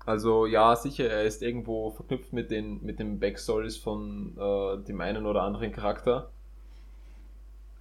Also 0.07 0.45
ja, 0.45 0.73
sicher, 0.77 1.09
er 1.09 1.25
ist 1.25 1.43
irgendwo 1.43 1.91
verknüpft 1.91 2.31
mit 2.31 2.49
den, 2.49 2.81
mit 2.81 2.97
den 2.97 3.19
Backstories 3.19 3.75
von 3.75 4.37
äh, 4.37 4.77
dem 4.85 5.01
einen 5.01 5.25
oder 5.25 5.43
anderen 5.43 5.73
Charakter. 5.73 6.29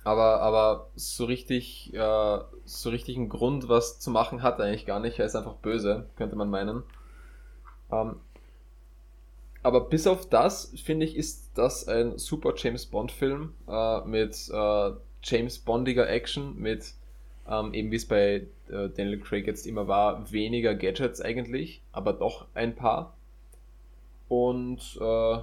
Aber, 0.02 0.40
aber 0.40 0.90
so 0.96 1.24
richtig, 1.24 1.94
äh, 1.94 2.38
so 2.64 2.90
richtig 2.90 3.16
einen 3.16 3.28
Grund, 3.28 3.68
was 3.68 4.00
zu 4.00 4.10
machen, 4.10 4.42
hat 4.42 4.58
er 4.58 4.64
eigentlich 4.64 4.86
gar 4.86 4.98
nicht. 4.98 5.20
Er 5.20 5.26
ist 5.26 5.36
einfach 5.36 5.54
böse, 5.54 6.10
könnte 6.16 6.34
man 6.34 6.50
meinen. 6.50 6.82
Ähm, 7.92 8.16
aber 9.62 9.82
bis 9.82 10.08
auf 10.08 10.28
das, 10.28 10.74
finde 10.82 11.06
ich, 11.06 11.14
ist 11.16 11.52
das 11.54 11.86
ein 11.86 12.18
super 12.18 12.54
James 12.56 12.86
Bond-Film 12.86 13.54
äh, 13.68 14.00
mit 14.00 14.50
äh, 14.52 14.90
James 15.22 15.60
Bondiger 15.60 16.08
Action, 16.08 16.56
mit 16.56 16.92
ähm, 17.48 17.74
eben 17.74 17.90
wie 17.90 17.96
es 17.96 18.06
bei 18.06 18.46
äh, 18.68 18.88
Daniel 18.90 19.20
Craig 19.20 19.46
jetzt 19.46 19.66
immer 19.66 19.88
war, 19.88 20.30
weniger 20.32 20.74
Gadgets 20.74 21.20
eigentlich, 21.20 21.82
aber 21.92 22.12
doch 22.12 22.46
ein 22.54 22.74
paar. 22.74 23.16
Und 24.28 24.98
äh, 25.00 25.38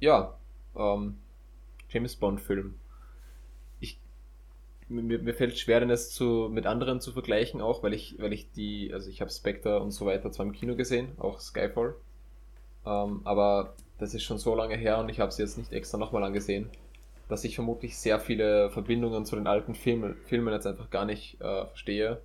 ja, 0.00 0.38
ähm, 0.76 1.16
James 1.88 2.16
Bond 2.16 2.40
Film. 2.40 2.74
Ich 3.80 3.98
mir, 4.88 5.18
mir 5.18 5.34
fällt 5.34 5.58
schwer, 5.58 5.80
denn 5.80 5.90
es 5.90 6.10
zu, 6.10 6.48
mit 6.50 6.66
anderen 6.66 7.00
zu 7.00 7.12
vergleichen, 7.12 7.60
auch 7.60 7.82
weil 7.82 7.92
ich, 7.92 8.16
weil 8.20 8.32
ich 8.32 8.52
die, 8.52 8.92
also 8.92 9.10
ich 9.10 9.20
habe 9.20 9.30
Spectre 9.30 9.80
und 9.80 9.90
so 9.90 10.06
weiter 10.06 10.30
zwar 10.30 10.46
im 10.46 10.52
Kino 10.52 10.76
gesehen, 10.76 11.12
auch 11.18 11.40
Skyfall. 11.40 11.96
Ähm, 12.84 13.22
aber 13.24 13.74
das 13.98 14.14
ist 14.14 14.22
schon 14.22 14.38
so 14.38 14.54
lange 14.54 14.76
her 14.76 14.98
und 14.98 15.08
ich 15.08 15.20
habe 15.20 15.32
sie 15.32 15.42
jetzt 15.42 15.58
nicht 15.58 15.72
extra 15.72 15.98
nochmal 15.98 16.22
angesehen, 16.22 16.70
dass 17.28 17.44
ich 17.44 17.54
vermutlich 17.54 17.98
sehr 17.98 18.20
viele 18.20 18.70
Verbindungen 18.70 19.24
zu 19.24 19.36
den 19.36 19.46
alten 19.46 19.74
Filmen, 19.74 20.16
Filmen 20.24 20.52
jetzt 20.52 20.66
einfach 20.66 20.90
gar 20.90 21.04
nicht 21.04 21.40
äh, 21.40 21.66
verstehe. 21.66 22.22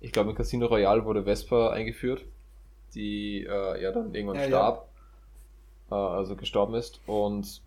Ich 0.00 0.12
glaube, 0.12 0.30
in 0.30 0.36
Casino 0.36 0.66
Royale 0.66 1.04
wurde 1.04 1.24
Vesper 1.24 1.72
eingeführt, 1.72 2.24
die 2.94 3.44
äh, 3.44 3.82
ja 3.82 3.92
dann 3.92 4.14
irgendwann 4.14 4.40
ja, 4.40 4.46
starb, 4.46 4.88
ja. 5.90 5.96
Äh, 5.96 6.16
also 6.16 6.36
gestorben 6.36 6.74
ist 6.74 7.00
und 7.06 7.62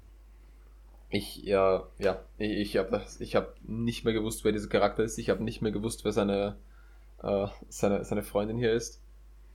ich, 1.09 1.43
ja, 1.43 1.83
ja, 1.97 2.19
ich, 2.37 2.51
ich 2.57 2.77
habe 2.77 2.99
hab 2.99 3.55
nicht 3.63 4.03
mehr 4.03 4.13
gewusst, 4.13 4.43
wer 4.43 4.51
dieser 4.51 4.67
Charakter 4.67 5.03
ist. 5.03 5.17
Ich 5.17 5.29
habe 5.29 5.43
nicht 5.43 5.61
mehr 5.61 5.71
gewusst, 5.71 6.03
wer 6.03 6.11
seine, 6.11 6.57
äh, 7.21 7.47
seine, 7.69 8.03
seine 8.03 8.23
Freundin 8.23 8.57
hier 8.57 8.73
ist. 8.73 9.01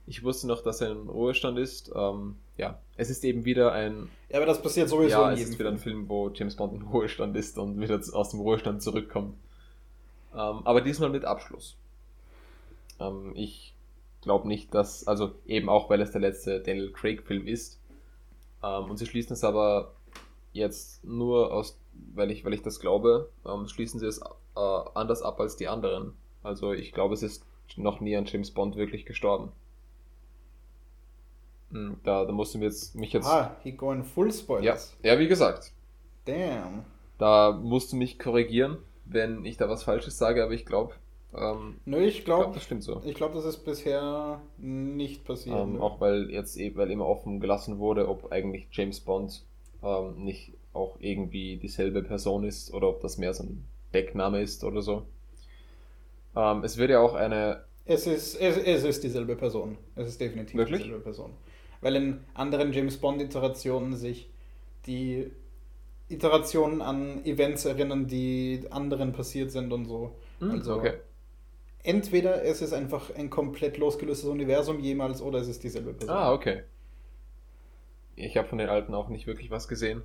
Ich 0.07 0.23
wusste 0.23 0.47
noch, 0.47 0.61
dass 0.61 0.81
er 0.81 0.91
in 0.91 1.07
Ruhestand 1.07 1.57
ist. 1.59 1.91
Ähm, 1.95 2.35
ja, 2.57 2.79
es 2.97 3.09
ist 3.09 3.23
eben 3.23 3.45
wieder 3.45 3.71
ein. 3.71 4.09
Ja, 4.29 4.37
aber 4.37 4.45
das 4.45 4.61
passiert 4.61 4.89
sowieso 4.89 5.09
ja, 5.09 5.31
in 5.31 5.37
jedem 5.37 5.43
es 5.43 5.49
ist 5.51 5.59
wieder 5.59 5.69
ein 5.69 5.77
Film, 5.77 6.09
wo 6.09 6.29
James 6.29 6.55
Bond 6.55 6.73
im 6.73 6.87
Ruhestand 6.87 7.35
ist 7.37 7.57
und 7.57 7.79
wieder 7.79 7.99
aus 8.13 8.29
dem 8.29 8.39
Ruhestand 8.39 8.81
zurückkommt. 8.81 9.35
Ähm, 10.33 10.61
aber 10.63 10.81
diesmal 10.81 11.09
mit 11.09 11.25
Abschluss. 11.25 11.77
Ähm, 12.99 13.33
ich 13.35 13.73
glaube 14.21 14.47
nicht, 14.47 14.73
dass, 14.73 15.07
also 15.07 15.33
eben 15.45 15.69
auch, 15.69 15.89
weil 15.89 16.01
es 16.01 16.11
der 16.11 16.21
letzte 16.21 16.61
Daniel 16.61 16.91
Craig-Film 16.91 17.47
ist. 17.47 17.79
Ähm, 18.63 18.85
und 18.85 18.97
sie 18.97 19.05
schließen 19.05 19.33
es 19.33 19.43
aber 19.43 19.93
jetzt 20.53 21.03
nur 21.03 21.53
aus, 21.53 21.79
weil 22.13 22.31
ich, 22.31 22.45
weil 22.45 22.53
ich 22.53 22.61
das 22.61 22.79
glaube, 22.79 23.29
ähm, 23.45 23.67
schließen 23.67 23.99
sie 23.99 24.07
es 24.07 24.19
äh, 24.19 24.59
anders 24.93 25.21
ab 25.21 25.39
als 25.39 25.55
die 25.55 25.67
anderen. 25.67 26.13
Also 26.43 26.73
ich 26.73 26.91
glaube, 26.91 27.13
es 27.13 27.23
ist 27.23 27.45
noch 27.77 27.99
nie 28.01 28.15
ein 28.15 28.25
James 28.25 28.51
Bond 28.51 28.75
wirklich 28.75 29.05
gestorben. 29.05 29.51
Hm, 31.71 31.97
da, 32.03 32.25
da 32.25 32.31
musst 32.31 32.53
du 32.53 32.59
mir 32.59 32.65
jetzt, 32.65 32.95
mich 32.95 33.13
jetzt. 33.13 33.27
Ah, 33.27 33.55
he 33.63 33.71
going 33.71 34.03
full 34.03 34.31
spoilers. 34.31 34.95
Ja, 35.03 35.13
ja, 35.13 35.19
wie 35.19 35.27
gesagt. 35.27 35.71
Damn. 36.25 36.85
Da 37.17 37.51
musst 37.51 37.91
du 37.91 37.97
mich 37.97 38.19
korrigieren, 38.19 38.77
wenn 39.05 39.45
ich 39.45 39.57
da 39.57 39.69
was 39.69 39.83
Falsches 39.83 40.17
sage, 40.17 40.43
aber 40.43 40.53
ich 40.53 40.65
glaube. 40.65 40.93
Ähm, 41.33 41.79
Nö, 41.85 42.03
ich 42.03 42.25
glaube, 42.25 42.43
glaub, 42.43 42.53
das 42.55 42.63
stimmt 42.63 42.83
so. 42.83 43.01
Ich 43.05 43.15
glaube, 43.15 43.35
das 43.35 43.45
ist 43.45 43.63
bisher 43.63 44.41
nicht 44.57 45.23
passiert. 45.23 45.57
Ähm, 45.57 45.81
auch 45.81 46.01
weil 46.01 46.29
jetzt 46.29 46.57
eben, 46.57 46.75
weil 46.77 46.91
immer 46.91 47.05
offen 47.05 47.39
gelassen 47.39 47.79
wurde, 47.79 48.09
ob 48.09 48.31
eigentlich 48.31 48.67
James 48.71 48.99
Bond 48.99 49.43
ähm, 49.81 50.23
nicht 50.23 50.53
auch 50.73 50.97
irgendwie 50.99 51.57
dieselbe 51.57 52.03
Person 52.03 52.43
ist 52.43 52.73
oder 52.73 52.89
ob 52.89 53.01
das 53.01 53.17
mehr 53.17 53.33
so 53.33 53.43
ein 53.43 53.65
Deckname 53.93 54.41
ist 54.41 54.63
oder 54.63 54.81
so. 54.81 55.03
Ähm, 56.35 56.63
es 56.63 56.77
wird 56.77 56.91
ja 56.91 56.99
auch 56.99 57.13
eine. 57.13 57.63
Es 57.85 58.07
ist, 58.07 58.35
es, 58.35 58.57
es 58.57 58.83
ist 58.83 59.03
dieselbe 59.03 59.35
Person. 59.35 59.77
Es 59.95 60.07
ist 60.07 60.21
definitiv 60.21 60.55
Wirklich? 60.55 60.83
dieselbe 60.83 61.03
Person. 61.03 61.31
Weil 61.81 61.95
in 61.95 62.19
anderen 62.33 62.71
James 62.73 62.97
Bond-Iterationen 62.97 63.95
sich 63.95 64.29
die 64.85 65.31
Iterationen 66.09 66.81
an 66.81 67.25
Events 67.25 67.65
erinnern, 67.65 68.07
die 68.07 68.65
anderen 68.69 69.13
passiert 69.13 69.51
sind 69.51 69.71
und 69.71 69.85
so. 69.85 70.15
Mm, 70.39 70.51
also 70.51 70.75
okay. 70.75 70.93
entweder 71.83 72.43
es 72.43 72.61
ist 72.61 72.73
einfach 72.73 73.15
ein 73.15 73.29
komplett 73.29 73.77
losgelöstes 73.77 74.29
Universum 74.29 74.79
jemals 74.79 75.21
oder 75.21 75.39
es 75.39 75.47
ist 75.47 75.63
dieselbe 75.63 75.93
Person. 75.93 76.15
Ah, 76.15 76.33
okay. 76.33 76.63
Ich 78.15 78.37
habe 78.37 78.47
von 78.47 78.57
den 78.57 78.69
alten 78.69 78.93
auch 78.93 79.09
nicht 79.09 79.25
wirklich 79.25 79.49
was 79.49 79.67
gesehen. 79.67 80.03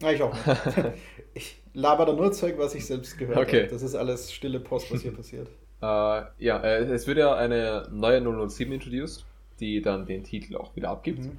Ja, 0.00 0.12
ich 0.12 0.22
auch 0.22 0.32
nicht. 0.32 0.46
ich 1.34 1.62
laber 1.74 2.06
da 2.06 2.12
nur 2.12 2.32
Zeug, 2.32 2.56
was 2.58 2.74
ich 2.74 2.86
selbst 2.86 3.18
gehört 3.18 3.38
okay. 3.38 3.62
habe. 3.62 3.72
Das 3.72 3.82
ist 3.82 3.96
alles 3.96 4.32
stille 4.32 4.60
Post, 4.60 4.92
was 4.92 5.02
hier 5.02 5.12
passiert. 5.12 5.48
Uh, 5.82 6.22
ja, 6.38 6.62
äh, 6.62 6.84
es 6.84 7.06
wird 7.06 7.18
ja 7.18 7.34
eine 7.34 7.88
neue 7.90 8.48
007 8.48 8.72
introduced, 8.72 9.26
die 9.60 9.82
dann 9.82 10.06
den 10.06 10.24
Titel 10.24 10.56
auch 10.56 10.74
wieder 10.76 10.90
abgibt. 10.90 11.20
Mhm. 11.20 11.38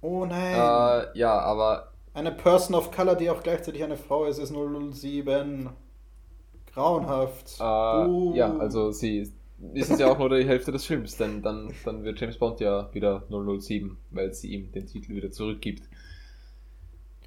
Oh 0.00 0.24
nein. 0.24 0.54
Uh, 0.54 1.06
ja, 1.14 1.38
aber. 1.38 1.92
Eine 2.14 2.32
Person 2.32 2.74
of 2.74 2.90
Color, 2.90 3.16
die 3.16 3.30
auch 3.30 3.42
gleichzeitig 3.42 3.84
eine 3.84 3.96
Frau 3.96 4.24
ist, 4.24 4.38
ist 4.38 4.52
007. 4.52 5.68
Grauenhaft. 6.72 7.60
Uh, 7.60 8.34
ja, 8.34 8.56
also 8.58 8.90
sie 8.92 9.30
ist 9.72 9.90
es 9.90 9.98
ja 9.98 10.10
auch 10.10 10.18
nur 10.18 10.30
die 10.30 10.46
Hälfte 10.46 10.72
des 10.72 10.86
Films, 10.86 11.16
denn 11.16 11.42
dann, 11.42 11.72
dann 11.84 12.02
wird 12.04 12.20
James 12.20 12.38
Bond 12.38 12.60
ja 12.60 12.88
wieder 12.94 13.24
007, 13.28 13.96
weil 14.10 14.32
sie 14.32 14.54
ihm 14.54 14.72
den 14.72 14.86
Titel 14.86 15.14
wieder 15.14 15.30
zurückgibt. 15.30 15.82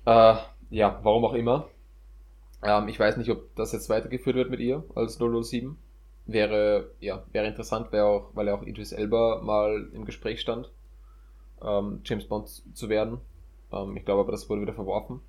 Äh, 0.05 0.35
ja, 0.69 0.99
warum 1.03 1.25
auch 1.25 1.33
immer. 1.33 1.69
Ähm, 2.63 2.87
ich 2.87 2.99
weiß 2.99 3.17
nicht, 3.17 3.29
ob 3.29 3.55
das 3.55 3.71
jetzt 3.71 3.89
weitergeführt 3.89 4.35
wird 4.35 4.49
mit 4.49 4.59
ihr 4.59 4.83
als 4.95 5.19
007. 5.19 5.77
Wäre, 6.25 6.91
ja, 6.99 7.23
wäre 7.31 7.47
interessant, 7.47 7.91
wäre 7.91 8.05
auch, 8.05 8.29
weil 8.33 8.47
ja 8.47 8.55
auch 8.55 8.63
Idris 8.63 8.93
Elba 8.93 9.41
mal 9.41 9.89
im 9.93 10.05
Gespräch 10.05 10.39
stand, 10.39 10.71
ähm, 11.61 12.01
James 12.05 12.25
Bond 12.25 12.47
zu 12.73 12.89
werden. 12.89 13.19
Ähm, 13.71 13.97
ich 13.97 14.05
glaube 14.05 14.21
aber, 14.21 14.31
das 14.31 14.49
wurde 14.49 14.61
wieder 14.61 14.73
verworfen. 14.73 15.21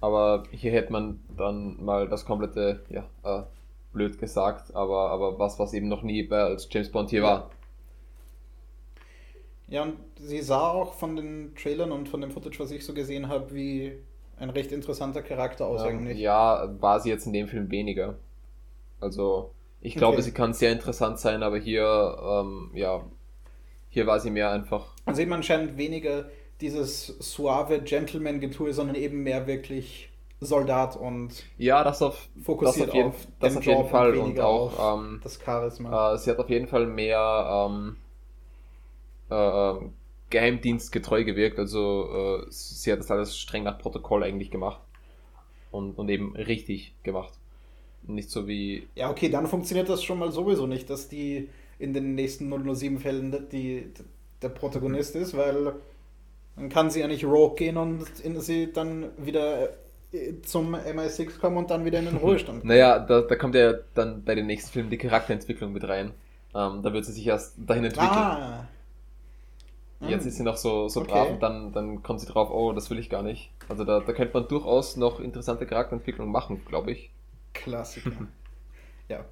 Aber 0.00 0.44
hier 0.50 0.72
hätte 0.72 0.92
man 0.92 1.20
dann 1.36 1.82
mal 1.82 2.08
das 2.08 2.24
komplette, 2.24 2.84
ja, 2.88 3.08
äh, 3.22 3.44
blöd 3.92 4.18
gesagt, 4.18 4.74
aber, 4.74 5.10
aber 5.10 5.38
was, 5.38 5.58
was 5.58 5.72
eben 5.72 5.88
noch 5.88 6.02
nie 6.02 6.22
bei, 6.22 6.42
als 6.42 6.68
James 6.70 6.90
Bond 6.90 7.10
hier 7.10 7.22
war. 7.22 7.50
Ja, 9.68 9.82
und 9.82 9.96
sie 10.16 10.42
sah 10.42 10.70
auch 10.70 10.94
von 10.94 11.16
den 11.16 11.54
Trailern 11.54 11.90
und 11.90 12.08
von 12.08 12.20
dem 12.20 12.30
Footage, 12.30 12.60
was 12.60 12.70
ich 12.70 12.84
so 12.84 12.92
gesehen 12.92 13.28
habe, 13.28 13.54
wie 13.54 13.98
ein 14.38 14.50
recht 14.50 14.72
interessanter 14.72 15.22
Charakter 15.22 15.66
aus 15.66 15.82
ähm, 15.82 15.88
eigentlich. 15.88 16.18
Ja, 16.18 16.68
war 16.80 17.00
sie 17.00 17.08
jetzt 17.08 17.26
in 17.26 17.32
dem 17.32 17.48
Film 17.48 17.70
weniger. 17.70 18.16
Also, 19.04 19.52
ich 19.80 19.94
glaube, 19.94 20.14
okay. 20.14 20.22
sie 20.22 20.32
kann 20.32 20.54
sehr 20.54 20.72
interessant 20.72 21.18
sein, 21.18 21.42
aber 21.42 21.58
hier, 21.58 22.16
ähm, 22.22 22.70
ja, 22.74 23.04
hier 23.90 24.06
war 24.06 24.18
sie 24.18 24.30
mehr 24.30 24.50
einfach. 24.50 24.94
Also 25.04 25.20
eben 25.20 25.32
anscheinend 25.32 25.76
weniger 25.76 26.24
dieses 26.60 27.06
suave 27.18 27.80
Gentleman-Getue, 27.80 28.72
sondern 28.72 28.96
eben 28.96 29.22
mehr 29.22 29.46
wirklich 29.46 30.10
Soldat 30.40 30.96
und 30.96 31.44
ja, 31.58 31.84
das 31.84 32.02
auf, 32.02 32.28
fokussiert 32.42 32.88
das 32.88 32.90
auf 32.90 32.94
jeden, 32.94 33.08
auf, 33.08 33.26
das 33.40 33.56
auf 33.56 33.66
jeden 33.66 33.88
Fall 33.88 34.16
und, 34.16 34.30
und 34.32 34.40
auch 34.40 34.98
ähm, 34.98 35.20
das 35.22 35.38
Charisma. 35.42 36.14
Äh, 36.14 36.18
sie 36.18 36.30
hat 36.30 36.38
auf 36.38 36.50
jeden 36.50 36.66
Fall 36.66 36.86
mehr 36.86 37.68
ähm, 37.68 37.96
äh, 39.30 39.34
ähm, 39.34 39.92
geheimdienstgetreu 40.30 41.24
gewirkt. 41.24 41.58
Also 41.58 42.40
äh, 42.42 42.46
sie 42.50 42.92
hat 42.92 42.98
das 43.00 43.10
alles 43.10 43.38
streng 43.38 43.64
nach 43.64 43.78
Protokoll 43.78 44.24
eigentlich 44.24 44.50
gemacht. 44.50 44.80
Und, 45.70 45.98
und 45.98 46.08
eben 46.08 46.36
richtig 46.36 46.94
gemacht. 47.02 47.32
Nicht 48.06 48.30
so 48.30 48.46
wie. 48.46 48.86
Ja, 48.94 49.10
okay, 49.10 49.28
dann 49.28 49.46
funktioniert 49.46 49.88
das 49.88 50.02
schon 50.02 50.18
mal 50.18 50.30
sowieso 50.32 50.66
nicht, 50.66 50.90
dass 50.90 51.08
die 51.08 51.48
in 51.78 51.92
den 51.92 52.14
nächsten 52.14 52.50
007 52.50 52.98
Fällen 52.98 53.48
die, 53.50 53.90
der 54.42 54.48
Protagonist 54.50 55.16
ist, 55.16 55.36
weil 55.36 55.74
dann 56.56 56.68
kann 56.68 56.90
sie 56.90 57.00
ja 57.00 57.08
nicht 57.08 57.24
rogue 57.24 57.56
gehen 57.56 57.76
und 57.76 58.06
in, 58.20 58.40
sie 58.40 58.72
dann 58.72 59.10
wieder 59.16 59.70
äh, 60.12 60.40
zum 60.42 60.74
MI6 60.74 61.38
kommen 61.40 61.56
und 61.56 61.70
dann 61.70 61.84
wieder 61.84 61.98
in 61.98 62.04
den 62.06 62.16
Ruhestand 62.22 62.60
kommen. 62.60 62.68
naja, 62.68 62.98
da, 62.98 63.22
da 63.22 63.36
kommt 63.36 63.54
ja 63.54 63.74
dann 63.94 64.22
bei 64.24 64.34
den 64.34 64.46
nächsten 64.46 64.70
Filmen 64.72 64.90
die 64.90 64.98
Charakterentwicklung 64.98 65.72
mit 65.72 65.86
rein. 65.88 66.12
Ähm, 66.54 66.82
da 66.82 66.92
wird 66.92 67.04
sie 67.04 67.12
sich 67.12 67.26
erst 67.26 67.56
dahin 67.58 67.84
entwickeln. 67.84 68.10
Ah, 68.12 68.68
Jetzt 70.00 70.26
ist 70.26 70.36
sie 70.36 70.42
noch 70.42 70.56
so, 70.56 70.88
so 70.88 71.00
okay. 71.00 71.12
brav 71.12 71.30
und 71.30 71.42
dann, 71.42 71.72
dann 71.72 72.02
kommt 72.02 72.20
sie 72.20 72.26
drauf, 72.26 72.50
oh, 72.50 72.72
das 72.72 72.90
will 72.90 72.98
ich 72.98 73.08
gar 73.08 73.22
nicht. 73.22 73.50
Also 73.68 73.84
da, 73.84 74.00
da 74.00 74.12
könnte 74.12 74.34
man 74.34 74.46
durchaus 74.48 74.96
noch 74.96 75.18
interessante 75.18 75.66
Charakterentwicklung 75.66 76.30
machen, 76.30 76.62
glaube 76.66 76.92
ich. 76.92 77.10
Klassiker. 77.64 78.28
ja. 79.08 79.24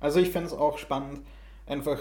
Also 0.00 0.20
ich 0.20 0.30
fände 0.30 0.48
es 0.48 0.52
auch 0.52 0.78
spannend, 0.78 1.20
einfach 1.66 1.98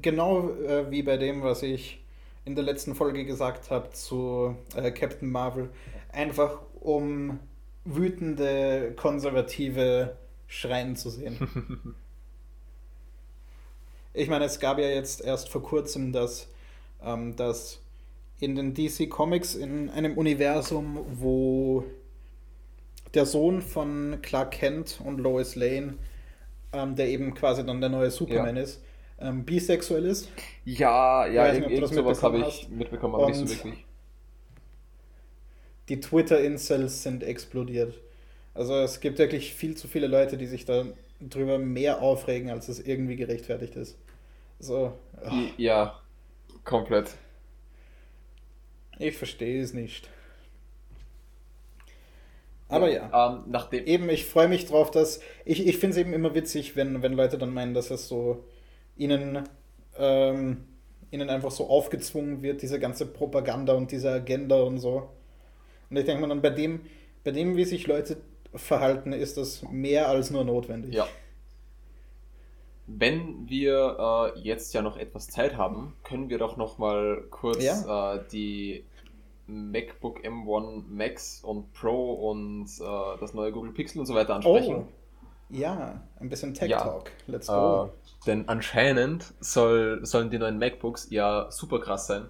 genau 0.00 0.50
äh, 0.50 0.90
wie 0.90 1.02
bei 1.02 1.16
dem, 1.16 1.42
was 1.42 1.62
ich 1.62 2.02
in 2.44 2.54
der 2.54 2.64
letzten 2.64 2.94
Folge 2.94 3.24
gesagt 3.24 3.70
habe 3.70 3.90
zu 3.90 4.56
äh, 4.74 4.90
Captain 4.90 5.30
Marvel, 5.30 5.70
einfach 6.10 6.60
um 6.80 7.40
wütende 7.84 8.92
Konservative 8.96 10.16
schreien 10.46 10.96
zu 10.96 11.10
sehen. 11.10 11.38
ich 14.14 14.28
meine, 14.28 14.44
es 14.44 14.60
gab 14.60 14.78
ja 14.78 14.88
jetzt 14.88 15.20
erst 15.20 15.48
vor 15.48 15.62
kurzem 15.62 16.12
das 16.12 16.48
ähm, 17.04 17.36
dass 17.36 17.80
in 18.40 18.54
den 18.56 18.74
DC 18.74 19.08
Comics 19.08 19.54
in 19.54 19.90
einem 19.90 20.16
Universum, 20.16 21.04
wo 21.12 21.84
der 23.14 23.26
Sohn 23.26 23.62
von 23.62 24.18
Clark 24.22 24.52
Kent 24.52 25.00
und 25.04 25.18
Lois 25.18 25.54
Lane, 25.54 25.94
ähm, 26.72 26.96
der 26.96 27.08
eben 27.08 27.34
quasi 27.34 27.64
dann 27.64 27.80
der 27.80 27.90
neue 27.90 28.10
Superman 28.10 28.56
ja. 28.56 28.62
ist, 28.62 28.82
ähm, 29.18 29.44
bisexuell 29.44 30.06
ist. 30.06 30.30
Ja, 30.64 31.26
ja, 31.26 31.52
nicht, 31.52 31.70
irgend 31.70 31.94
sowas 31.94 32.22
habe 32.22 32.38
ich 32.38 32.68
mitbekommen, 32.68 33.14
aber 33.14 33.28
nicht 33.28 33.36
so 33.36 33.48
wirklich. 33.48 33.84
Die 35.88 36.00
Twitter-Incels 36.00 37.02
sind 37.02 37.22
explodiert. 37.22 37.94
Also 38.54 38.76
es 38.76 39.00
gibt 39.00 39.18
wirklich 39.18 39.54
viel 39.54 39.76
zu 39.76 39.88
viele 39.88 40.06
Leute, 40.06 40.36
die 40.36 40.46
sich 40.46 40.64
da 40.64 40.84
drüber 41.20 41.58
mehr 41.58 42.00
aufregen, 42.00 42.50
als 42.50 42.68
es 42.68 42.80
irgendwie 42.80 43.16
gerechtfertigt 43.16 43.76
ist. 43.76 43.98
So. 44.58 44.92
Oh. 45.24 45.30
Ja, 45.56 46.02
Komplett. 46.64 47.10
Ich 48.98 49.16
verstehe 49.16 49.62
es 49.62 49.74
nicht. 49.74 50.08
Aber 52.72 52.90
ja. 52.90 53.32
Ähm, 53.32 53.44
nachdem 53.46 53.86
eben, 53.86 54.08
ich 54.08 54.26
freue 54.26 54.48
mich 54.48 54.66
drauf, 54.66 54.90
dass. 54.90 55.20
Ich, 55.44 55.66
ich 55.66 55.78
finde 55.78 55.94
es 55.94 56.00
eben 56.00 56.12
immer 56.12 56.34
witzig, 56.34 56.76
wenn, 56.76 57.02
wenn 57.02 57.12
Leute 57.14 57.38
dann 57.38 57.52
meinen, 57.52 57.74
dass 57.74 57.90
es 57.90 58.08
so 58.08 58.44
ihnen, 58.96 59.44
ähm, 59.98 60.64
ihnen 61.10 61.30
einfach 61.30 61.50
so 61.50 61.68
aufgezwungen 61.68 62.42
wird, 62.42 62.62
diese 62.62 62.78
ganze 62.80 63.06
Propaganda 63.06 63.74
und 63.74 63.90
diese 63.90 64.10
Agenda 64.10 64.62
und 64.62 64.78
so. 64.78 65.08
Und 65.90 65.96
ich 65.96 66.04
denke 66.04 66.22
mir 66.22 66.28
dann, 66.28 66.40
bei 66.42 66.50
dem, 66.50 66.80
bei 67.24 67.30
dem, 67.30 67.56
wie 67.56 67.64
sich 67.64 67.86
Leute 67.86 68.16
verhalten, 68.54 69.12
ist 69.12 69.36
das 69.36 69.62
mehr 69.70 70.08
als 70.08 70.30
nur 70.30 70.44
notwendig. 70.44 70.94
Ja. 70.94 71.06
Wenn 72.86 73.48
wir 73.48 74.32
äh, 74.36 74.40
jetzt 74.40 74.74
ja 74.74 74.82
noch 74.82 74.96
etwas 74.96 75.28
Zeit 75.28 75.56
haben, 75.56 75.94
können 76.02 76.28
wir 76.28 76.38
doch 76.38 76.56
noch 76.56 76.78
mal 76.78 77.24
kurz 77.30 77.62
ja. 77.62 78.14
äh, 78.16 78.20
die 78.32 78.84
MacBook 79.46 80.24
M1 80.24 80.84
Max 80.88 81.42
und 81.42 81.72
Pro 81.72 82.30
und 82.30 82.66
äh, 82.80 83.18
das 83.20 83.34
neue 83.34 83.52
Google 83.52 83.72
Pixel 83.72 84.00
und 84.00 84.06
so 84.06 84.14
weiter 84.14 84.34
ansprechen. 84.34 84.86
Oh. 84.88 84.88
Ja, 85.52 86.02
ein 86.18 86.30
bisschen 86.30 86.54
Tech 86.54 86.70
Talk. 86.70 87.10
Ja. 87.26 87.32
Let's 87.32 87.46
go. 87.46 87.84
Äh, 87.84 87.88
denn 88.26 88.48
anscheinend 88.48 89.34
soll, 89.40 90.04
sollen 90.04 90.30
die 90.30 90.38
neuen 90.38 90.58
MacBooks 90.58 91.08
ja 91.10 91.50
super 91.50 91.80
krass 91.80 92.06
sein. 92.06 92.28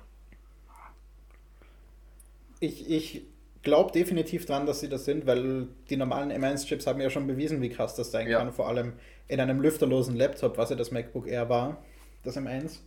Ich, 2.58 2.90
ich 2.90 3.22
glaube 3.62 3.92
definitiv 3.92 4.46
dran, 4.46 4.66
dass 4.66 4.80
sie 4.80 4.88
das 4.88 5.04
sind, 5.04 5.26
weil 5.26 5.68
die 5.88 5.96
normalen 5.96 6.32
M1-Chips 6.32 6.86
haben 6.86 7.00
ja 7.00 7.10
schon 7.10 7.26
bewiesen, 7.26 7.60
wie 7.60 7.68
krass 7.68 7.94
das 7.94 8.10
sein 8.10 8.28
ja. 8.28 8.38
kann. 8.38 8.52
Vor 8.52 8.68
allem 8.68 8.94
in 9.28 9.40
einem 9.40 9.60
lüfterlosen 9.60 10.16
Laptop, 10.16 10.58
was 10.58 10.70
ja 10.70 10.76
das 10.76 10.90
MacBook 10.90 11.28
Air 11.28 11.48
war, 11.48 11.82
das 12.24 12.36
M1. 12.36 12.78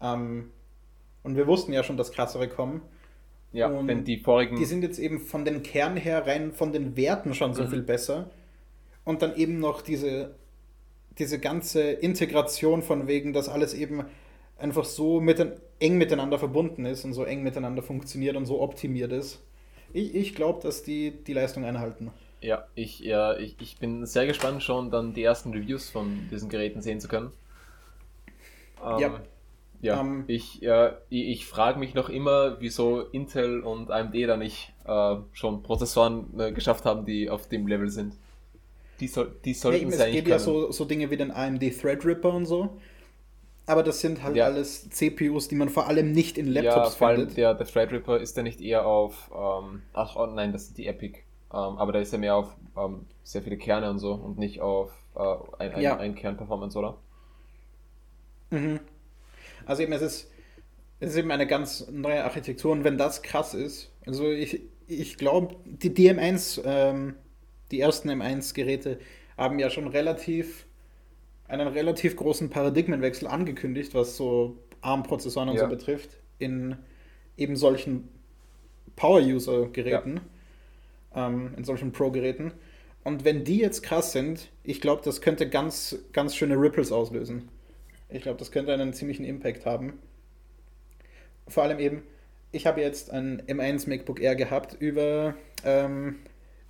Ähm, 0.00 0.50
und 1.24 1.36
wir 1.36 1.46
wussten 1.46 1.72
ja 1.72 1.82
schon, 1.82 1.96
dass 1.96 2.12
krassere 2.12 2.48
kommen. 2.48 2.82
Ja, 3.52 3.66
und 3.66 3.86
wenn 3.86 4.04
die 4.04 4.18
vorigen. 4.18 4.56
Die 4.56 4.64
sind 4.64 4.82
jetzt 4.82 4.98
eben 4.98 5.20
von 5.20 5.44
den 5.44 5.62
Kern 5.62 5.96
her 5.96 6.26
rein 6.26 6.52
von 6.52 6.72
den 6.72 6.96
Werten 6.96 7.34
schon 7.34 7.54
so 7.54 7.64
mhm. 7.64 7.68
viel 7.68 7.82
besser. 7.82 8.30
Und 9.04 9.20
dann 9.22 9.36
eben 9.36 9.58
noch 9.58 9.82
diese, 9.82 10.34
diese 11.18 11.38
ganze 11.38 11.82
Integration 11.82 12.82
von 12.82 13.06
wegen, 13.06 13.32
dass 13.32 13.48
alles 13.48 13.74
eben 13.74 14.04
einfach 14.58 14.84
so 14.84 15.20
mit, 15.20 15.44
eng 15.80 15.98
miteinander 15.98 16.38
verbunden 16.38 16.84
ist 16.84 17.04
und 17.04 17.12
so 17.12 17.24
eng 17.24 17.42
miteinander 17.42 17.82
funktioniert 17.82 18.36
und 18.36 18.46
so 18.46 18.60
optimiert 18.60 19.12
ist. 19.12 19.42
Ich, 19.92 20.14
ich 20.14 20.34
glaube, 20.34 20.62
dass 20.62 20.82
die 20.82 21.10
die 21.10 21.32
Leistung 21.32 21.64
einhalten. 21.64 22.10
Ja, 22.40 22.66
ich, 22.74 23.00
ja 23.00 23.36
ich, 23.36 23.56
ich 23.60 23.78
bin 23.78 24.06
sehr 24.06 24.26
gespannt, 24.26 24.62
schon 24.62 24.90
dann 24.90 25.12
die 25.12 25.22
ersten 25.22 25.52
Reviews 25.52 25.90
von 25.90 26.28
diesen 26.30 26.48
Geräten 26.48 26.80
sehen 26.80 27.00
zu 27.00 27.08
können. 27.08 27.32
Ähm, 28.84 28.98
ja. 28.98 29.20
Ja, 29.82 30.00
ähm, 30.00 30.24
ich, 30.28 30.60
ja, 30.60 30.96
ich, 31.10 31.28
ich 31.28 31.46
frage 31.46 31.78
mich 31.78 31.94
noch 31.94 32.08
immer, 32.08 32.60
wieso 32.60 33.00
Intel 33.00 33.60
und 33.60 33.90
AMD 33.90 34.14
da 34.28 34.36
nicht 34.36 34.72
äh, 34.86 35.16
schon 35.32 35.62
Prozessoren 35.62 36.38
äh, 36.38 36.52
geschafft 36.52 36.84
haben, 36.84 37.04
die 37.04 37.28
auf 37.28 37.48
dem 37.48 37.66
Level 37.66 37.90
sind. 37.90 38.14
Die, 39.00 39.08
soll, 39.08 39.34
die 39.44 39.54
sollten 39.54 39.90
ja, 39.90 40.06
Es 40.06 40.12
gibt 40.12 40.28
ja 40.28 40.38
so, 40.38 40.70
so 40.70 40.84
Dinge 40.84 41.10
wie 41.10 41.16
den 41.16 41.32
AMD 41.32 41.60
Threadripper 41.80 42.32
und 42.32 42.46
so. 42.46 42.78
Aber 43.66 43.82
das 43.82 44.00
sind 44.00 44.22
halt 44.22 44.36
ja. 44.36 44.44
alles 44.44 44.88
CPUs, 44.90 45.48
die 45.48 45.56
man 45.56 45.68
vor 45.68 45.88
allem 45.88 46.12
nicht 46.12 46.38
in 46.38 46.46
Laptops 46.46 46.92
ja, 46.92 46.98
vor 46.98 47.08
allem 47.08 47.34
Der, 47.34 47.54
der 47.54 47.66
Threadripper 47.66 48.18
ist 48.18 48.36
ja 48.36 48.44
nicht 48.44 48.60
eher 48.60 48.86
auf, 48.86 49.30
ähm, 49.34 49.82
ach 49.92 50.14
oh 50.14 50.26
nein, 50.26 50.52
das 50.52 50.66
sind 50.66 50.78
die 50.78 50.86
Epic. 50.86 51.18
Ähm, 51.52 51.58
aber 51.78 51.92
da 51.92 51.98
ist 51.98 52.12
ja 52.12 52.18
mehr 52.18 52.36
auf 52.36 52.56
ähm, 52.76 53.06
sehr 53.24 53.42
viele 53.42 53.56
Kerne 53.56 53.90
und 53.90 53.98
so 53.98 54.14
und 54.14 54.38
nicht 54.38 54.60
auf 54.60 54.92
äh, 55.16 55.20
ein, 55.58 55.74
ein, 55.74 55.82
ja. 55.82 55.96
ein 55.96 56.14
Kernperformance, 56.14 56.78
oder? 56.78 56.98
Mhm. 58.50 58.80
Also 59.66 59.82
eben, 59.82 59.92
es 59.92 60.02
ist, 60.02 60.30
es 61.00 61.10
ist 61.10 61.16
eben 61.16 61.30
eine 61.30 61.46
ganz 61.46 61.88
neue 61.90 62.24
Architektur 62.24 62.72
und 62.72 62.84
wenn 62.84 62.98
das 62.98 63.22
krass 63.22 63.54
ist, 63.54 63.90
also 64.06 64.30
ich, 64.30 64.62
ich 64.86 65.16
glaube, 65.16 65.56
die 65.64 65.90
DM1, 65.90 66.62
ähm, 66.64 67.14
die 67.70 67.80
ersten 67.80 68.10
M1-Geräte 68.10 68.98
haben 69.36 69.58
ja 69.58 69.70
schon 69.70 69.88
relativ 69.88 70.66
einen 71.48 71.68
relativ 71.68 72.16
großen 72.16 72.48
Paradigmenwechsel 72.48 73.28
angekündigt, 73.28 73.94
was 73.94 74.16
so 74.16 74.56
ARM-Prozessoren 74.80 75.50
und 75.50 75.56
ja. 75.56 75.64
so 75.64 75.68
betrifft, 75.68 76.18
in 76.38 76.76
eben 77.36 77.56
solchen 77.56 78.08
Power-User-Geräten, 78.96 80.20
ja. 81.14 81.28
ähm, 81.28 81.52
in 81.56 81.64
solchen 81.64 81.92
Pro-Geräten. 81.92 82.52
Und 83.04 83.24
wenn 83.24 83.44
die 83.44 83.58
jetzt 83.58 83.82
krass 83.82 84.12
sind, 84.12 84.50
ich 84.62 84.80
glaube, 84.80 85.02
das 85.04 85.20
könnte 85.20 85.48
ganz, 85.48 85.98
ganz 86.12 86.36
schöne 86.36 86.54
Ripples 86.54 86.92
auslösen. 86.92 87.48
Ich 88.12 88.22
glaube, 88.22 88.38
das 88.38 88.52
könnte 88.52 88.72
einen 88.72 88.92
ziemlichen 88.92 89.24
Impact 89.24 89.64
haben. 89.64 89.98
Vor 91.48 91.62
allem 91.62 91.78
eben, 91.78 92.02
ich 92.50 92.66
habe 92.66 92.80
jetzt 92.80 93.10
ein 93.10 93.42
M1 93.42 93.88
MacBook 93.88 94.20
Air 94.20 94.36
gehabt 94.36 94.76
über 94.78 95.34
ähm, 95.64 96.16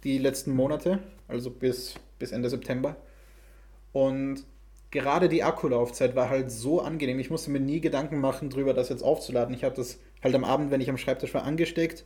die 0.05 0.19
letzten 0.19 0.53
Monate, 0.53 1.01
also 1.27 1.51
bis, 1.51 1.95
bis 2.19 2.31
Ende 2.33 2.49
September. 2.49 2.97
Und 3.93 4.45
gerade 4.93 5.29
die 5.29 5.43
Akkulaufzeit 5.43 6.15
war 6.15 6.31
halt 6.31 6.53
so 6.53 6.81
angenehm. 6.81 7.19
Ich 7.19 7.31
musste 7.31 7.51
mir 7.51 7.61
nie 7.61 7.81
Gedanken 7.81 8.21
machen 8.21 8.49
darüber, 8.49 8.73
das 8.73 8.89
jetzt 8.89 9.03
aufzuladen. 9.03 9.55
Ich 9.55 9.65
habe 9.65 9.75
das 9.75 9.99
halt 10.23 10.35
am 10.37 10.45
Abend, 10.45 10.71
wenn 10.71 10.81
ich 10.81 10.91
am 10.91 10.99
Schreibtisch 10.99 11.35
war, 11.35 11.43
angesteckt 11.43 12.05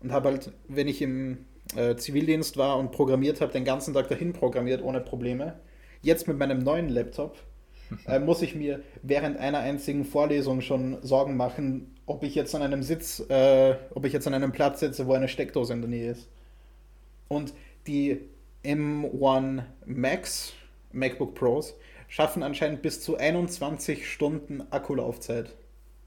und 0.00 0.12
habe 0.12 0.30
halt, 0.30 0.52
wenn 0.66 0.88
ich 0.88 1.02
im 1.02 1.44
äh, 1.76 1.96
Zivildienst 1.96 2.56
war 2.56 2.78
und 2.78 2.92
programmiert 2.92 3.42
habe, 3.42 3.52
den 3.52 3.64
ganzen 3.64 3.92
Tag 3.92 4.08
dahin 4.08 4.32
programmiert 4.32 4.82
ohne 4.82 5.02
Probleme. 5.02 5.60
Jetzt 6.00 6.26
mit 6.26 6.38
meinem 6.38 6.60
neuen 6.60 6.88
Laptop 6.88 7.36
äh, 8.06 8.18
muss 8.18 8.42
ich 8.42 8.54
mir 8.54 8.80
während 9.02 9.38
einer 9.38 9.58
einzigen 9.58 10.04
Vorlesung 10.04 10.60
schon 10.60 10.98
Sorgen 11.02 11.36
machen, 11.36 11.94
ob 12.06 12.22
ich 12.22 12.34
jetzt 12.34 12.54
an 12.54 12.62
einem 12.62 12.82
Sitz, 12.82 13.20
äh, 13.28 13.74
ob 13.94 14.04
ich 14.04 14.12
jetzt 14.12 14.26
an 14.26 14.34
einem 14.34 14.52
Platz 14.52 14.80
sitze, 14.80 15.06
wo 15.06 15.12
eine 15.12 15.28
Steckdose 15.28 15.72
in 15.72 15.80
der 15.80 15.90
Nähe 15.90 16.10
ist. 16.12 16.28
Und 17.28 17.52
die 17.86 18.20
M1 18.64 19.62
Max 19.86 20.52
MacBook 20.92 21.34
Pros 21.34 21.74
schaffen 22.08 22.42
anscheinend 22.42 22.82
bis 22.82 23.02
zu 23.02 23.16
21 23.16 24.10
Stunden 24.10 24.62
Akkulaufzeit 24.70 25.54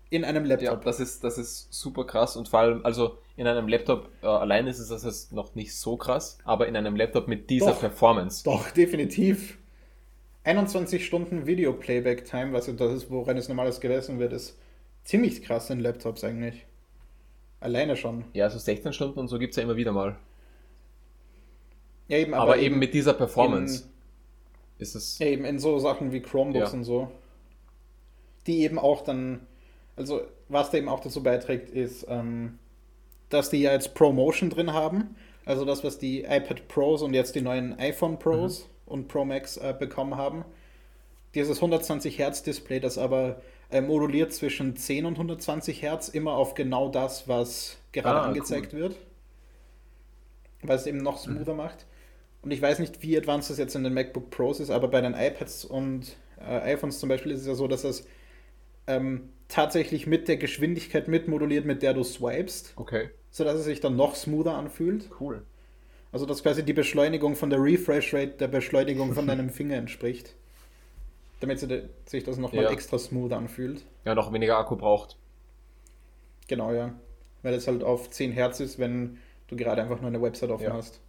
in 0.09 0.25
einem 0.25 0.45
Laptop. 0.45 0.67
Ja, 0.67 0.75
das 0.75 0.99
ist, 0.99 1.23
das 1.23 1.37
ist 1.37 1.73
super 1.73 2.05
krass 2.05 2.35
und 2.35 2.49
vor 2.49 2.59
allem, 2.59 2.85
also 2.85 3.17
in 3.37 3.47
einem 3.47 3.67
Laptop 3.67 4.09
äh, 4.21 4.27
allein 4.27 4.67
ist 4.67 4.79
es 4.79 4.89
das 4.89 5.03
jetzt 5.03 5.31
noch 5.31 5.55
nicht 5.55 5.75
so 5.75 5.95
krass, 5.95 6.37
aber 6.43 6.67
in 6.67 6.75
einem 6.75 6.95
Laptop 6.95 7.27
mit 7.27 7.49
dieser 7.49 7.71
doch, 7.71 7.79
Performance. 7.79 8.43
Doch, 8.43 8.69
definitiv. 8.71 9.57
21 10.43 11.05
Stunden 11.05 11.45
Video-Playback-Time, 11.45 12.53
was 12.53 12.65
das 12.75 12.93
ist, 12.93 13.11
woran 13.11 13.37
es 13.37 13.47
normales 13.47 13.79
gemessen 13.79 14.19
wird, 14.19 14.33
ist 14.33 14.57
ziemlich 15.03 15.43
krass 15.43 15.69
in 15.69 15.79
Laptops 15.79 16.23
eigentlich. 16.23 16.65
Alleine 17.59 17.95
schon. 17.95 18.25
Ja, 18.33 18.45
also 18.45 18.57
16 18.57 18.91
Stunden 18.93 19.19
und 19.19 19.27
so 19.27 19.37
gibt 19.37 19.51
es 19.51 19.57
ja 19.57 19.63
immer 19.63 19.75
wieder 19.75 19.91
mal. 19.91 20.17
Ja, 22.07 22.17
eben, 22.17 22.33
aber, 22.33 22.43
aber 22.43 22.57
eben, 22.57 22.65
eben, 22.65 22.79
mit 22.79 22.93
dieser 22.93 23.13
Performance 23.13 23.83
in, 23.83 24.81
ist 24.81 24.95
es. 24.95 25.19
Ja, 25.19 25.27
eben 25.27 25.45
in 25.45 25.59
so 25.59 25.77
Sachen 25.77 26.11
wie 26.11 26.21
Chromebooks 26.21 26.71
ja. 26.71 26.77
und 26.77 26.83
so. 26.85 27.11
Die 28.47 28.63
eben 28.63 28.79
auch 28.79 29.03
dann, 29.03 29.45
also 29.95 30.21
was 30.49 30.71
da 30.71 30.79
eben 30.79 30.89
auch 30.89 31.01
dazu 31.01 31.21
beiträgt, 31.21 31.69
ist, 31.69 32.07
ähm, 32.09 32.57
dass 33.29 33.51
die 33.51 33.61
ja 33.61 33.73
jetzt 33.73 33.93
ProMotion 33.93 34.49
drin 34.49 34.73
haben. 34.73 35.15
Also 35.45 35.65
das, 35.65 35.83
was 35.83 35.99
die 35.99 36.23
iPad 36.23 36.67
Pros 36.67 37.03
und 37.03 37.13
jetzt 37.13 37.35
die 37.35 37.41
neuen 37.41 37.77
iPhone 37.77 38.17
Pros 38.17 38.61
mhm 38.61 38.71
und 38.85 39.07
Pro 39.07 39.25
Max 39.25 39.57
äh, 39.57 39.75
bekommen 39.77 40.15
haben. 40.15 40.45
Dieses 41.33 41.57
120 41.57 42.17
Hertz 42.17 42.43
Display, 42.43 42.79
das 42.79 42.97
aber 42.97 43.41
äh, 43.69 43.81
moduliert 43.81 44.33
zwischen 44.33 44.75
10 44.75 45.05
und 45.05 45.13
120 45.13 45.81
Hertz 45.81 46.09
immer 46.09 46.33
auf 46.33 46.55
genau 46.55 46.89
das, 46.89 47.27
was 47.27 47.77
gerade 47.91 48.19
ah, 48.19 48.23
angezeigt 48.23 48.73
cool. 48.73 48.79
wird. 48.79 48.95
Weil 50.61 50.75
es 50.75 50.85
eben 50.85 50.97
noch 50.97 51.17
smoother 51.17 51.53
mhm. 51.53 51.57
macht. 51.57 51.85
Und 52.41 52.51
ich 52.51 52.61
weiß 52.61 52.79
nicht, 52.79 53.01
wie 53.01 53.17
advanced 53.17 53.49
das 53.49 53.57
jetzt 53.57 53.75
in 53.75 53.83
den 53.83 53.93
MacBook 53.93 54.29
Pros 54.29 54.59
ist, 54.59 54.71
aber 54.71 54.87
bei 54.87 55.01
den 55.01 55.13
iPads 55.13 55.65
und 55.65 56.17
äh, 56.39 56.73
iPhones 56.73 56.99
zum 56.99 57.09
Beispiel 57.09 57.31
ist 57.31 57.41
es 57.41 57.47
ja 57.47 57.55
so, 57.55 57.67
dass 57.67 57.83
es 57.83 58.05
ähm, 58.87 59.29
tatsächlich 59.47 60.07
mit 60.07 60.27
der 60.27 60.37
Geschwindigkeit 60.37 61.07
mitmoduliert, 61.07 61.65
mit 61.65 61.83
der 61.83 61.93
du 61.93 62.03
swipest. 62.03 62.73
Okay. 62.75 63.09
Sodass 63.29 63.55
es 63.59 63.65
sich 63.65 63.79
dann 63.79 63.95
noch 63.95 64.15
smoother 64.15 64.55
anfühlt. 64.55 65.09
Cool. 65.19 65.43
Also 66.11 66.25
dass 66.25 66.43
quasi 66.43 66.63
die 66.63 66.73
Beschleunigung 66.73 67.35
von 67.35 67.49
der 67.49 67.61
Refresh 67.61 68.13
Rate 68.13 68.33
der 68.37 68.47
Beschleunigung 68.47 69.13
von 69.13 69.27
deinem 69.27 69.49
Finger 69.51 69.77
entspricht. 69.77 70.35
Damit 71.39 71.59
sich 72.05 72.23
das 72.23 72.37
nochmal 72.37 72.65
ja. 72.65 72.71
extra 72.71 72.99
smooth 72.99 73.31
anfühlt. 73.33 73.83
Ja, 74.05 74.13
noch 74.13 74.31
weniger 74.31 74.57
Akku 74.57 74.75
braucht. 74.75 75.17
Genau, 76.47 76.71
ja. 76.71 76.93
Weil 77.41 77.53
es 77.55 77.67
halt 77.67 77.83
auf 77.83 78.09
10 78.09 78.31
Hertz 78.31 78.59
ist, 78.59 78.77
wenn 78.77 79.17
du 79.47 79.55
gerade 79.55 79.81
einfach 79.81 79.99
nur 79.99 80.09
eine 80.09 80.21
Website 80.21 80.51
offen 80.51 80.65
ja. 80.65 80.73
hast. 80.73 80.99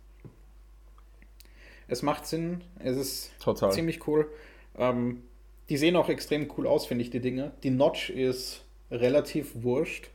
Es 1.88 2.02
macht 2.02 2.26
Sinn, 2.26 2.62
es 2.78 2.96
ist 2.96 3.40
Total. 3.40 3.72
ziemlich 3.72 4.06
cool. 4.06 4.30
Ähm, 4.78 5.24
die 5.68 5.76
sehen 5.76 5.96
auch 5.96 6.08
extrem 6.08 6.50
cool 6.56 6.66
aus, 6.66 6.86
finde 6.86 7.04
ich, 7.04 7.10
die 7.10 7.20
Dinge. 7.20 7.52
Die 7.62 7.70
Notch 7.70 8.08
ist 8.08 8.64
relativ 8.90 9.62
wurscht. 9.62 10.10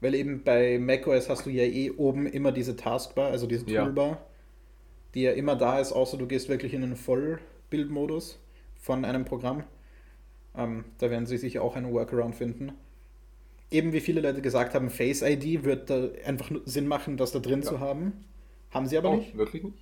Weil 0.00 0.14
eben 0.14 0.42
bei 0.42 0.78
macOS 0.78 1.28
hast 1.28 1.46
du 1.46 1.50
ja 1.50 1.64
eh 1.64 1.90
oben 1.90 2.26
immer 2.26 2.52
diese 2.52 2.76
Taskbar, 2.76 3.30
also 3.30 3.46
diese 3.46 3.66
Toolbar, 3.66 4.08
ja. 4.08 4.26
die 5.14 5.22
ja 5.22 5.32
immer 5.32 5.56
da 5.56 5.78
ist, 5.78 5.92
außer 5.92 6.16
du 6.16 6.26
gehst 6.26 6.48
wirklich 6.48 6.72
in 6.72 6.82
einen 6.82 6.96
Vollbildmodus 6.96 8.40
von 8.76 9.04
einem 9.04 9.24
Programm. 9.24 9.64
Ähm, 10.56 10.84
da 10.98 11.10
werden 11.10 11.26
sie 11.26 11.36
sich 11.36 11.58
auch 11.58 11.76
einen 11.76 11.92
Workaround 11.92 12.34
finden. 12.34 12.72
Eben 13.70 13.92
wie 13.92 14.00
viele 14.00 14.20
Leute 14.20 14.40
gesagt 14.40 14.74
haben, 14.74 14.90
Face 14.90 15.22
ID 15.22 15.64
wird 15.64 15.90
da 15.90 16.08
einfach 16.24 16.50
Sinn 16.64 16.88
machen, 16.88 17.16
das 17.16 17.32
da 17.32 17.38
drin 17.38 17.60
ja. 17.60 17.68
zu 17.68 17.80
haben. 17.80 18.24
Haben 18.70 18.86
sie 18.86 18.98
aber 18.98 19.10
oh, 19.10 19.16
nicht. 19.16 19.36
Wirklich 19.36 19.62
nicht? 19.64 19.78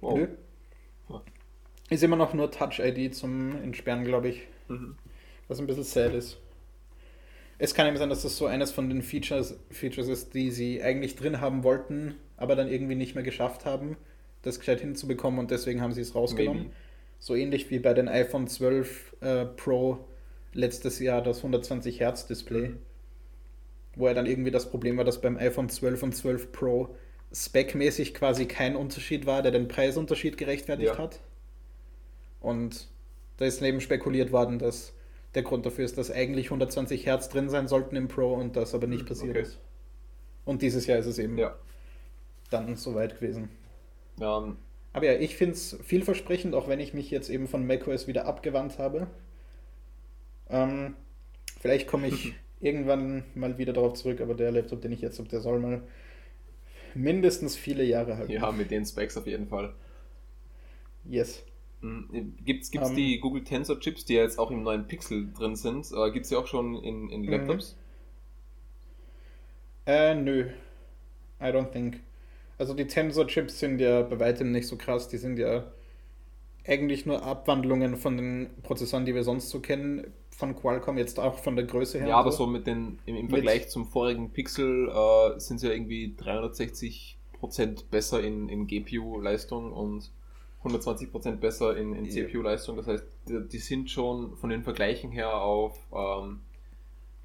Wow. 0.00 0.18
Nö. 0.18 0.28
Ist 1.88 2.02
immer 2.02 2.16
noch 2.16 2.34
nur 2.34 2.50
Touch-ID 2.50 3.14
zum 3.14 3.62
Entsperren, 3.62 4.04
glaube 4.04 4.28
ich. 4.28 4.42
Mhm. 4.68 4.96
Was 5.46 5.60
ein 5.60 5.68
bisschen 5.68 5.84
sad 5.84 6.14
ist. 6.14 6.38
Es 7.58 7.74
kann 7.74 7.86
eben 7.86 7.96
sein, 7.96 8.10
dass 8.10 8.22
das 8.22 8.36
so 8.36 8.46
eines 8.46 8.70
von 8.70 8.88
den 8.88 9.02
Features, 9.02 9.58
Features 9.70 10.08
ist, 10.08 10.34
die 10.34 10.50
sie 10.50 10.82
eigentlich 10.82 11.16
drin 11.16 11.40
haben 11.40 11.64
wollten, 11.64 12.14
aber 12.36 12.54
dann 12.54 12.68
irgendwie 12.68 12.94
nicht 12.94 13.14
mehr 13.14 13.24
geschafft 13.24 13.64
haben, 13.64 13.96
das 14.42 14.58
gescheit 14.58 14.80
hinzubekommen 14.80 15.40
und 15.40 15.50
deswegen 15.50 15.80
haben 15.80 15.92
sie 15.92 16.02
es 16.02 16.14
rausgenommen. 16.14 16.64
Maybe. 16.64 16.74
So 17.18 17.34
ähnlich 17.34 17.70
wie 17.70 17.78
bei 17.78 17.94
den 17.94 18.08
iPhone 18.08 18.46
12 18.46 19.16
äh, 19.20 19.44
Pro 19.46 20.06
letztes 20.52 20.98
Jahr 20.98 21.22
das 21.22 21.38
120 21.38 22.00
Hertz 22.00 22.26
Display, 22.26 22.74
wo 23.94 24.06
ja 24.06 24.14
dann 24.14 24.26
irgendwie 24.26 24.50
das 24.50 24.70
Problem 24.70 24.98
war, 24.98 25.04
dass 25.04 25.20
beim 25.20 25.36
iPhone 25.38 25.68
12 25.68 26.02
und 26.02 26.14
12 26.14 26.52
Pro 26.52 26.94
specmäßig 27.32 28.14
quasi 28.14 28.46
kein 28.46 28.76
Unterschied 28.76 29.26
war, 29.26 29.42
der 29.42 29.52
den 29.52 29.68
Preisunterschied 29.68 30.36
gerechtfertigt 30.36 30.92
ja. 30.92 30.98
hat. 30.98 31.20
Und 32.40 32.88
da 33.38 33.44
ist 33.44 33.60
neben 33.60 33.80
spekuliert 33.80 34.32
worden, 34.32 34.58
dass 34.58 34.94
der 35.36 35.42
Grund 35.42 35.66
dafür 35.66 35.84
ist, 35.84 35.98
dass 35.98 36.10
eigentlich 36.10 36.46
120 36.46 37.06
Hertz 37.06 37.28
drin 37.28 37.50
sein 37.50 37.68
sollten 37.68 37.94
im 37.94 38.08
Pro 38.08 38.34
und 38.34 38.56
das 38.56 38.74
aber 38.74 38.86
nicht 38.86 39.00
hm, 39.00 39.06
passiert 39.06 39.36
okay. 39.36 39.42
ist. 39.42 39.58
Und 40.44 40.62
dieses 40.62 40.86
Jahr 40.86 40.98
ist 40.98 41.06
es 41.06 41.18
eben 41.18 41.36
ja. 41.38 41.54
dann 42.50 42.74
soweit 42.76 43.20
gewesen. 43.20 43.50
Um. 44.18 44.56
Aber 44.94 45.04
ja, 45.04 45.12
ich 45.12 45.36
finde 45.36 45.52
es 45.54 45.76
vielversprechend, 45.84 46.54
auch 46.54 46.68
wenn 46.68 46.80
ich 46.80 46.94
mich 46.94 47.10
jetzt 47.10 47.28
eben 47.28 47.48
von 47.48 47.66
macOS 47.66 48.06
wieder 48.06 48.24
abgewandt 48.24 48.78
habe. 48.78 49.08
Ähm, 50.48 50.94
vielleicht 51.60 51.86
komme 51.86 52.08
ich 52.08 52.32
irgendwann 52.60 53.24
mal 53.34 53.58
wieder 53.58 53.74
darauf 53.74 53.92
zurück, 53.92 54.22
aber 54.22 54.34
der 54.34 54.50
Laptop, 54.52 54.80
den 54.80 54.92
ich 54.92 55.02
jetzt 55.02 55.18
habe, 55.18 55.28
der 55.28 55.40
soll 55.40 55.58
mal 55.58 55.82
mindestens 56.94 57.56
viele 57.56 57.84
Jahre 57.84 58.16
halten. 58.16 58.32
Ja, 58.32 58.50
mit 58.52 58.70
den 58.70 58.86
Specs 58.86 59.18
auf 59.18 59.26
jeden 59.26 59.48
Fall. 59.48 59.74
Yes. 61.04 61.44
Gibt 62.44 62.64
es 62.64 62.70
um, 62.70 62.82
ähm. 62.82 62.96
die 62.96 63.20
Google 63.20 63.44
Tensor 63.44 63.78
Chips, 63.78 64.04
die 64.04 64.14
ja 64.14 64.22
jetzt 64.22 64.38
auch 64.38 64.50
im 64.50 64.62
neuen 64.62 64.86
Pixel 64.86 65.32
drin 65.32 65.56
sind? 65.56 65.90
Äh, 65.92 66.10
Gibt 66.10 66.24
es 66.24 66.30
die 66.30 66.36
auch 66.36 66.46
schon 66.46 66.76
in, 66.82 67.10
in 67.10 67.22
mhm. 67.22 67.28
Laptops? 67.28 67.76
Äh, 69.86 70.14
nö. 70.14 70.48
I 71.40 71.44
don't 71.44 71.70
think. 71.70 72.00
Also 72.58 72.74
die 72.74 72.86
Tensor 72.86 73.26
Chips 73.26 73.58
sind 73.58 73.80
ja 73.80 74.02
bei 74.02 74.18
weitem 74.18 74.50
nicht 74.50 74.66
so 74.66 74.76
krass. 74.76 75.08
Die 75.08 75.18
sind 75.18 75.38
ja 75.38 75.64
eigentlich 76.66 77.06
nur 77.06 77.22
Abwandlungen 77.22 77.96
von 77.96 78.16
den 78.16 78.50
Prozessoren, 78.62 79.04
die 79.04 79.14
wir 79.14 79.22
sonst 79.22 79.50
so 79.50 79.60
kennen, 79.60 80.12
von 80.30 80.54
Qualcomm, 80.54 80.98
jetzt 80.98 81.18
auch 81.18 81.38
von 81.38 81.56
der 81.56 81.64
Größe 81.64 81.98
her. 81.98 82.08
Ja, 82.08 82.16
aber 82.16 82.32
so 82.32 82.46
mit 82.46 82.66
den, 82.66 82.98
im, 83.06 83.16
im 83.16 83.28
Vergleich 83.30 83.68
zum 83.68 83.86
vorigen 83.86 84.32
Pixel 84.32 84.88
äh, 84.88 85.38
sind 85.40 85.58
sie 85.58 85.68
ja 85.68 85.72
irgendwie 85.72 86.14
360% 86.18 87.16
besser 87.90 88.22
in, 88.22 88.48
in 88.48 88.66
GPU-Leistung 88.66 89.72
und 89.72 90.10
120% 90.66 91.36
besser 91.36 91.76
in, 91.76 91.94
in 91.94 92.08
CPU-Leistung. 92.10 92.76
Das 92.76 92.86
heißt, 92.86 93.04
die, 93.28 93.48
die, 93.48 93.58
sind 93.58 93.90
schon 93.90 94.36
von 94.36 94.50
den 94.50 94.62
Vergleichen 94.62 95.10
her 95.10 95.34
auf 95.34 95.78
ähm, 95.92 96.40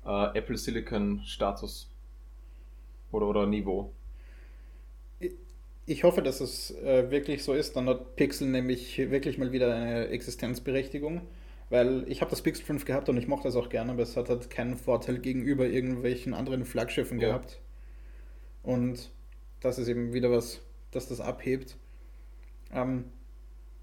äh, 0.05 0.37
Apple 0.37 0.57
Silicon 0.57 1.21
Status 1.25 1.89
oder, 3.11 3.27
oder 3.27 3.45
Niveau. 3.45 3.91
Ich 5.85 6.03
hoffe, 6.03 6.21
dass 6.21 6.41
es 6.41 6.71
äh, 6.83 7.09
wirklich 7.09 7.43
so 7.43 7.53
ist. 7.53 7.75
Dann 7.75 7.87
hat 7.89 8.15
Pixel 8.15 8.47
nämlich 8.47 8.97
wirklich 8.97 9.37
mal 9.37 9.51
wieder 9.51 9.75
eine 9.75 10.07
Existenzberechtigung. 10.07 11.21
Weil 11.71 12.03
ich 12.09 12.19
habe 12.19 12.29
das 12.29 12.41
Pixel 12.41 12.65
5 12.65 12.83
gehabt 12.83 13.07
und 13.07 13.15
ich 13.15 13.29
mochte 13.29 13.47
es 13.47 13.55
auch 13.55 13.69
gerne, 13.69 13.93
aber 13.93 14.03
es 14.03 14.17
hat 14.17 14.27
halt 14.27 14.49
keinen 14.49 14.75
Vorteil 14.75 15.19
gegenüber 15.19 15.65
irgendwelchen 15.65 16.33
anderen 16.33 16.65
Flaggschiffen 16.65 17.17
ja. 17.21 17.29
gehabt. 17.29 17.61
Und 18.61 19.09
das 19.61 19.79
ist 19.79 19.87
eben 19.87 20.11
wieder 20.11 20.29
was, 20.29 20.59
das 20.91 21.07
das 21.07 21.21
abhebt. 21.21 21.77
Ähm, 22.73 23.05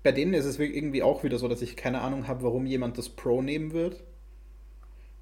bei 0.03 0.12
denen 0.12 0.34
ist 0.34 0.44
es 0.44 0.59
irgendwie 0.59 1.03
auch 1.03 1.24
wieder 1.24 1.38
so, 1.38 1.49
dass 1.49 1.62
ich 1.62 1.76
keine 1.76 2.01
Ahnung 2.01 2.28
habe, 2.28 2.42
warum 2.42 2.66
jemand 2.66 2.99
das 2.99 3.09
Pro 3.09 3.42
nehmen 3.42 3.72
wird. 3.72 4.03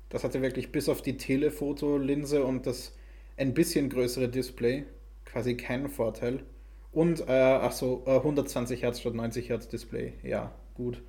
Das 0.08 0.22
hatte 0.22 0.42
wirklich 0.42 0.70
bis 0.70 0.88
auf 0.88 1.02
die 1.02 1.16
Telefoto-Linse 1.16 2.44
und 2.44 2.66
das 2.66 2.94
ein 3.36 3.54
bisschen 3.54 3.88
größere 3.88 4.28
Display 4.28 4.84
quasi 5.24 5.56
keinen 5.56 5.88
Vorteil. 5.88 6.44
Und, 6.92 7.20
äh, 7.28 7.32
ach 7.32 7.72
so, 7.72 8.04
120 8.06 8.82
Hertz 8.82 9.00
statt 9.00 9.14
90 9.14 9.50
Hertz 9.50 9.68
Display. 9.68 10.14
Ja, 10.22 10.54
gut. 10.74 11.02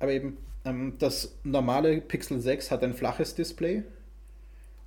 Aber 0.00 0.12
eben, 0.12 0.38
ähm, 0.64 0.94
das 0.98 1.38
normale 1.44 2.00
Pixel 2.00 2.40
6 2.40 2.70
hat 2.70 2.82
ein 2.82 2.94
flaches 2.94 3.34
Display 3.36 3.84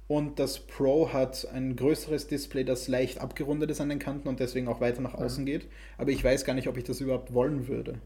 und 0.07 0.37
das 0.37 0.59
Pro 0.59 1.11
hat 1.13 1.47
ein 1.51 1.75
größeres 1.75 2.27
Display, 2.27 2.63
das 2.63 2.87
leicht 2.87 3.19
abgerundet 3.19 3.71
ist 3.71 3.81
an 3.81 3.89
den 3.89 3.99
Kanten 3.99 4.27
und 4.27 4.39
deswegen 4.39 4.67
auch 4.67 4.79
weiter 4.79 5.01
nach 5.01 5.15
außen 5.15 5.45
geht. 5.45 5.67
Aber 5.97 6.11
ich 6.11 6.23
weiß 6.23 6.45
gar 6.45 6.53
nicht, 6.53 6.67
ob 6.67 6.77
ich 6.77 6.83
das 6.83 7.01
überhaupt 7.01 7.33
wollen 7.33 7.67
würde. 7.67 7.99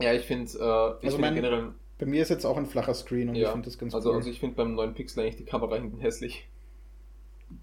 Ja, 0.00 0.12
ich 0.12 0.26
finde 0.26 0.50
äh, 0.58 1.06
also 1.06 1.18
find 1.18 1.34
generell. 1.34 1.72
Bei 1.98 2.06
mir 2.06 2.22
ist 2.22 2.30
jetzt 2.30 2.44
auch 2.44 2.56
ein 2.56 2.66
flacher 2.66 2.94
Screen 2.94 3.28
und 3.28 3.36
ja, 3.36 3.46
ich 3.46 3.52
finde 3.52 3.66
das 3.66 3.78
ganz 3.78 3.94
also, 3.94 4.10
cool. 4.10 4.16
Also 4.16 4.30
ich 4.30 4.40
finde 4.40 4.56
beim 4.56 4.74
neuen 4.74 4.92
Pixel 4.92 5.20
eigentlich 5.20 5.36
die 5.36 5.44
Kamera 5.44 5.76
hinten 5.76 6.00
hässlich. 6.00 6.48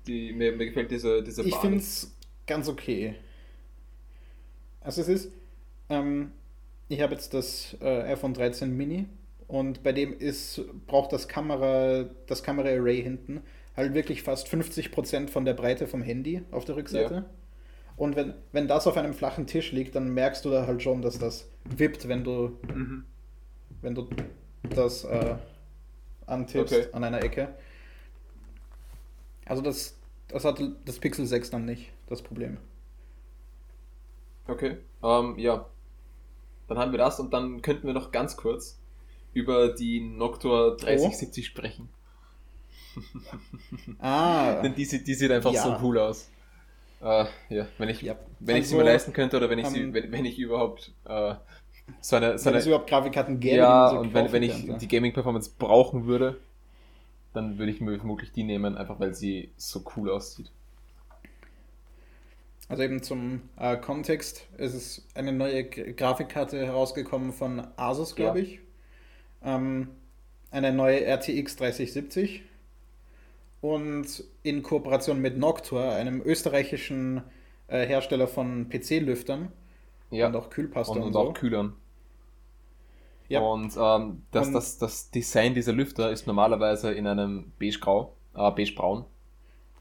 Die, 0.08 0.32
mir, 0.34 0.56
mir 0.56 0.68
gefällt 0.68 0.92
diese, 0.92 1.22
diese 1.24 1.44
Ich 1.44 1.56
finde 1.56 1.80
es 1.80 2.16
ganz 2.48 2.70
okay. 2.70 3.16
Also 4.82 5.02
es 5.02 5.10
ist, 5.10 5.32
ähm, 5.90 6.32
ich 6.88 7.02
habe 7.02 7.14
jetzt 7.14 7.34
das 7.34 7.76
äh, 7.82 8.04
iPhone 8.04 8.34
13 8.34 8.76
Mini 8.76 9.08
und 9.50 9.82
bei 9.82 9.94
dem 9.94 10.16
ist, 10.16 10.62
braucht 10.86 11.12
das 11.12 11.28
Kamera, 11.28 12.06
das 12.28 12.44
Kamera-Array 12.44 13.02
hinten 13.02 13.42
halt 13.76 13.96
wirklich 13.96 14.22
fast 14.22 14.48
50% 14.48 15.28
von 15.28 15.44
der 15.44 15.56
Breite 15.56 15.88
vom 15.88 16.04
Handy 16.04 16.44
auf 16.52 16.66
der 16.66 16.76
Rückseite. 16.76 17.14
Ja. 17.16 17.26
Und 17.98 18.16
wenn, 18.16 18.36
wenn 18.52 18.68
das 18.68 18.86
auf 18.86 18.96
einem 18.96 19.16
flachen 19.16 19.48
Tisch 19.48 19.72
liegt, 19.72 19.96
dann 19.96 20.14
merkst 20.14 20.46
du 20.46 20.52
da 20.52 20.68
halt 20.68 20.84
schon, 20.84 21.02
dass 21.02 21.18
das 21.18 21.50
wippt, 21.64 22.08
wenn 22.08 22.24
du, 22.24 22.60
mhm. 22.72 23.06
wenn 23.82 23.96
du 23.96 24.08
das 24.70 25.04
äh, 25.06 25.36
antippst 26.28 26.76
okay. 26.76 26.88
an 26.92 27.04
einer 27.04 27.24
Ecke. 27.24 27.56
Also 29.46 29.64
das, 29.64 29.98
das 30.28 30.46
hat 30.46 30.62
das 30.86 31.00
Pixel 31.00 31.26
6 31.26 31.50
dann 31.50 31.66
nicht, 31.66 31.92
das 32.08 32.22
Problem. 32.22 32.58
Okay, 34.48 34.78
ähm, 35.02 35.40
ja. 35.40 35.66
Dann 36.68 36.78
haben 36.78 36.92
wir 36.92 37.00
das 37.00 37.20
und 37.20 37.34
dann 37.34 37.64
könnten 37.64 37.88
wir 37.88 37.96
noch 37.96 38.12
ganz 38.12 38.38
kurz 38.38 38.79
über 39.34 39.70
die 39.74 40.02
Noctua 40.02 40.72
3070 40.72 41.44
oh. 41.44 41.48
sprechen. 41.48 41.90
ah. 44.00 44.62
Denn 44.62 44.76
die, 44.76 44.86
die 44.86 45.14
sieht 45.14 45.32
einfach 45.32 45.54
ja. 45.54 45.64
so 45.64 45.78
cool 45.82 46.00
aus. 46.00 46.30
Uh, 47.02 47.26
ja, 47.50 47.66
wenn 47.78 47.88
ich, 47.88 48.02
ja. 48.02 48.16
wenn 48.40 48.56
also, 48.56 48.64
ich 48.64 48.70
sie 48.70 48.76
mir 48.76 48.84
leisten 48.84 49.14
könnte 49.14 49.38
oder 49.38 49.50
wenn 49.50 49.60
ich 49.60 49.68
sie, 49.68 49.80
ähm, 49.80 49.94
wenn, 49.94 50.12
wenn 50.12 50.26
ich 50.26 50.38
überhaupt 50.38 50.92
uh, 51.08 51.36
so 52.02 52.18
eine, 52.18 52.38
so 52.38 52.46
wenn 52.46 52.54
eine, 52.54 52.60
es 52.60 52.66
überhaupt 52.66 52.90
Grafikkarten 52.90 53.40
gäbe, 53.40 53.58
ja, 53.58 53.92
und 53.92 54.14
wenn, 54.14 54.32
wenn 54.34 54.44
ich 54.44 54.66
könnte. 54.66 54.80
die 54.80 54.88
Gaming 54.90 55.14
Performance 55.14 55.50
brauchen 55.58 56.08
würde, 56.08 56.42
dann 57.34 57.58
würde 57.58 57.72
ich 57.72 57.80
mir 57.80 57.98
vermutlich 57.98 58.34
die 58.34 58.44
nehmen, 58.44 58.78
einfach 58.78 59.00
weil 59.00 59.16
sie 59.16 59.52
so 59.56 59.82
cool 59.96 60.10
aussieht. 60.10 60.52
Also 62.68 62.84
eben 62.84 63.02
zum 63.02 63.44
äh, 63.58 63.78
Kontext, 63.78 64.46
es 64.58 64.74
ist 64.76 65.08
eine 65.16 65.32
neue 65.32 65.64
Grafikkarte 65.64 66.66
herausgekommen 66.66 67.32
von 67.32 67.66
Asus, 67.78 68.14
glaube 68.14 68.40
ja. 68.40 68.46
ich 68.46 68.60
ähm, 69.44 69.90
eine 70.52 70.74
neue 70.74 71.06
RTX 71.06 71.56
3070 71.58 72.44
und 73.62 74.24
in 74.44 74.64
Kooperation 74.64 75.22
mit 75.22 75.38
Noctua, 75.38 75.96
einem 75.96 76.22
österreichischen 76.22 77.22
äh, 77.68 77.86
Hersteller 77.86 78.28
von 78.28 78.70
PC-Lüftern 78.70 79.52
ja. 80.12 80.28
und 80.28 80.36
auch 80.36 80.50
Kühlpaste 80.50 80.94
und, 80.94 81.00
und, 81.00 81.08
und 81.08 81.14
so. 81.14 81.20
auch 81.20 81.34
Kühlern. 81.34 81.76
Ja. 83.28 83.42
Und 83.42 83.78
ähm, 83.78 84.24
das, 84.32 84.48
und 84.48 84.54
das, 84.54 84.78
das 84.80 85.12
Design 85.12 85.54
dieser 85.54 85.72
Lüfter 85.72 86.12
ist 86.12 86.26
normalerweise 86.26 86.92
in 86.92 87.06
einem 87.06 87.52
beigegrau, 87.60 88.16
äh, 88.34 88.50
beigebraun. 88.52 89.06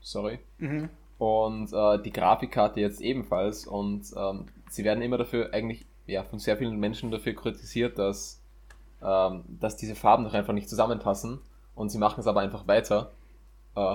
Sorry. 0.01 0.39
Mhm. 0.59 0.91
Und 1.17 1.73
äh, 1.73 2.03
die 2.03 2.13
Grafikkarte 2.13 2.81
jetzt 2.81 3.01
ebenfalls. 3.01 3.67
Und 3.67 4.13
ähm, 4.17 4.47
sie 4.69 4.85
werden 4.85 5.03
immer 5.03 5.17
dafür 5.17 5.53
eigentlich 5.55 5.87
ja, 6.07 6.25
von 6.25 6.39
sehr 6.39 6.59
vielen 6.59 6.79
Menschen 6.79 7.11
dafür 7.11 7.35
kritisiert, 7.35 7.99
dass 7.99 8.43
ähm, 9.03 9.45
dass 9.49 9.77
diese 9.77 9.95
Farben 9.95 10.25
doch 10.25 10.35
einfach 10.35 10.53
nicht 10.53 10.69
zusammenpassen 10.69 11.41
und 11.75 11.91
sie 11.91 11.99
machen 11.99 12.21
es 12.21 12.27
aber 12.27 12.41
einfach 12.41 12.67
weiter. 12.67 13.13
Äh, 13.75 13.95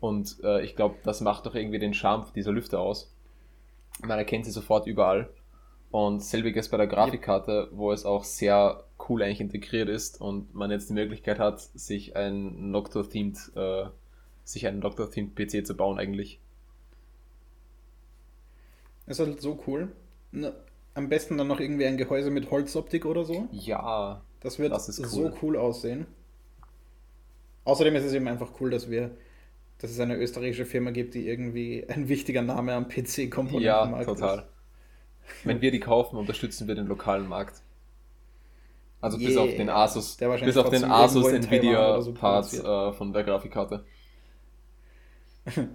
und 0.00 0.38
äh, 0.42 0.62
ich 0.62 0.76
glaube, 0.76 0.96
das 1.04 1.20
macht 1.20 1.46
doch 1.46 1.54
irgendwie 1.54 1.78
den 1.78 1.94
Charme 1.94 2.26
dieser 2.34 2.52
Lüfter 2.52 2.80
aus. 2.80 3.14
Man 4.02 4.18
erkennt 4.18 4.44
sie 4.44 4.50
sofort 4.50 4.86
überall. 4.86 5.30
Und 5.90 6.22
selbiges 6.22 6.70
bei 6.70 6.78
der 6.78 6.86
Grafikkarte, 6.86 7.68
wo 7.70 7.92
es 7.92 8.06
auch 8.06 8.24
sehr 8.24 8.84
cool 9.08 9.22
eigentlich 9.22 9.42
integriert 9.42 9.90
ist 9.90 10.20
und 10.20 10.54
man 10.54 10.70
jetzt 10.70 10.88
die 10.88 10.94
Möglichkeit 10.94 11.38
hat, 11.38 11.60
sich 11.60 12.16
ein 12.16 12.70
Noctua-themed, 12.70 13.52
äh, 13.54 13.84
sich 14.42 14.66
einen 14.66 14.78
Noctua-themed 14.78 15.36
PC 15.36 15.66
zu 15.66 15.76
bauen 15.76 15.98
eigentlich. 15.98 16.40
Es 19.06 19.18
ist 19.18 19.26
halt 19.26 19.40
so 19.42 19.62
cool. 19.66 19.92
Am 20.94 21.08
besten 21.08 21.36
dann 21.36 21.48
noch 21.48 21.60
irgendwie 21.60 21.86
ein 21.86 21.98
Gehäuse 21.98 22.30
mit 22.30 22.50
Holzoptik 22.50 23.04
oder 23.04 23.24
so. 23.24 23.48
Ja. 23.52 24.22
Das 24.42 24.58
wird 24.58 24.72
das 24.72 24.98
cool. 24.98 25.06
so 25.06 25.32
cool 25.42 25.56
aussehen. 25.56 26.06
Außerdem 27.64 27.94
ist 27.96 28.04
es 28.04 28.12
eben 28.12 28.26
einfach 28.26 28.50
cool, 28.60 28.70
dass 28.70 28.90
wir 28.90 29.12
dass 29.82 29.90
es 29.90 29.98
eine 29.98 30.16
österreichische 30.16 30.64
Firma 30.64 30.92
gibt, 30.92 31.14
die 31.14 31.26
irgendwie 31.26 31.84
ein 31.88 32.08
wichtiger 32.08 32.40
Name 32.40 32.72
am 32.72 32.86
PC-Komponentenmarkt 32.86 34.06
ja, 34.06 34.14
total. 34.14 34.38
ist. 34.38 34.46
Wenn 35.44 35.60
wir 35.60 35.72
die 35.72 35.80
kaufen, 35.80 36.16
unterstützen 36.16 36.68
wir 36.68 36.76
den 36.76 36.86
lokalen 36.86 37.28
Markt. 37.28 37.62
Also 39.00 39.18
yeah. 39.18 39.28
bis 39.28 39.36
auf 39.36 39.50
den 39.56 39.68
Asus, 39.68 40.16
bis 40.16 40.56
auf 40.56 40.70
den 40.70 40.84
Asus 40.84 41.26
Nvidia 41.26 42.00
so 42.00 42.14
Part 42.14 42.52
äh, 42.54 42.92
von 42.92 43.12
der 43.12 43.24
Grafikkarte. 43.24 43.84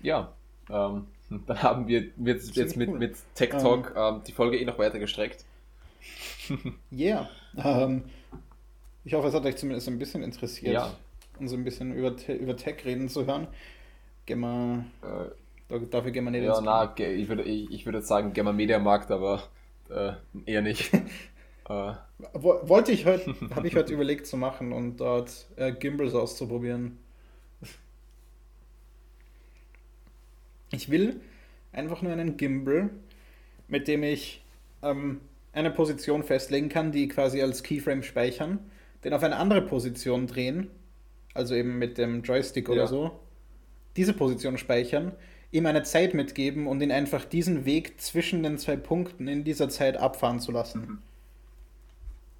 ja, 0.00 0.32
ähm, 0.70 1.08
dann 1.48 1.62
haben 1.62 1.88
wir 1.88 2.06
jetzt, 2.18 2.54
jetzt 2.54 2.76
mit, 2.76 2.88
cool. 2.88 2.98
mit 2.98 3.16
Tech 3.34 3.50
Talk 3.50 3.94
ähm, 3.96 4.16
ähm, 4.16 4.22
die 4.24 4.32
Folge 4.32 4.58
eh 4.58 4.64
noch 4.64 4.78
weiter 4.78 5.00
gestreckt. 5.00 5.44
yeah. 6.92 7.28
Ähm, 7.56 8.04
ich 9.04 9.14
hoffe, 9.14 9.28
es 9.28 9.34
hat 9.34 9.44
euch 9.44 9.56
zumindest 9.56 9.88
ein 9.88 9.98
bisschen 9.98 10.22
interessiert, 10.22 10.74
ja. 10.74 10.94
uns 11.38 11.52
ein 11.52 11.64
bisschen 11.64 11.94
über, 11.94 12.14
über 12.28 12.56
Tech 12.56 12.84
reden 12.84 13.08
zu 13.08 13.26
hören. 13.26 13.46
Gehen 14.26 14.40
wir, 14.40 14.84
äh, 15.70 15.80
dafür 15.90 16.10
gehen 16.10 16.24
wir 16.24 16.30
nicht 16.32 16.42
Ja, 16.42 16.60
na, 16.60 16.92
ich 16.98 17.28
würde, 17.28 17.44
ich, 17.44 17.70
ich 17.70 17.86
würde 17.86 18.02
sagen, 18.02 18.32
gehen 18.32 18.44
wir 18.44 18.52
Mediamarkt, 18.52 19.10
aber 19.10 19.44
äh, 19.88 20.12
eher 20.44 20.62
nicht. 20.62 20.92
äh. 21.68 21.92
Wollte 22.32 22.92
ich 22.92 23.06
heute, 23.06 23.34
habe 23.54 23.68
ich 23.68 23.76
heute 23.76 23.92
überlegt 23.92 24.26
zu 24.26 24.36
machen 24.36 24.72
und 24.72 24.96
dort 24.96 25.46
äh, 25.56 25.72
Gimbals 25.72 26.14
auszuprobieren. 26.14 26.98
Ich 30.72 30.90
will 30.90 31.20
einfach 31.72 32.02
nur 32.02 32.12
einen 32.12 32.36
Gimbal, 32.36 32.90
mit 33.68 33.86
dem 33.86 34.02
ich 34.02 34.42
ähm, 34.82 35.20
eine 35.56 35.70
Position 35.70 36.22
festlegen 36.22 36.68
kann, 36.68 36.92
die 36.92 37.08
quasi 37.08 37.40
als 37.40 37.62
Keyframe 37.62 38.02
speichern, 38.02 38.58
den 39.04 39.14
auf 39.14 39.22
eine 39.22 39.36
andere 39.36 39.62
Position 39.62 40.26
drehen, 40.26 40.70
also 41.32 41.54
eben 41.54 41.78
mit 41.78 41.96
dem 41.96 42.22
Joystick 42.22 42.68
oder 42.68 42.82
ja. 42.82 42.86
so, 42.86 43.18
diese 43.96 44.12
Position 44.12 44.58
speichern, 44.58 45.12
ihm 45.50 45.64
eine 45.64 45.82
Zeit 45.82 46.12
mitgeben 46.12 46.66
und 46.66 46.82
ihn 46.82 46.92
einfach 46.92 47.24
diesen 47.24 47.64
Weg 47.64 47.98
zwischen 48.00 48.42
den 48.42 48.58
zwei 48.58 48.76
Punkten 48.76 49.28
in 49.28 49.44
dieser 49.44 49.70
Zeit 49.70 49.96
abfahren 49.96 50.40
zu 50.40 50.52
lassen. 50.52 50.80
Mhm. 50.80 50.98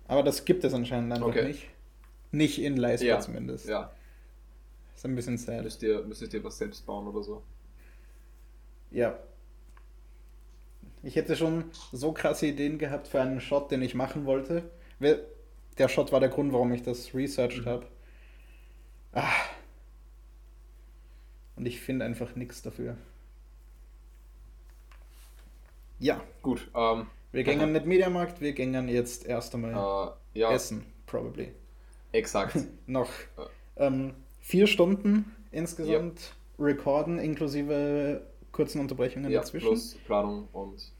Aber 0.08 0.22
das 0.22 0.44
gibt 0.44 0.62
es 0.64 0.74
anscheinend 0.74 1.12
einfach 1.12 1.28
okay. 1.28 1.48
nicht. 1.48 1.68
Nicht 2.32 2.60
in 2.60 2.76
Leistung 2.76 3.08
ja. 3.08 3.20
zumindest. 3.20 3.66
Ja. 3.66 3.92
Ist 4.94 5.06
ein 5.06 5.14
bisschen 5.14 5.38
sad. 5.38 5.64
Müsst 5.64 5.82
ihr, 5.82 6.02
müsstet 6.02 6.34
ihr 6.34 6.44
was 6.44 6.58
selbst 6.58 6.84
bauen 6.84 7.06
oder 7.08 7.22
so? 7.22 7.42
Ja. 8.90 9.18
Ich 11.02 11.16
hätte 11.16 11.36
schon 11.36 11.64
so 11.92 12.12
krasse 12.12 12.46
Ideen 12.46 12.78
gehabt 12.78 13.08
für 13.08 13.20
einen 13.20 13.40
Shot, 13.40 13.70
den 13.70 13.82
ich 13.82 13.94
machen 13.94 14.26
wollte. 14.26 14.70
Der 15.78 15.88
Shot 15.88 16.12
war 16.12 16.20
der 16.20 16.28
Grund, 16.28 16.52
warum 16.52 16.72
ich 16.72 16.82
das 16.82 17.14
researched 17.14 17.64
mhm. 17.64 17.70
habe. 17.70 17.86
Ah. 19.12 19.32
Und 21.56 21.66
ich 21.66 21.80
finde 21.80 22.04
einfach 22.04 22.34
nichts 22.34 22.62
dafür. 22.62 22.96
Ja. 25.98 26.20
Gut. 26.42 26.70
Ähm, 26.74 27.06
wir 27.32 27.44
gingen 27.44 27.72
mit 27.72 27.86
Mediamarkt, 27.86 28.40
wir 28.40 28.52
gingen 28.52 28.88
jetzt 28.88 29.26
erst 29.26 29.54
einmal 29.54 30.14
äh, 30.34 30.38
ja. 30.38 30.52
essen, 30.52 30.84
probably. 31.06 31.52
Exakt. 32.12 32.56
Noch 32.86 33.10
ähm, 33.76 34.14
vier 34.40 34.66
Stunden 34.66 35.34
insgesamt 35.50 36.32
ja. 36.58 36.64
recorden, 36.64 37.18
inklusive 37.18 38.26
kurzen 38.56 38.80
Unterbrechungen 38.80 39.30
ja, 39.30 39.40
dazwischen. 39.40 39.68
Plus 39.68 39.94
Planung 40.06 40.48
und 40.52 40.92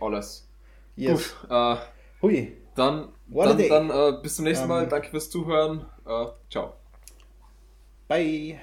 alles. 0.00 0.48
Yes. 0.96 1.34
Gut. 1.40 1.50
Äh, 1.50 1.76
Hui. 2.22 2.56
Dann, 2.74 3.12
dann, 3.28 3.68
dann 3.68 3.90
äh, 3.90 4.18
bis 4.22 4.36
zum 4.36 4.44
nächsten 4.44 4.66
Mal. 4.66 4.78
Um, 4.78 4.84
ähm. 4.84 4.90
Danke 4.90 5.10
fürs 5.10 5.30
Zuhören. 5.30 5.86
Äh, 6.06 6.26
ciao. 6.50 6.74
Bye. 8.08 8.58